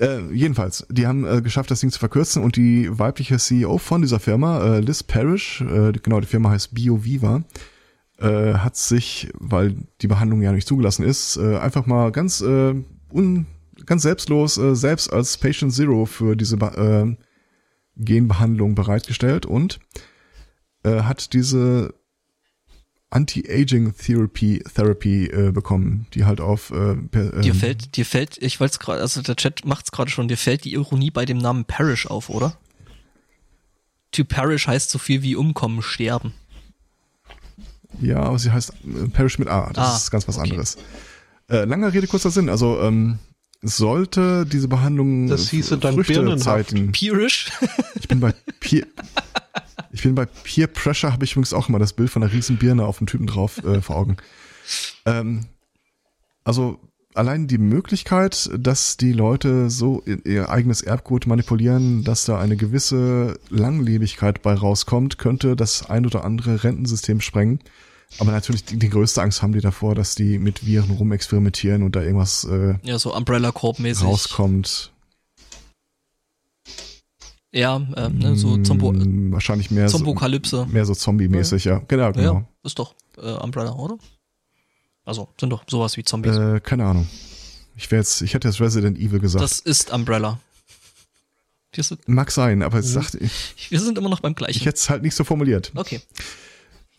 [0.00, 4.02] Äh, jedenfalls, die haben äh, geschafft, das Ding zu verkürzen und die weibliche CEO von
[4.02, 7.44] dieser Firma, äh, Liz Parrish, äh, genau, die Firma heißt BioViva,
[8.18, 12.74] äh, hat sich, weil die Behandlung ja nicht zugelassen ist, äh, einfach mal ganz äh,
[13.12, 13.46] un,
[13.86, 17.16] ganz selbstlos äh, selbst als Patient Zero für diese äh,
[17.96, 19.80] Genbehandlung bereitgestellt und
[20.84, 21.94] äh, hat diese
[23.12, 28.38] Anti-Aging Therapy Therapy äh, bekommen, die halt auf äh, per, Dir ähm, fällt, dir fällt,
[28.42, 31.24] ich wollte es gerade, also der Chat macht's gerade schon, dir fällt die Ironie bei
[31.24, 32.56] dem Namen Parish auf, oder?
[34.12, 36.32] To perish heißt so viel wie umkommen, sterben.
[38.00, 39.70] Ja, aber sie heißt äh, Parish mit A.
[39.72, 40.50] Das Ah, ist ganz was okay.
[40.50, 40.76] anderes.
[41.48, 42.48] Äh, langer Rede, kurzer Sinn.
[42.48, 43.18] Also ähm,
[43.62, 46.92] sollte diese Behandlung Das hieße dann Früchtezeiten.
[46.92, 47.50] Pirish?
[47.94, 48.86] Ich bin bei Peer,
[49.92, 52.56] ich bin bei Peer Pressure, habe ich übrigens auch immer das Bild von einer riesen
[52.58, 54.16] Birne auf dem Typen drauf äh, vor Augen.
[55.06, 55.46] Ähm,
[56.44, 56.80] also
[57.14, 62.56] allein die Möglichkeit, dass die Leute so ihr- ihr eigenes Erbgut manipulieren, dass da eine
[62.56, 67.60] gewisse Langlebigkeit bei rauskommt, könnte das ein oder andere Rentensystem sprengen.
[68.18, 71.96] Aber natürlich die, die größte Angst haben die davor, dass die mit Viren rumexperimentieren und
[71.96, 74.04] da irgendwas äh, ja, so Umbrella Corp mäßig.
[74.06, 74.92] rauskommt.
[77.54, 80.66] Ja, ähm, ne, so Zombo, Mm, wahrscheinlich mehr so, Zombokalypse.
[80.70, 81.82] mehr so Zombie-mäßig, ja.
[81.88, 82.34] Genau, genau.
[82.34, 83.98] Ja, ist doch äh, Umbrella, oder?
[85.04, 86.36] Also, sind doch sowas wie Zombies.
[86.36, 87.06] Äh, keine Ahnung.
[87.76, 89.42] Ich wäre jetzt, ich hätte jetzt Resident Evil gesagt.
[89.42, 90.38] das ist Umbrella.
[92.06, 94.60] Mag sein, aber es sagt, ich, wir sind immer noch beim ich gleichen.
[94.64, 95.72] hätte es halt nicht so formuliert.
[95.74, 96.00] Okay.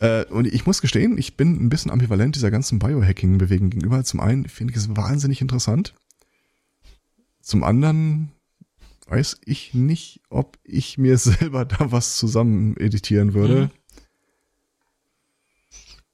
[0.04, 4.04] Äh, und ich muss gestehen, ich bin ein bisschen ambivalent dieser ganzen Biohacking-Bewegung gegenüber.
[4.04, 5.94] Zum einen finde ich es wahnsinnig interessant.
[7.40, 8.30] Zum anderen
[9.06, 13.62] weiß ich nicht, ob ich mir selber da was zusammen editieren würde.
[13.62, 13.70] Mhm.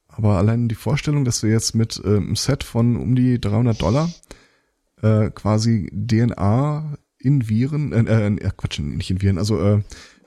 [0.07, 3.81] Aber allein die Vorstellung, dass wir jetzt mit ähm, einem Set von um die 300
[3.81, 4.13] Dollar
[5.03, 9.83] äh, quasi DNA in Viren, äh, äh, Quatsch, nicht in Viren, also äh,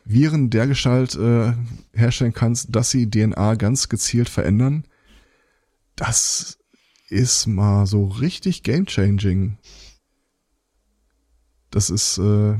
[0.05, 1.53] Viren dergestalt äh,
[1.93, 4.85] herstellen kannst, dass sie DNA ganz gezielt verändern,
[5.95, 6.57] das
[7.09, 9.57] ist mal so richtig game-changing.
[11.69, 12.55] Das ist, äh,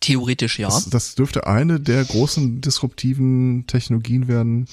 [0.00, 0.68] Theoretisch ja.
[0.68, 4.66] das, das dürfte eine der großen disruptiven Technologien werden,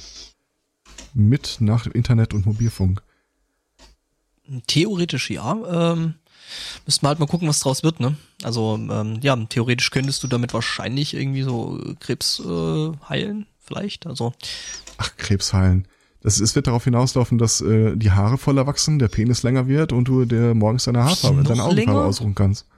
[1.13, 3.01] mit nach Internet und Mobilfunk.
[4.67, 5.93] Theoretisch ja.
[5.93, 6.15] Ähm,
[6.85, 8.15] müssten wir halt mal gucken, was draus wird, ne?
[8.43, 14.07] Also, ähm, ja, theoretisch könntest du damit wahrscheinlich irgendwie so äh, Krebs äh, heilen, vielleicht.
[14.07, 14.33] Also,
[14.97, 15.87] Ach, Krebs heilen.
[16.21, 19.91] Das es wird darauf hinauslaufen, dass äh, die Haare voller wachsen, der Penis länger wird
[19.91, 22.05] und du dir morgens deine Haarfarbe, deine Augenfarbe länger?
[22.05, 22.65] aussuchen kannst.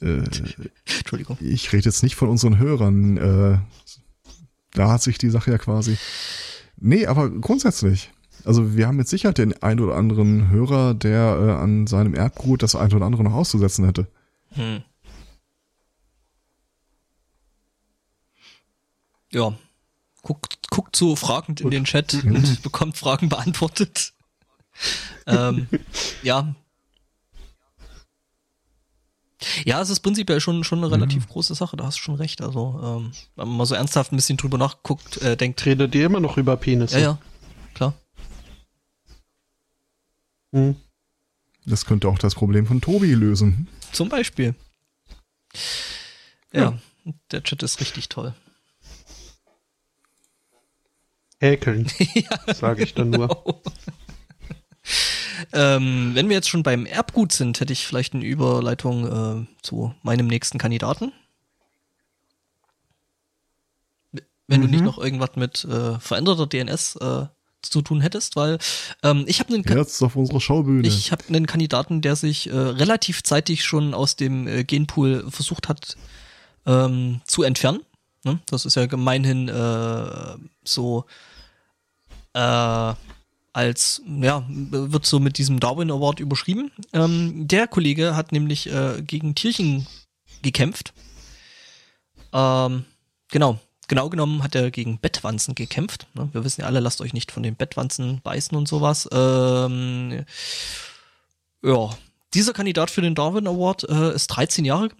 [0.00, 0.22] Äh,
[0.86, 1.36] Entschuldigung.
[1.40, 3.16] ich rede jetzt nicht von unseren Hörern.
[3.16, 3.58] Äh,
[4.72, 5.98] da hat sich die Sache ja quasi.
[6.76, 8.12] Nee, aber grundsätzlich.
[8.48, 12.62] Also wir haben mit Sicherheit den ein oder anderen Hörer, der äh, an seinem Erbgut
[12.62, 14.06] das ein oder andere noch auszusetzen hätte.
[14.54, 14.82] Hm.
[19.30, 19.52] Ja.
[20.22, 24.14] Guckt, guckt so fragend in den Chat und bekommt Fragen beantwortet.
[25.26, 25.68] ähm,
[26.22, 26.54] ja.
[29.66, 32.40] Ja, es ist prinzipiell schon, schon eine relativ große Sache, da hast du schon recht.
[32.40, 36.06] Also, ähm, wenn man mal so ernsthaft ein bisschen drüber nachguckt, äh, denkt, Redet ihr
[36.06, 36.98] immer noch über Penisse?
[36.98, 37.18] ja, ja,
[37.74, 37.92] klar.
[40.52, 40.76] Hm.
[41.66, 43.68] Das könnte auch das Problem von Tobi lösen.
[43.92, 44.54] Zum Beispiel.
[46.52, 46.78] Ja,
[47.30, 48.34] der Chat ist richtig toll.
[51.40, 51.86] Häkeln,
[52.54, 53.44] sage ich dann nur.
[55.52, 59.94] Ähm, wenn wir jetzt schon beim Erbgut sind, hätte ich vielleicht eine Überleitung äh, zu
[60.02, 61.12] meinem nächsten Kandidaten.
[64.48, 67.26] Wenn du nicht noch irgendwas mit äh, veränderter DNS äh,
[67.62, 68.58] zu tun hättest, weil
[69.02, 70.86] ähm, ich habe einen, Jetzt auf unserer Schaubühne.
[70.86, 75.68] ich habe einen Kandidaten, der sich äh, relativ zeitig schon aus dem äh, Genpool versucht
[75.68, 75.96] hat
[76.66, 77.80] ähm, zu entfernen.
[78.24, 78.38] Ne?
[78.46, 81.04] Das ist ja gemeinhin äh, so
[82.34, 82.94] äh,
[83.52, 86.70] als, ja, wird so mit diesem Darwin Award überschrieben.
[86.92, 89.86] Ähm, der Kollege hat nämlich äh, gegen Tierchen
[90.42, 90.92] gekämpft.
[92.32, 92.84] Ähm,
[93.30, 93.58] genau.
[93.88, 96.06] Genau genommen hat er gegen Bettwanzen gekämpft.
[96.14, 96.28] Ne?
[96.32, 99.08] Wir wissen ja alle, lasst euch nicht von den Bettwanzen beißen und sowas.
[99.10, 100.24] Ähm,
[101.62, 101.90] ja,
[102.34, 104.90] dieser Kandidat für den Darwin Award äh, ist 13 Jahre,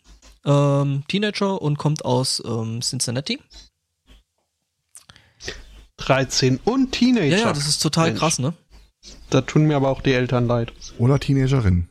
[0.44, 3.38] ähm, Teenager und kommt aus ähm, Cincinnati.
[5.98, 7.26] 13 und Teenager.
[7.26, 8.20] Ja, ja, das ist total Mensch.
[8.20, 8.54] krass, ne?
[9.30, 10.72] Da tun mir aber auch die Eltern leid.
[10.98, 11.88] Oder Teenagerin.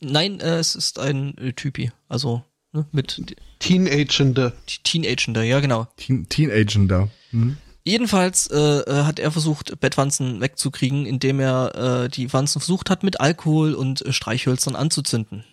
[0.00, 2.42] Nein, äh, es ist ein äh, Typi, also
[2.74, 4.52] ne, mit Teenagende.
[4.82, 5.86] Teenagender, ja genau.
[5.96, 7.08] Teen Teenager da.
[7.30, 7.56] Hm?
[7.86, 13.02] Jedenfalls äh, äh, hat er versucht, Bettwanzen wegzukriegen, indem er äh, die Wanzen versucht hat,
[13.02, 15.44] mit Alkohol und äh, Streichhölzern anzuzünden.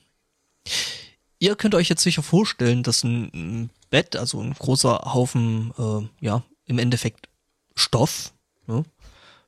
[1.40, 6.26] Ihr könnt euch jetzt sicher vorstellen, dass ein, ein Bett, also ein großer Haufen, äh,
[6.26, 7.28] ja, im Endeffekt
[7.76, 8.34] Stoff,
[8.68, 8.84] ne,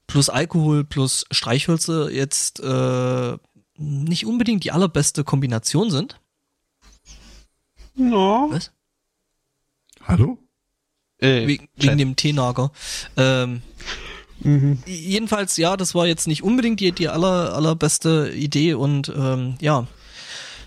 [0.07, 3.37] plus Alkohol, plus Streichhölzer jetzt äh,
[3.77, 6.19] nicht unbedingt die allerbeste Kombination sind.
[7.95, 8.47] No.
[8.51, 8.71] Was?
[10.05, 10.37] Hallo?
[11.19, 12.71] Äh, wegen, wegen dem Teenager.
[13.17, 13.61] Ähm,
[14.43, 14.79] Mhm.
[14.85, 19.87] Jedenfalls, ja, das war jetzt nicht unbedingt die, die aller, allerbeste Idee und ähm, ja,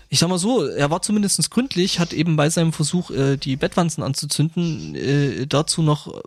[0.09, 3.55] ich sag mal so, er war zumindest gründlich, hat eben bei seinem Versuch, äh, die
[3.55, 6.21] Bettwanzen anzuzünden, äh, dazu noch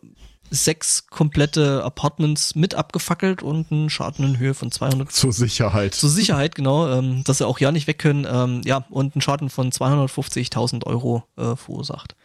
[0.51, 5.95] sechs komplette Apartments mit abgefackelt und einen Schaden in Höhe von 200 Zur Sicherheit.
[5.95, 9.23] zur Sicherheit, genau, ähm, dass sie auch ja nicht weg können, ähm, ja, und einen
[9.23, 12.17] Schaden von 250.000 Euro äh, verursacht.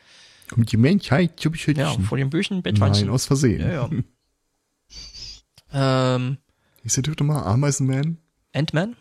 [0.55, 1.81] Um die Menschheit zu beschützen.
[1.81, 3.05] Ja, vor dem bösen Bettwanzen.
[3.05, 3.61] Nein, aus Versehen.
[3.61, 3.89] Ja, ja.
[6.15, 6.37] ähm,
[6.83, 8.17] Ist der Typ nochmal Ameisenman?
[8.53, 8.95] Ant-Man?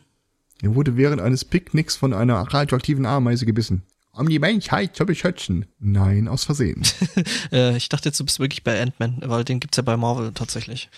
[0.63, 3.83] Er wurde während eines Picknicks von einer radioaktiven Ameise gebissen.
[4.17, 5.67] Um die Menschheit zu beschützen.
[5.81, 6.83] Nein, aus Versehen.
[7.53, 10.33] Äh, ich dachte jetzt, du bist wirklich bei Ant-Man, weil den gibt's ja bei Marvel
[10.33, 10.89] tatsächlich.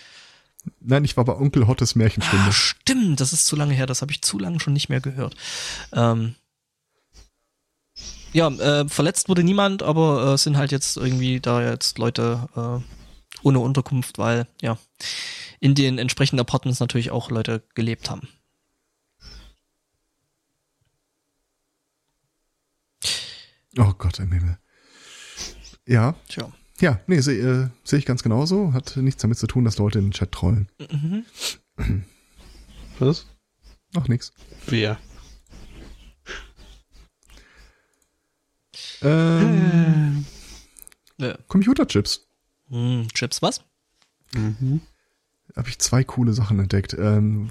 [0.79, 2.45] Nein, ich war bei Onkel Hottes Märchenstunde.
[2.47, 5.01] Ah, stimmt, das ist zu lange her, das habe ich zu lange schon nicht mehr
[5.01, 5.35] gehört.
[5.93, 6.35] Ähm,
[8.33, 12.47] ja, äh, verletzt wurde niemand, aber äh, es sind halt jetzt irgendwie da jetzt Leute
[12.55, 14.77] äh, ohne Unterkunft, weil ja
[15.59, 18.27] in den entsprechenden Apartments natürlich auch Leute gelebt haben.
[23.77, 24.57] Oh Gott im Himmel.
[25.87, 26.51] Ja, Tja.
[26.81, 28.73] ja, nee, sehe äh, seh ich ganz genauso.
[28.73, 30.67] Hat nichts damit zu tun, dass Leute in den Chat trollen.
[32.99, 33.25] Was?
[33.95, 34.33] Ach, nix.
[34.65, 34.97] Wer?
[39.01, 40.25] Ähm,
[41.17, 41.37] Ja.
[41.47, 42.27] Computerchips.
[42.69, 43.61] Hm, Chips, was?
[45.55, 46.93] Habe ich zwei coole Sachen entdeckt.
[46.99, 47.49] Ähm,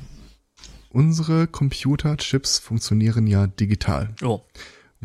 [0.90, 4.14] unsere Computerchips funktionieren ja digital.
[4.22, 4.44] Oh.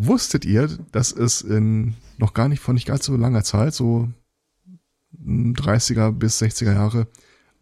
[0.08, 4.08] Wusstet ihr, dass es in noch gar nicht vor nicht ganz so langer Zeit, so
[5.26, 7.08] 30er bis 60er Jahre,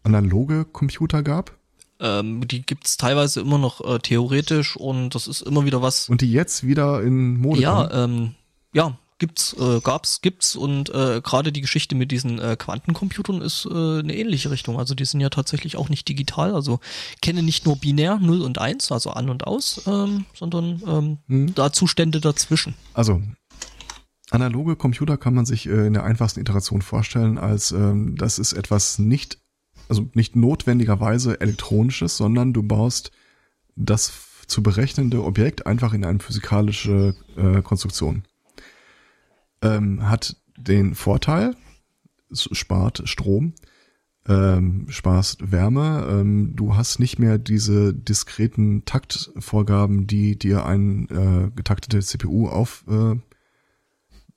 [0.02, 1.56] analoge Computer gab
[2.00, 6.08] Ähm, die gibt's teilweise immer noch äh, theoretisch und das ist immer wieder was.
[6.08, 7.90] und die jetzt wieder in Mode Ja, kommen?
[7.92, 8.34] ähm,
[8.72, 13.66] ja, gibt's, äh, gab's, gibt's und äh, gerade die Geschichte mit diesen äh, Quantencomputern ist
[13.70, 14.80] äh, eine ähnliche Richtung.
[14.80, 16.80] Also die sind ja tatsächlich auch nicht digital, also
[17.22, 21.54] kennen nicht nur binär 0 und 1, also an und aus, ähm, sondern ähm, Hm.
[21.54, 22.74] da Zustände dazwischen.
[22.94, 23.22] Also,
[24.30, 28.52] analoge Computer kann man sich äh, in der einfachsten Iteration vorstellen, als ähm, das ist
[28.52, 29.38] etwas nicht,
[29.88, 33.10] also nicht notwendigerweise elektronisches, sondern du baust
[33.76, 34.12] das
[34.46, 38.24] zu berechnende Objekt einfach in eine physikalische äh, Konstruktion.
[39.62, 41.54] Ähm, hat den Vorteil,
[42.30, 43.54] es spart Strom,
[44.26, 51.50] ähm, sparst Wärme, ähm, du hast nicht mehr diese diskreten Taktvorgaben, die dir ein äh,
[51.54, 53.16] getaktete CPU auf äh,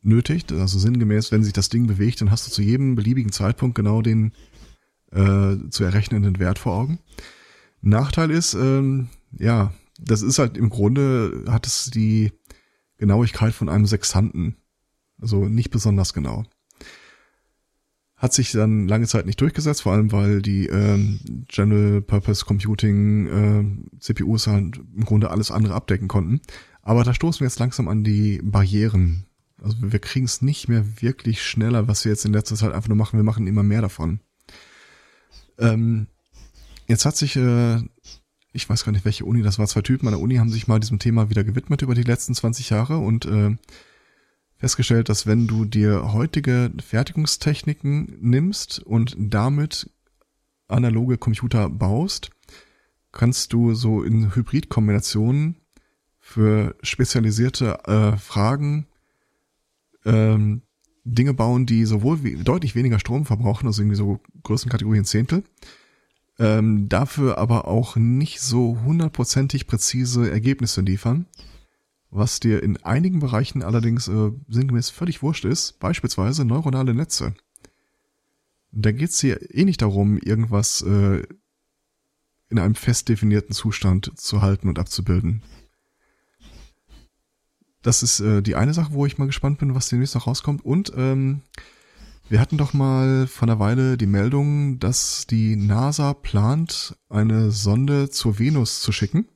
[0.01, 0.51] nötigt.
[0.51, 4.01] Also sinngemäß, wenn sich das Ding bewegt, dann hast du zu jedem beliebigen Zeitpunkt genau
[4.01, 4.33] den
[5.11, 6.99] äh, zu errechnenden Wert vor Augen.
[7.81, 12.31] Nachteil ist, ähm, ja, das ist halt im Grunde, hat es die
[12.97, 14.55] Genauigkeit von einem Sextanten.
[15.23, 16.43] Also nicht besonders genau.
[18.17, 23.87] Hat sich dann lange Zeit nicht durchgesetzt, vor allem weil die ähm, General Purpose Computing
[23.95, 26.41] äh, CPUs halt im Grunde alles andere abdecken konnten.
[26.81, 29.27] Aber da stoßen wir jetzt langsam an die Barrieren.
[29.61, 32.89] Also wir kriegen es nicht mehr wirklich schneller, was wir jetzt in letzter Zeit einfach
[32.89, 33.17] nur machen.
[33.17, 34.19] Wir machen immer mehr davon.
[35.57, 36.07] Ähm,
[36.87, 37.81] jetzt hat sich äh,
[38.51, 40.67] ich weiß gar nicht, welche Uni das war, zwei Typen an der Uni haben sich
[40.67, 43.55] mal diesem Thema wieder gewidmet über die letzten 20 Jahre und äh,
[44.63, 49.91] festgestellt, dass wenn du dir heutige Fertigungstechniken nimmst und damit
[50.69, 52.29] analoge Computer baust,
[53.11, 55.57] kannst du so in Hybridkombinationen
[56.17, 58.87] für spezialisierte äh, Fragen
[60.05, 60.61] ähm,
[61.03, 65.43] Dinge bauen, die sowohl wie, deutlich weniger Strom verbrauchen, also irgendwie so Größenkategorien Zehntel,
[66.39, 71.25] ähm, dafür aber auch nicht so hundertprozentig präzise Ergebnisse liefern,
[72.13, 77.33] was dir in einigen Bereichen allerdings äh, sinngemäß völlig wurscht ist, beispielsweise neuronale Netze.
[78.71, 81.23] Da geht's hier eh nicht darum, irgendwas äh,
[82.49, 85.41] in einem fest definierten Zustand zu halten und abzubilden.
[87.81, 90.63] Das ist äh, die eine Sache, wo ich mal gespannt bin, was demnächst noch rauskommt.
[90.63, 91.41] Und ähm,
[92.29, 98.09] wir hatten doch mal vor einer Weile die Meldung, dass die NASA plant, eine Sonde
[98.09, 99.27] zur Venus zu schicken.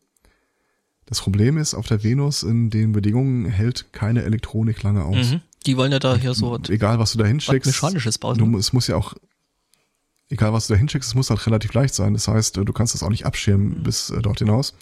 [1.07, 5.31] Das Problem ist, auf der Venus in den Bedingungen hält keine Elektronik lange aus.
[5.31, 5.41] Mhm.
[5.65, 8.37] Die wollen ja da hier so egal was du da hinschickst, mechanisches bauen.
[8.37, 8.57] Du, ne?
[8.57, 9.13] es muss ja auch
[10.29, 12.13] egal was du da hinschickst, es muss halt relativ leicht sein.
[12.13, 13.83] Das heißt, du kannst das auch nicht abschirmen mhm.
[13.83, 14.75] bis äh, dort hinaus.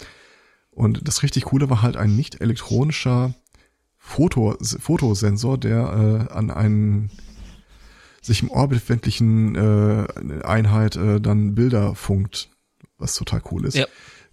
[0.71, 3.33] Und das richtig coole war halt ein nicht elektronischer
[3.97, 7.11] Foto, Fotosensor, der äh, an einen
[8.21, 12.49] sich im Orbit befindlichen äh, Einheit äh, dann Bilder funkt,
[12.97, 13.77] was total cool ist.
[13.77, 13.85] Ja.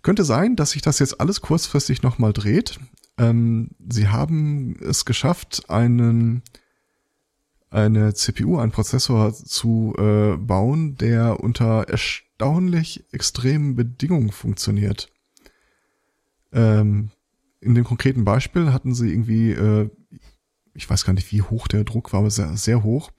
[0.03, 2.79] Könnte sein, dass sich das jetzt alles kurzfristig nochmal dreht.
[3.19, 6.43] Ähm, sie haben es geschafft, einen
[7.73, 15.11] eine CPU, einen Prozessor zu äh, bauen, der unter erstaunlich extremen Bedingungen funktioniert.
[16.53, 17.11] Ähm,
[17.61, 19.89] in dem konkreten Beispiel hatten sie irgendwie, äh,
[20.75, 23.11] ich weiß gar nicht, wie hoch der Druck war, aber sehr, sehr hoch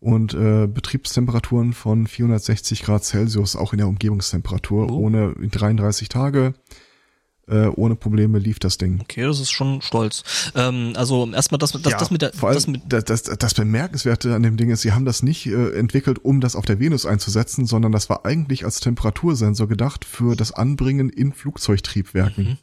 [0.00, 4.98] und äh, Betriebstemperaturen von 460 Grad Celsius auch in der Umgebungstemperatur, oh.
[4.98, 6.54] ohne 33 Tage
[7.50, 9.00] äh, ohne Probleme lief das Ding.
[9.00, 10.24] Okay, das ist schon stolz.
[10.54, 13.22] Ähm, also erstmal das, das, ja, das mit der vor allem das, mit das, das,
[13.22, 16.64] das Bemerkenswerte an dem Ding ist, sie haben das nicht äh, entwickelt, um das auf
[16.64, 22.44] der Venus einzusetzen, sondern das war eigentlich als Temperatursensor gedacht für das Anbringen in Flugzeugtriebwerken.
[22.44, 22.56] Mhm.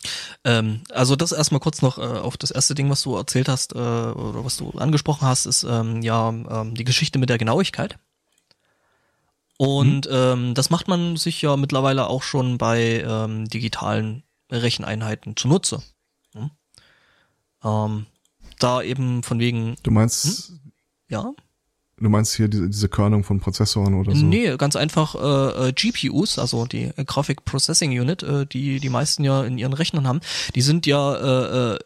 [0.43, 3.73] Ähm, also das erstmal kurz noch äh, auf das erste Ding, was du erzählt hast
[3.73, 7.97] äh, oder was du angesprochen hast, ist ähm, ja ähm, die Geschichte mit der Genauigkeit.
[9.57, 10.11] Und mhm.
[10.11, 15.81] ähm, das macht man sich ja mittlerweile auch schon bei ähm, digitalen Recheneinheiten zunutze.
[16.33, 16.51] Hm?
[17.63, 18.05] Ähm,
[18.59, 19.75] da eben von wegen.
[19.83, 20.49] Du meinst?
[20.49, 20.59] Hm?
[21.09, 21.33] Ja.
[21.97, 24.25] Du meinst hier diese, diese Körnung von Prozessoren oder so?
[24.25, 28.89] Nee, ganz einfach äh, äh GPUs, also die äh, Graphic Processing Unit, äh, die die
[28.89, 30.19] meisten ja in ihren Rechnern haben,
[30.55, 31.79] die sind ja äh, äh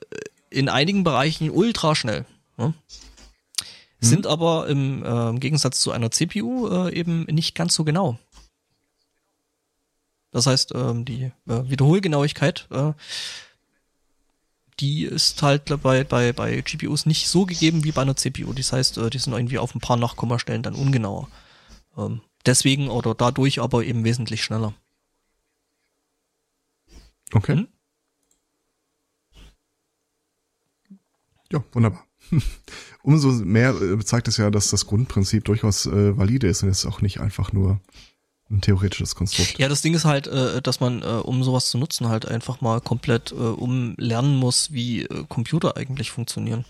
[0.51, 2.25] in einigen Bereichen ultra schnell.
[2.57, 2.73] Ne?
[4.01, 4.31] Sind hm.
[4.31, 8.17] aber im, äh, im Gegensatz zu einer CPU äh, eben nicht ganz so genau.
[10.31, 12.93] Das heißt, ähm, die äh, Wiederholgenauigkeit, äh,
[14.79, 18.53] die ist halt bei, bei, bei GPUs nicht so gegeben wie bei einer CPU.
[18.53, 21.29] Das heißt, äh, die sind irgendwie auf ein paar Nachkommastellen dann ungenauer.
[21.97, 24.73] Ähm, deswegen oder dadurch aber eben wesentlich schneller.
[27.33, 27.53] Okay.
[27.55, 27.67] Hm?
[31.51, 32.05] Ja, wunderbar.
[33.01, 36.85] Umso mehr äh, zeigt es ja, dass das Grundprinzip durchaus äh, valide ist und jetzt
[36.85, 37.81] auch nicht einfach nur
[38.51, 39.59] ein theoretisches Konstrukt.
[39.59, 42.61] Ja, das Ding ist halt, äh, dass man, äh, um sowas zu nutzen, halt einfach
[42.61, 46.65] mal komplett äh, umlernen muss, wie Computer eigentlich funktionieren.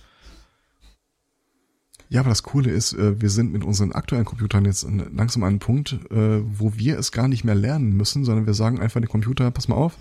[2.09, 4.83] Ja, aber das Coole ist, wir sind mit unseren aktuellen Computern jetzt
[5.13, 8.79] langsam an einem Punkt, wo wir es gar nicht mehr lernen müssen, sondern wir sagen
[8.79, 9.95] einfach dem Computer, pass mal auf,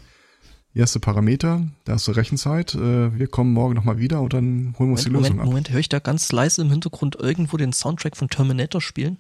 [0.73, 4.75] hier hast du Parameter, da hast du Rechenzeit, wir kommen morgen nochmal wieder und dann
[4.79, 5.47] holen wir uns Moment, die Lösung Moment, ab.
[5.47, 9.19] Moment, höre ich da ganz leise im Hintergrund irgendwo den Soundtrack von Terminator spielen?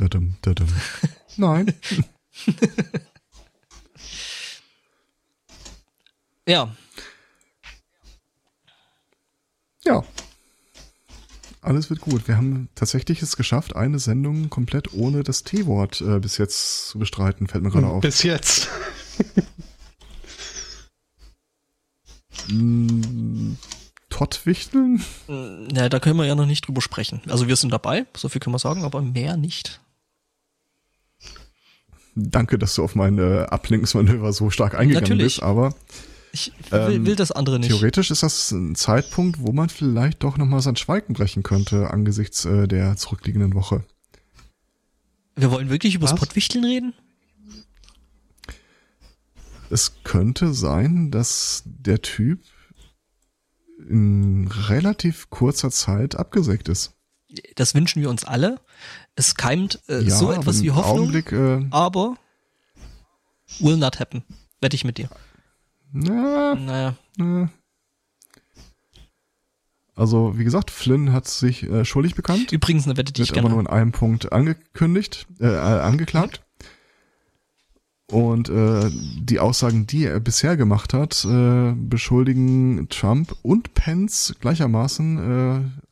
[0.00, 0.68] Dadum, dadum.
[1.36, 1.74] Nein.
[6.46, 6.74] Ja,
[9.84, 10.04] Ja.
[11.62, 12.26] Alles wird gut.
[12.26, 16.98] Wir haben tatsächlich es geschafft, eine Sendung komplett ohne das T-Wort äh, bis jetzt zu
[16.98, 18.00] bestreiten, fällt mir gerade auf.
[18.00, 18.68] Bis jetzt.
[22.48, 23.52] Mm,
[24.08, 25.04] Tottwichteln?
[25.28, 27.20] ja, da können wir ja noch nicht drüber sprechen.
[27.28, 29.80] Also wir sind dabei, so viel können wir sagen, aber mehr nicht.
[32.30, 35.34] Danke, dass du auf meine Ablenkungsmanöver so stark eingegangen Natürlich.
[35.36, 35.74] bist, aber
[36.32, 37.70] Ich will, Ähm, will das andere nicht.
[37.70, 42.44] theoretisch ist das ein Zeitpunkt, wo man vielleicht doch nochmal sein Schweigen brechen könnte angesichts
[42.44, 43.84] äh, der zurückliegenden Woche.
[45.36, 46.20] Wir wollen wirklich über das Was?
[46.20, 46.94] Pottwichteln reden?
[49.70, 52.40] Es könnte sein, dass der Typ
[53.88, 56.92] in relativ kurzer Zeit abgesägt ist.
[57.54, 58.60] Das wünschen wir uns alle.
[59.16, 62.16] Es keimt äh, ja, so etwas wie Hoffnung, Augenblick, äh, aber
[63.58, 64.22] will not happen.
[64.60, 65.08] Wette ich mit dir.
[65.92, 67.50] na, Naja, na.
[69.96, 73.38] Also, wie gesagt, Flynn hat sich äh, schuldig bekannt, übrigens eine Wette, die ich wird
[73.38, 73.68] aber nur gerne...
[73.68, 76.40] in einem Punkt angekündigt, äh, äh, angeklagt.
[78.10, 85.18] Und äh, die Aussagen, die er bisher gemacht hat, äh, beschuldigen Trump und Pence gleichermaßen
[85.18, 85.89] äh,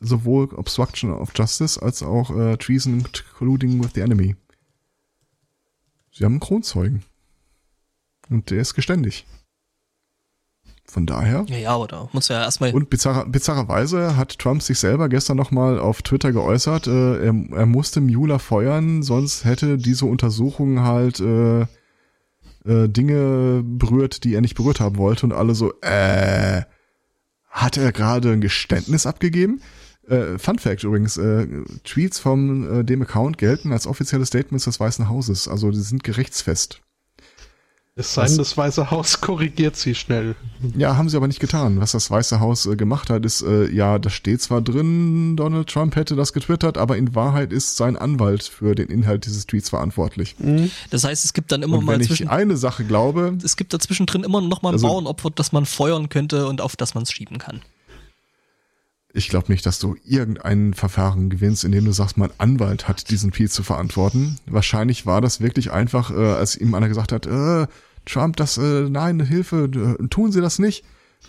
[0.00, 4.36] sowohl Obstruction of Justice als auch äh, Treason and Colluding with the Enemy.
[6.12, 7.04] Sie haben einen Kronzeugen.
[8.28, 9.26] Und der ist geständig.
[10.84, 11.44] Von daher.
[11.48, 12.72] Ja, ja, aber da muss ja erstmal...
[12.72, 17.66] Und bizarrer, bizarrerweise hat Trump sich selber gestern nochmal auf Twitter geäußert, äh, er, er
[17.66, 21.62] musste Mueller feuern, sonst hätte diese Untersuchung halt äh,
[22.64, 25.26] äh, Dinge berührt, die er nicht berührt haben wollte.
[25.26, 26.62] Und alle so, äh,
[27.50, 29.60] hat er gerade ein Geständnis abgegeben?
[30.08, 31.46] Äh, Fun Fact übrigens, äh,
[31.84, 36.02] Tweets von äh, dem Account gelten als offizielle Statements des Weißen Hauses, also die sind
[36.04, 36.80] gerichtsfest.
[37.94, 40.36] Es sei denn, das Weiße Haus korrigiert sie schnell.
[40.76, 41.80] Ja, haben sie aber nicht getan.
[41.80, 45.68] Was das Weiße Haus äh, gemacht hat, ist, äh, ja, da steht zwar drin, Donald
[45.68, 49.70] Trump hätte das getwittert, aber in Wahrheit ist sein Anwalt für den Inhalt dieses Tweets
[49.70, 50.36] verantwortlich.
[50.90, 53.74] Das heißt, es gibt dann immer Und mal wenn ich eine Sache glaube, Es gibt
[53.74, 56.94] dazwischen drin immer noch mal ein Also- Bauernopfer, das man feuern könnte und auf das
[56.94, 57.62] man es schieben kann.
[59.12, 63.32] Ich glaube nicht, dass du irgendein Verfahren gewinnst, indem du sagst, mein Anwalt hat diesen
[63.32, 64.38] Tweet zu verantworten.
[64.46, 67.66] Wahrscheinlich war das wirklich einfach, äh, als ihm einer gesagt hat, äh,
[68.04, 70.84] Trump, das, äh, nein, Hilfe, äh, tun Sie das nicht,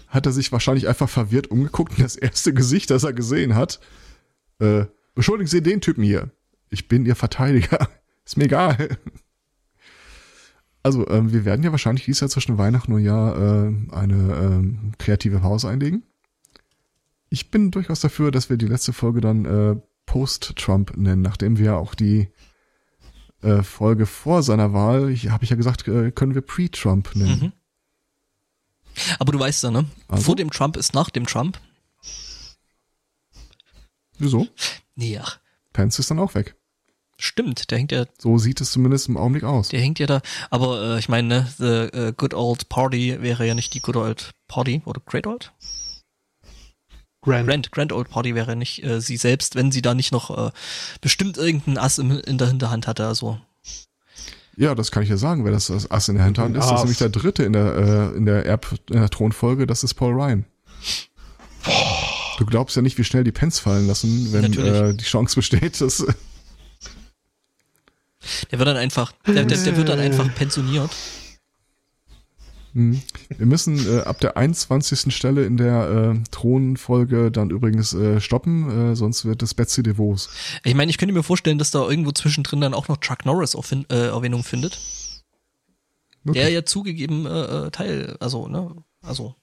[0.07, 3.79] hat er sich wahrscheinlich einfach verwirrt umgeguckt und das erste Gesicht, das er gesehen hat,
[4.59, 4.85] äh,
[5.15, 6.31] beschuldigen Sie den Typen hier.
[6.69, 7.89] Ich bin Ihr Verteidiger.
[8.25, 8.97] Ist mir egal.
[10.83, 14.91] Also, ähm, wir werden ja wahrscheinlich dieses Jahr zwischen Weihnachten und Neujahr äh, eine ähm,
[14.97, 16.03] kreative Pause einlegen.
[17.29, 19.75] Ich bin durchaus dafür, dass wir die letzte Folge dann äh,
[20.05, 22.29] Post-Trump nennen, nachdem wir auch die
[23.41, 27.39] äh, Folge vor seiner Wahl, habe ich ja gesagt, äh, können wir Pre-Trump nennen.
[27.39, 27.51] Mhm.
[29.19, 29.85] Aber du weißt ja, ne?
[30.07, 30.23] Also?
[30.23, 31.59] Vor dem Trump ist nach dem Trump.
[34.17, 34.47] Wieso?
[34.95, 35.39] Nee, ach,
[35.71, 36.55] Pence ist dann auch weg.
[37.17, 39.69] stimmt, der hängt ja, So sieht es zumindest im Augenblick aus.
[39.69, 40.21] der hängt ja da.
[40.49, 43.95] Aber äh, ich meine, ne, the äh, good old party wäre ja nicht die good
[43.95, 45.53] old party oder great old?
[47.21, 47.47] Grand.
[47.47, 50.51] Grand, grand old party wäre nicht äh, sie selbst, wenn sie da nicht noch äh,
[51.01, 53.07] bestimmt irgendeinen Ass im, in der Hinterhand hatte.
[53.07, 53.39] Also
[54.55, 56.63] Ja, das kann ich ja sagen, wer das, das Ass in der Hinterhand ist.
[56.63, 56.81] Das ist Ass.
[56.83, 60.13] nämlich der dritte in der, äh, in der Erb, in der Thronfolge, das ist Paul
[60.13, 60.45] Ryan.
[62.37, 65.81] Du glaubst ja nicht, wie schnell die Pence fallen lassen, wenn äh, die Chance besteht,
[65.81, 66.05] dass
[68.51, 70.89] der wird dann einfach, der, der, der wird dann einfach pensioniert.
[72.73, 73.01] Hm.
[73.35, 75.13] Wir müssen äh, ab der 21.
[75.15, 80.29] Stelle in der äh, Thronfolge dann übrigens äh, stoppen, äh, sonst wird es Betsy DeVos.
[80.63, 83.55] Ich meine, ich könnte mir vorstellen, dass da irgendwo zwischendrin dann auch noch Chuck Norris
[83.55, 84.79] auf, äh, Erwähnung findet.
[86.23, 86.43] Wirklich.
[86.43, 89.35] Der ja zugegeben äh, äh, Teil, also, ne, also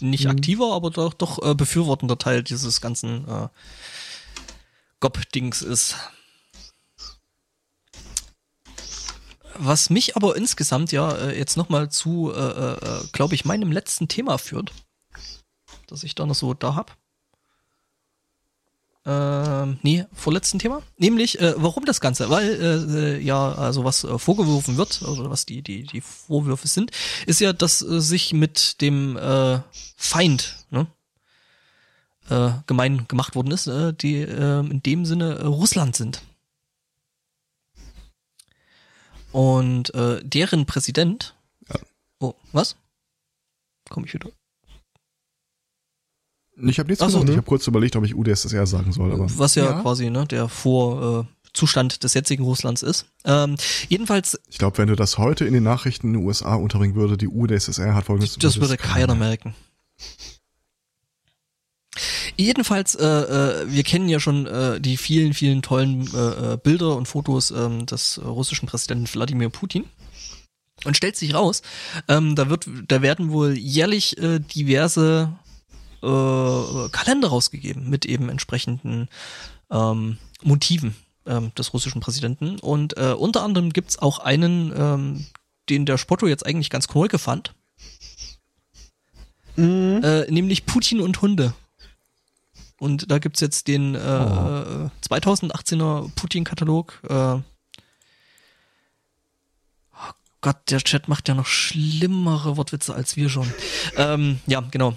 [0.00, 0.30] nicht Mhm.
[0.30, 3.48] aktiver, aber doch, doch äh, befürwortender Teil dieses ganzen äh,
[5.00, 5.96] Gob-Dings ist.
[9.58, 14.08] Was mich aber insgesamt ja äh, jetzt nochmal zu, äh, äh, glaube ich, meinem letzten
[14.08, 14.72] Thema führt,
[15.86, 16.96] das ich da noch so da hab.
[19.08, 20.82] Ähm, nee, vorletzten Thema.
[20.98, 22.28] Nämlich, äh, warum das Ganze?
[22.28, 26.66] Weil, äh, äh, ja, also was äh, vorgeworfen wird, also was die, die, die Vorwürfe
[26.66, 26.90] sind,
[27.24, 29.60] ist ja, dass äh, sich mit dem äh,
[29.96, 30.88] Feind, ne,
[32.28, 36.22] äh, gemein gemacht worden ist, äh, die äh, in dem Sinne äh, Russland sind.
[39.36, 41.34] Und äh, deren Präsident.
[41.68, 41.74] Ja.
[42.20, 42.74] Oh, was?
[43.90, 44.30] Komme ich wieder?
[46.56, 47.24] Ich habe nichts Ach so, gesagt.
[47.26, 47.32] ne?
[47.32, 49.82] Ich habe kurz überlegt, ob ich UdSSR sagen soll, aber Was ja, Ja.
[49.82, 53.04] quasi ne, der Vorzustand des jetzigen Russlands ist.
[53.26, 53.56] Ähm,
[53.90, 57.18] jedenfalls, ich glaube, wenn du das heute in den Nachrichten in den USA unterbringen würde,
[57.18, 59.54] die UdSSR hat folgendes das würde keiner merken.
[62.38, 66.96] Jedenfalls, äh, äh, wir kennen ja schon äh, die vielen, vielen tollen äh, äh, Bilder
[66.96, 69.84] und Fotos ähm, des äh, russischen Präsidenten Wladimir Putin.
[70.84, 71.62] Und stellt sich raus,
[72.08, 75.32] ähm, da wird, da werden wohl jährlich äh, diverse
[76.02, 79.08] äh, Kalender rausgegeben mit eben entsprechenden
[79.70, 80.94] ähm, Motiven
[81.24, 82.58] ähm, des russischen Präsidenten.
[82.58, 85.26] Und äh, unter anderem gibt's auch einen, ähm,
[85.70, 87.54] den der Spotto jetzt eigentlich ganz knolke fand,
[89.56, 90.02] Mhm.
[90.04, 91.54] äh, nämlich Putin und Hunde.
[92.78, 94.90] Und da gibt's jetzt den äh, Oh.
[95.08, 97.00] 2018er Putin-Katalog.
[97.08, 97.42] Äh, oh
[100.42, 103.50] Gott, der Chat macht ja noch schlimmere Wortwitze als wir schon.
[103.96, 104.94] ähm, ja, genau.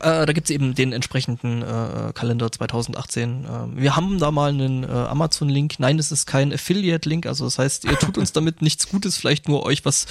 [0.00, 3.46] Äh, da gibt's eben den entsprechenden äh, Kalender 2018.
[3.48, 5.76] Ähm, wir haben da mal einen äh, Amazon-Link.
[5.78, 7.24] Nein, es ist kein Affiliate-Link.
[7.24, 10.06] Also das heißt, ihr tut uns damit nichts Gutes, vielleicht nur euch was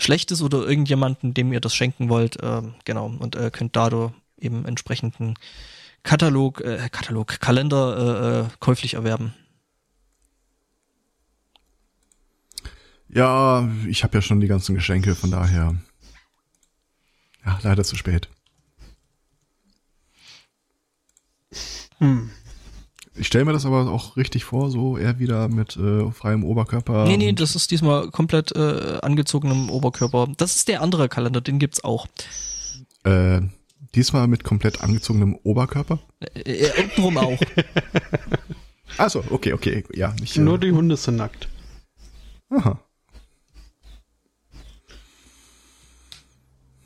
[0.00, 2.38] Schlechtes oder irgendjemanden, dem ihr das schenken wollt.
[2.42, 3.06] Ähm, genau.
[3.16, 5.34] Und äh, könnt dadurch eben entsprechenden
[6.06, 9.34] Katalog, äh, Katalog, Kalender äh, äh, käuflich erwerben.
[13.08, 15.74] Ja, ich habe ja schon die ganzen Geschenke, von daher.
[17.44, 18.28] Ja, leider zu spät.
[21.98, 22.30] Hm.
[23.16, 27.06] Ich stelle mir das aber auch richtig vor, so eher wieder mit äh, freiem Oberkörper.
[27.06, 30.28] nee, nee, das ist diesmal komplett äh, angezogenem Oberkörper.
[30.36, 32.06] Das ist der andere Kalender, den gibt's auch.
[33.02, 33.40] Äh,
[33.96, 35.98] diesmal mit komplett angezogenem Oberkörper.
[36.20, 37.38] Äh, äh, untenrum auch.
[38.98, 40.14] Also, okay, okay, ja.
[40.22, 41.48] Ich, äh, Nur die Hunde sind nackt.
[42.50, 42.78] aha.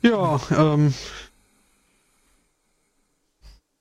[0.01, 0.93] Ja, ähm,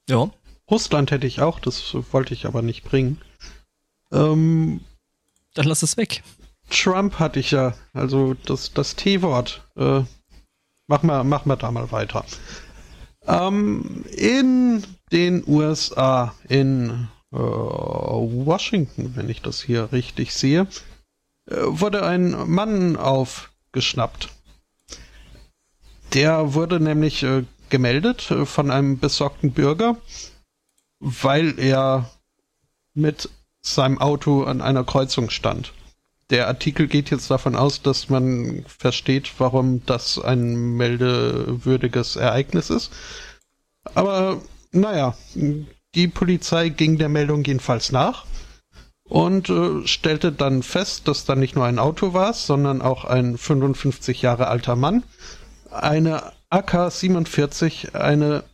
[0.09, 0.31] ja.
[0.70, 3.20] Russland hätte ich auch, das wollte ich aber nicht bringen.
[4.12, 4.81] Ähm,
[5.55, 6.23] Dann lass es weg.
[6.69, 9.66] Trump hatte ich ja, also das, das T-Wort.
[9.77, 10.02] Äh,
[10.86, 12.24] mach mal, mach mal da mal weiter.
[13.31, 14.82] Ähm, in
[15.12, 20.66] den USA, in äh, Washington, wenn ich das hier richtig sehe,
[21.48, 24.31] äh, wurde ein Mann aufgeschnappt.
[26.12, 29.97] Der wurde nämlich äh, gemeldet äh, von einem besorgten Bürger,
[30.98, 32.11] weil er
[32.94, 33.31] mit
[33.62, 35.73] seinem Auto an einer Kreuzung stand.
[36.31, 42.93] Der Artikel geht jetzt davon aus, dass man versteht, warum das ein meldewürdiges Ereignis ist.
[43.94, 44.40] Aber
[44.70, 45.16] naja,
[45.94, 48.27] die Polizei ging der Meldung jedenfalls nach
[49.09, 53.36] und äh, stellte dann fest, dass da nicht nur ein Auto war, sondern auch ein
[53.36, 55.02] 55 Jahre alter Mann,
[55.70, 58.44] eine AK-47, eine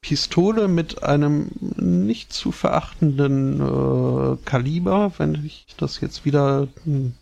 [0.00, 7.14] Pistole mit einem nicht zu verachtenden äh, Kaliber, wenn ich das jetzt wieder hm,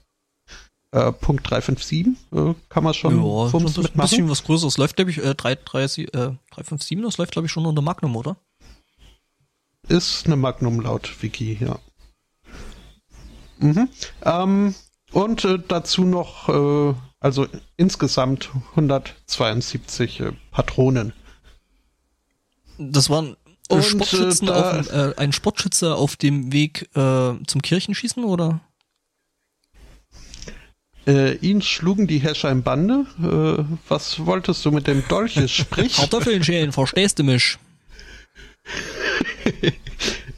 [0.93, 4.01] äh, Punkt 357 äh, kann man schon ja, schon ein mitmachen.
[4.10, 4.78] bisschen was Größeres.
[4.78, 5.86] Läuft, glaube ich, äh, 3, 3, äh,
[6.51, 8.36] 357, das läuft, glaube ich, schon unter Magnum, oder?
[9.89, 11.78] Ist eine Magnum laut Wiki, ja.
[13.59, 13.89] Mhm.
[14.24, 14.74] Ähm,
[15.12, 17.47] und äh, dazu noch, äh, also
[17.77, 21.12] insgesamt 172 äh, Patronen.
[22.78, 23.36] Das waren
[23.69, 28.60] Und, Sportschützen äh, da- auf, äh, ein Sportschütze auf dem Weg zum Kirchenschießen, oder?
[31.07, 33.07] Äh, ihn schlugen die Häscher im Bande.
[33.20, 35.49] Äh, was wolltest du mit dem Dolche?
[35.49, 37.59] Sprich, Kartoffeln schälen, verstehst du mich?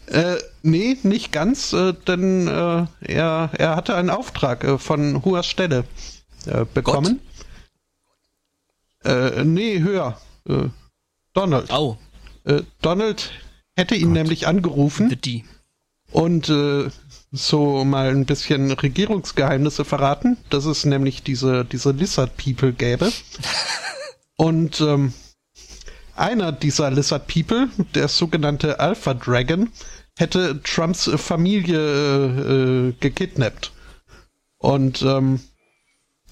[0.06, 5.42] äh, nee, nicht ganz, äh, denn äh, er, er hatte einen Auftrag äh, von hoher
[5.42, 5.84] Stelle
[6.46, 7.20] äh, bekommen.
[9.04, 10.18] Äh, nee, höher.
[11.32, 11.70] Donald.
[11.70, 11.98] Au,
[12.82, 13.30] Donald
[13.76, 15.44] hätte ihn nämlich angerufen the D.
[16.12, 16.90] und äh,
[17.34, 23.12] so mal ein bisschen Regierungsgeheimnisse verraten, dass es nämlich diese, diese Lizard People gäbe.
[24.36, 25.12] und ähm,
[26.14, 29.70] einer dieser Lizard People, der sogenannte Alpha Dragon,
[30.16, 33.72] hätte Trumps Familie äh, äh, gekidnappt.
[34.58, 35.40] Und ähm,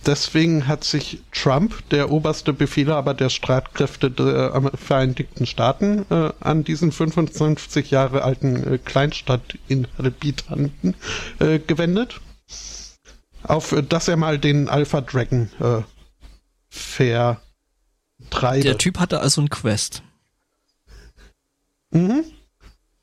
[0.06, 6.64] deswegen hat sich Trump, der oberste Befehlhaber der Streitkräfte der Amer- Vereinigten Staaten, äh, an
[6.64, 10.94] diesen 55 Jahre alten äh, Kleinstadtinhabitanten
[11.38, 12.20] äh, gewendet,
[13.42, 15.82] auf äh, dass er mal den Alpha Dragon äh,
[16.68, 17.40] vertreibe.
[18.62, 20.02] Der Typ hatte also ein Quest.
[21.90, 22.24] Mhm.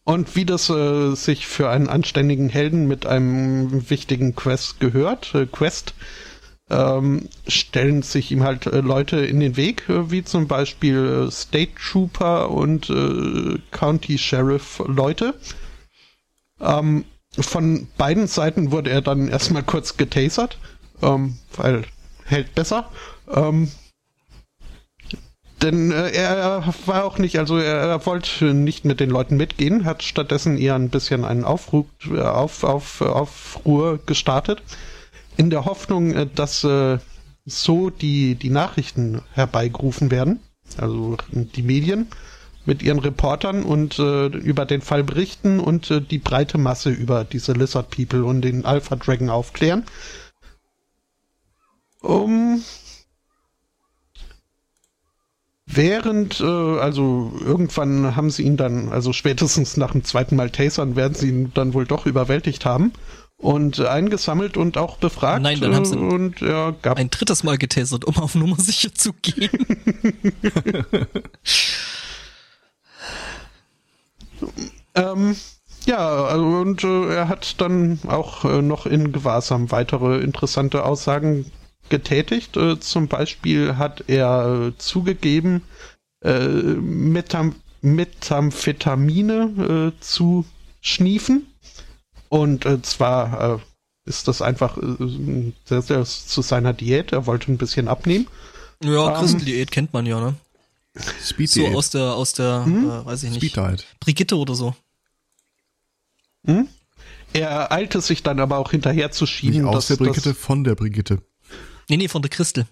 [0.03, 5.45] Und wie das äh, sich für einen anständigen Helden mit einem wichtigen Quest gehört, äh,
[5.45, 5.93] Quest,
[6.69, 11.31] ähm, stellen sich ihm halt äh, Leute in den Weg, äh, wie zum Beispiel äh,
[11.31, 15.33] State Trooper und äh, County Sheriff Leute.
[16.61, 17.05] Ähm,
[17.37, 20.57] von beiden Seiten wurde er dann erstmal kurz getasert,
[21.01, 21.85] ähm, weil
[22.25, 22.89] hält besser.
[23.33, 23.71] Ähm,
[25.61, 30.03] denn er war auch nicht, also er, er, wollte nicht mit den Leuten mitgehen, hat
[30.03, 31.85] stattdessen eher ein bisschen einen Aufruhr,
[32.17, 34.61] auf, auf, Aufruhr gestartet,
[35.39, 36.99] in der Hoffnung, äh, dass äh,
[37.45, 40.41] so die, die Nachrichten herbeigerufen werden,
[40.77, 42.07] also die Medien
[42.65, 47.53] mit ihren Reportern und äh, über den Fall berichten und die breite Masse über diese
[47.53, 49.85] Lizard People und den Alpha Dragon aufklären.
[52.01, 52.61] Um
[55.71, 60.95] Während, äh, also irgendwann haben sie ihn dann, also spätestens nach dem zweiten Mal Tasern,
[60.95, 62.91] werden sie ihn dann wohl doch überwältigt haben
[63.39, 65.41] und eingesammelt und auch befragt.
[65.41, 68.93] Nein, dann haben sie und, ja, gab ein drittes Mal getasert, um auf Nummer sicher
[68.93, 69.49] zu gehen.
[74.95, 75.37] ähm,
[75.85, 81.49] ja, also, und äh, er hat dann auch äh, noch in Gewahrsam weitere interessante Aussagen
[81.87, 82.57] getätigt.
[82.57, 85.63] Äh, zum Beispiel hat er äh, zugegeben,
[86.23, 90.43] äh, Metam Methamphetamine äh, zu
[90.81, 91.48] schniefen.
[92.30, 93.60] Und äh, zwar äh,
[94.06, 94.77] ist das einfach
[95.65, 97.11] sehr, sehr zu seiner Diät.
[97.11, 98.27] Er wollte ein bisschen abnehmen.
[98.84, 100.35] Ja, Christendiät ähm, kennt man ja, ne?
[101.23, 102.89] Speed so aus der, aus der, hm?
[102.89, 103.51] äh, weiß ich nicht.
[103.51, 103.85] Speed.
[103.99, 104.76] Brigitte oder so.
[106.45, 106.68] Hm?
[107.34, 109.61] Er eilte sich dann aber auch hinterher zu schieben.
[109.61, 111.22] Nicht aus der Brigitte, von der Brigitte.
[111.88, 112.68] Nee, nee, von der Christel.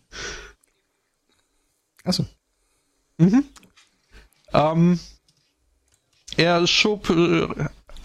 [2.03, 2.25] Achso.
[3.17, 3.43] Mhm.
[4.53, 4.99] Ähm,
[6.37, 7.47] er schob äh,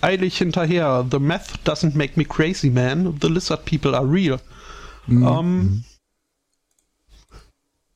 [0.03, 1.07] eilig hinterher.
[1.11, 3.19] The meth doesn't make me crazy, man.
[3.21, 4.41] The lizard people are real.
[5.07, 5.27] Mhm.
[5.27, 5.85] Ähm,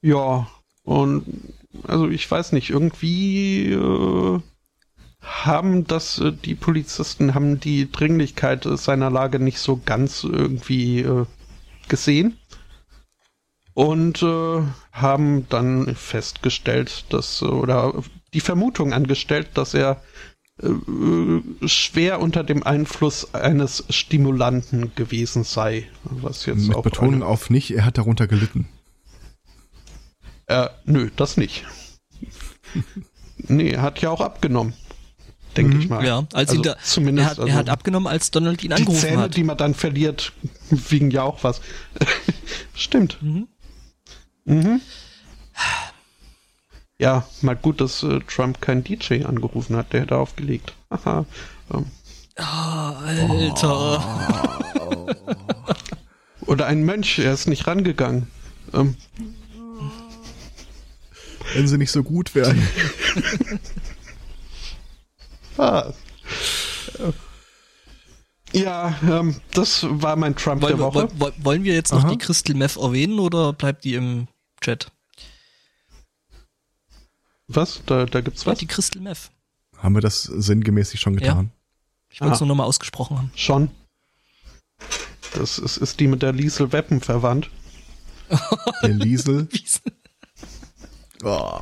[0.01, 0.47] ja,
[0.85, 1.24] und
[1.87, 4.41] also ich weiß nicht, irgendwie äh,
[5.20, 11.27] haben das äh, die Polizisten haben die Dringlichkeit seiner Lage nicht so ganz irgendwie äh,
[11.89, 12.39] gesehen
[13.74, 14.62] und äh,
[14.93, 17.93] haben dann festgestellt, dass oder
[18.33, 19.97] die Vermutung angestellt, dass er äh,
[21.66, 27.73] schwer unter dem Einfluss eines Stimulanten gewesen sei, was jetzt Mit auch Betonung auf nicht,
[27.73, 28.66] er hat darunter gelitten.
[30.47, 31.65] Äh, nö, das nicht.
[33.37, 34.73] nee, er hat ja auch abgenommen.
[35.57, 35.81] Denke mhm.
[35.81, 36.05] ich mal.
[36.05, 37.27] Ja, als also da, zumindest.
[37.27, 39.03] Er hat, also, er hat abgenommen, als Donald ihn angerufen hat.
[39.03, 39.37] Die Zähne, hat.
[39.37, 40.33] die man dann verliert,
[40.70, 41.61] wiegen ja auch was.
[42.74, 43.19] Stimmt.
[43.23, 43.49] Mhm.
[44.45, 44.81] Mhm.
[46.98, 50.74] Ja, mal gut, dass äh, Trump keinen DJ angerufen hat, der hätte aufgelegt.
[50.89, 51.27] Aha.
[51.73, 51.86] Ähm.
[52.39, 54.02] Oh, Alter.
[54.81, 55.06] Oh.
[56.47, 58.28] Oder ein Mönch, er ist nicht rangegangen.
[58.73, 58.97] Ähm.
[61.55, 62.66] Wenn sie nicht so gut wären.
[65.59, 65.93] ah.
[68.52, 71.09] Ja, ähm, das war mein Trump wollen, der Woche.
[71.18, 72.10] Wollen, wollen wir jetzt noch Aha.
[72.10, 74.28] die Crystal Meth erwähnen oder bleibt die im
[74.60, 74.90] Chat.
[77.48, 77.82] Was?
[77.86, 78.55] Da, da gibt's was?
[78.55, 79.31] Ja, die Crystal Meth.
[79.78, 81.47] Haben wir das sinngemäß schon getan?
[81.47, 81.56] Ja.
[82.10, 83.31] Ich wollte es nur nochmal ausgesprochen haben.
[83.35, 83.70] Schon.
[85.35, 87.51] Das ist, ist die mit der Liesel Weppen verwandt.
[88.82, 89.48] der Liesel?
[91.23, 91.60] oh.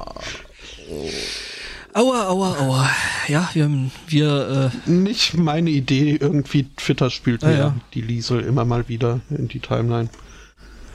[1.93, 2.91] Aua, aua, aua.
[3.29, 7.77] Ja, wir, wir äh Nicht meine Idee, irgendwie Twitter spielt ah, mir ja.
[7.95, 10.09] die Liesel immer mal wieder in die Timeline.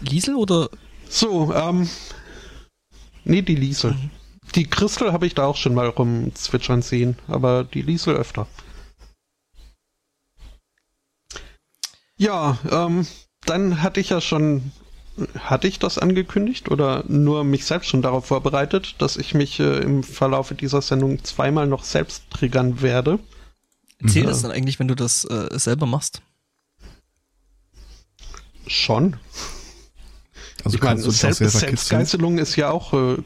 [0.02, 0.70] Liesel oder
[1.10, 1.90] so, ähm.
[3.24, 3.92] Nee, die Liesel.
[3.92, 4.10] Mhm.
[4.56, 8.48] Die Christel habe ich da auch schon mal rumzwitschern sehen, aber die Liesel öfter.
[12.18, 13.08] Ja, ähm,
[13.46, 14.72] dann hatte ich ja schon.
[15.38, 19.80] Hatte ich das angekündigt oder nur mich selbst schon darauf vorbereitet, dass ich mich äh,
[19.80, 23.20] im Verlauf dieser Sendung zweimal noch selbst triggern werde?
[24.02, 24.30] Erzähl ja.
[24.30, 26.22] das dann eigentlich, wenn du das äh, selber machst?
[28.66, 29.18] Schon.
[30.64, 33.18] Also ich meine, Selbst, Selbstgeißelung ist ja auch äh,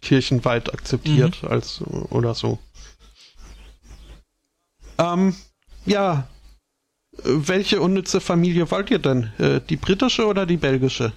[0.00, 1.48] kirchenweit akzeptiert mhm.
[1.48, 2.58] als oder so.
[4.98, 5.34] Ähm,
[5.86, 6.28] ja.
[7.22, 9.32] Welche unnütze Familie wollt ihr denn?
[9.38, 11.12] Äh, die britische oder die belgische?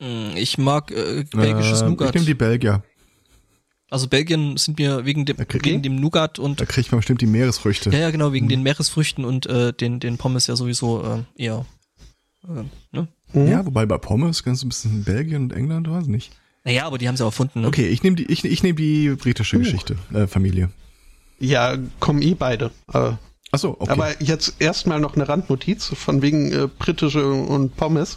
[0.00, 2.08] Hm, ich mag äh, belgisches äh, Nougat.
[2.08, 2.82] Ich nehme die Belgier.
[3.90, 6.60] Also Belgien sind mir wegen dem, krieg, wegen dem Nougat und.
[6.60, 7.90] Da kriegt man bestimmt die Meeresfrüchte.
[7.90, 8.50] Ja, ja, genau, wegen mhm.
[8.50, 11.66] den Meeresfrüchten und äh, den, den Pommes ja sowieso äh, eher.
[12.48, 13.08] Äh, ne?
[13.34, 13.48] Mhm.
[13.48, 16.32] Ja, wobei bei Pommes kannst du ein bisschen Belgien und England, weiß nicht.
[16.64, 17.62] Naja, aber die haben sie auch erfunden.
[17.62, 17.68] Ne?
[17.68, 19.60] Okay, ich nehme die, ich, ich nehme die britische uh.
[19.60, 20.70] Geschichte, äh, Familie.
[21.40, 22.70] Ja, kommen eh beide.
[22.92, 23.12] Äh,
[23.50, 23.90] Achso, okay.
[23.90, 28.16] Aber jetzt erstmal noch eine Randnotiz von wegen äh, britische und Pommes.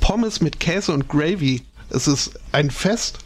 [0.00, 1.62] Pommes mit Käse und Gravy.
[1.90, 3.18] Es ist ein Fest.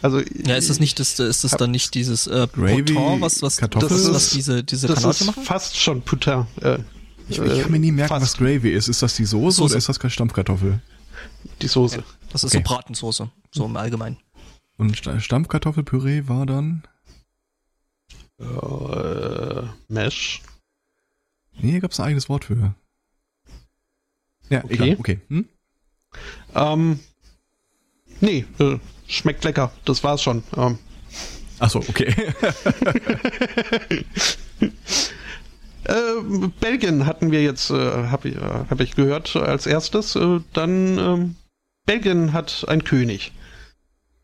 [0.00, 3.40] Also Ja, ist das nicht das, ist das dann nicht dieses äh, Gravy, Potin, was,
[3.42, 3.90] was, Kartoffeln?
[3.90, 5.44] das, Das was ist- diese, diese das Kanadier ist machen?
[5.44, 6.46] fast schon Putin.
[6.60, 6.78] Äh,
[7.28, 8.22] ich, ich kann mir nie merken, fast.
[8.22, 8.88] was Gravy ist.
[8.88, 9.72] Ist das die Soße, Soße.
[9.74, 10.80] oder ist das Stampfkartoffel?
[11.60, 12.02] die Soße.
[12.32, 12.64] Das ist Okay.
[12.66, 14.16] so Bratensoße, so im Allgemeinen.
[14.78, 16.82] Und Sta- Stampfkartoffelpüree war dann?
[18.40, 20.42] Äh, Mesh.
[21.60, 22.74] Nee, hier gab es ein eigenes Wort für.
[24.48, 24.74] Ja, Okay.
[24.74, 24.96] egal.
[24.98, 25.20] Okay.
[25.28, 25.48] Hm?
[26.54, 27.00] Ähm,
[28.20, 29.70] nee, äh, schmeckt lecker.
[29.84, 30.42] Das war's schon.
[30.56, 30.78] Ähm,
[31.58, 32.12] Achso, okay.
[35.84, 37.74] Äh, Belgien hatten wir jetzt, äh,
[38.08, 40.14] habe ich, äh, hab ich gehört als erstes.
[40.14, 41.36] Äh, dann ähm,
[41.86, 43.32] Belgien hat einen König.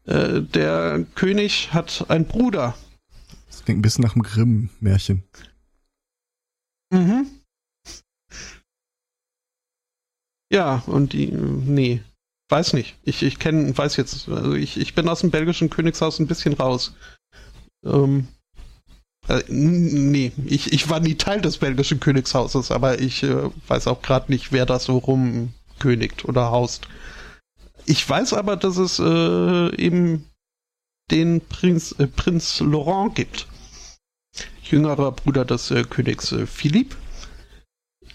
[0.04, 2.74] Äh, der König hat einen Bruder.
[3.48, 5.22] Das klingt ein bisschen nach einem Grimm-Märchen.
[6.90, 7.26] Mhm.
[10.50, 12.02] Ja, und die, nee,
[12.48, 12.96] weiß nicht.
[13.02, 16.54] Ich, ich kenne, weiß jetzt, also ich, ich bin aus dem belgischen Königshaus ein bisschen
[16.54, 16.94] raus.
[17.84, 18.28] Ähm,
[19.28, 24.00] äh, nee, ich, ich war nie Teil des belgischen Königshauses, aber ich äh, weiß auch
[24.00, 26.88] gerade nicht, wer da so rumkönigt oder haust.
[27.88, 30.26] Ich weiß aber, dass es äh, eben
[31.10, 33.46] den Prinz, äh, Prinz Laurent gibt.
[34.62, 36.96] Jüngerer Bruder des äh, Königs äh, Philipp.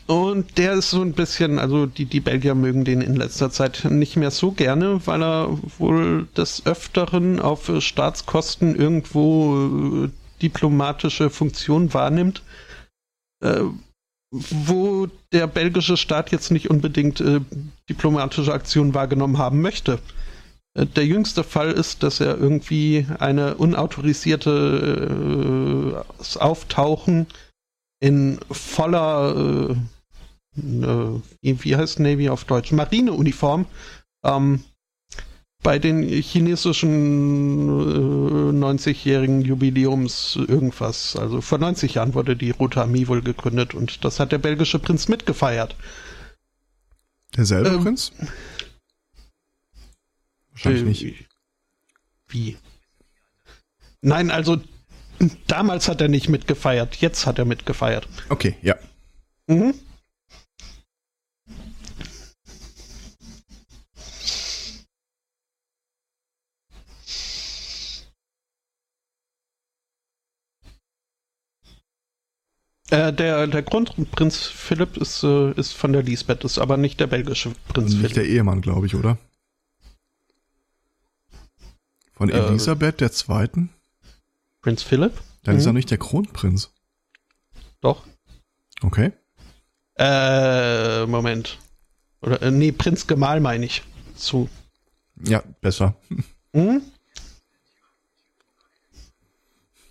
[0.05, 3.85] Und der ist so ein bisschen, also die, die Belgier mögen den in letzter Zeit
[3.85, 10.09] nicht mehr so gerne, weil er wohl des Öfteren auf äh, Staatskosten irgendwo äh,
[10.39, 12.43] diplomatische Funktion wahrnimmt,
[14.34, 17.39] wo der belgische Staat jetzt nicht unbedingt äh,
[17.88, 19.99] diplomatische Aktionen wahrgenommen haben möchte.
[20.76, 25.93] Äh, Der jüngste Fall ist, dass er irgendwie eine unautorisierte
[26.35, 27.27] äh, Auftauchen
[27.99, 29.73] in voller, äh,
[30.60, 33.68] äh, wie wie heißt Navy auf Deutsch, Marineuniform
[34.26, 34.64] ähm,
[35.64, 41.15] bei den chinesischen äh, 90-jährigen Jubiläums irgendwas.
[41.15, 44.80] Also vor 90 Jahren wurde die Rote Armee wohl gegründet und das hat der belgische
[44.80, 45.76] Prinz mitgefeiert.
[47.35, 48.11] Derselbe Ähm, Prinz?
[50.52, 51.26] Wahrscheinlich Äh, nicht.
[52.27, 52.57] Wie?
[54.02, 54.57] Nein, also
[55.48, 58.07] damals hat er nicht mitgefeiert, jetzt hat er mitgefeiert.
[58.30, 58.76] Okay, ja.
[59.48, 59.73] Mhm.
[72.94, 77.07] Äh, der, der Grundprinz Philipp ist, äh, ist von der Lisbeth, ist aber nicht der
[77.07, 78.14] belgische Prinz Und nicht Philipp.
[78.14, 79.18] der Ehemann, glaube ich, oder?
[82.14, 83.72] Von Äh, Elisabeth der Zweiten?
[84.61, 85.14] Prinz Philipp?
[85.41, 85.70] Dann ist Mhm.
[85.70, 86.70] er nicht der Kronprinz.
[87.82, 88.03] Doch.
[88.84, 89.11] Okay.
[89.98, 91.57] Äh, Moment.
[92.22, 93.82] Oder, äh, nee, Prinz Gemahl meine ich.
[94.15, 94.49] Zu.
[95.26, 95.95] Ja, besser.
[96.53, 96.84] Hm?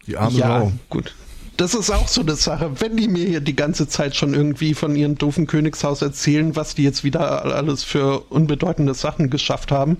[0.07, 0.73] Die arme ja, Frau.
[0.89, 1.17] gut.
[1.57, 2.81] Das ist auch so eine Sache.
[2.81, 6.75] Wenn die mir hier die ganze Zeit schon irgendwie von ihrem doofen Königshaus erzählen, was
[6.75, 9.99] die jetzt wieder alles für unbedeutende Sachen geschafft haben,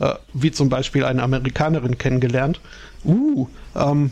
[0.00, 2.60] äh, wie zum Beispiel eine Amerikanerin kennengelernt,
[3.04, 4.10] uh, ähm,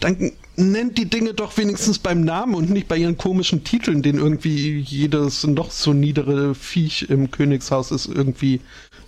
[0.00, 4.16] dann nennt die Dinge doch wenigstens beim Namen und nicht bei ihren komischen Titeln, den
[4.16, 8.60] irgendwie jedes noch so niedere Viech im Königshaus ist irgendwie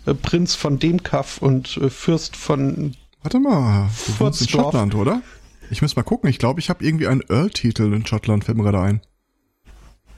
[0.07, 4.73] äh, Prinz von dem Kaff und äh, Fürst von Warte mal, du wohnst in Furzdorf.
[4.73, 5.23] Schottland, oder?
[5.71, 6.31] Ich muss mal gucken.
[6.31, 9.01] Ich glaube, ich habe irgendwie einen Earl-Titel in Schottland, fällt mir gerade ein.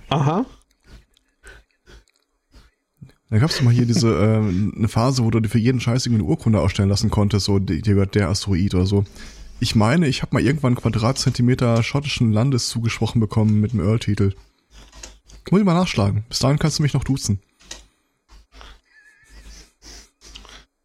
[0.08, 0.46] Aha.
[3.30, 6.06] Da gab es mal hier diese äh, eine Phase, wo du dir für jeden Scheiß
[6.06, 9.04] irgendwie eine Urkunde ausstellen lassen konntest, so dir gehört der Asteroid oder so.
[9.60, 14.34] Ich meine, ich habe mal irgendwann Quadratzentimeter schottischen Landes zugesprochen bekommen mit einem Earl-Titel.
[15.50, 16.24] Muss ich mal nachschlagen.
[16.28, 17.40] Bis dahin kannst du mich noch duzen.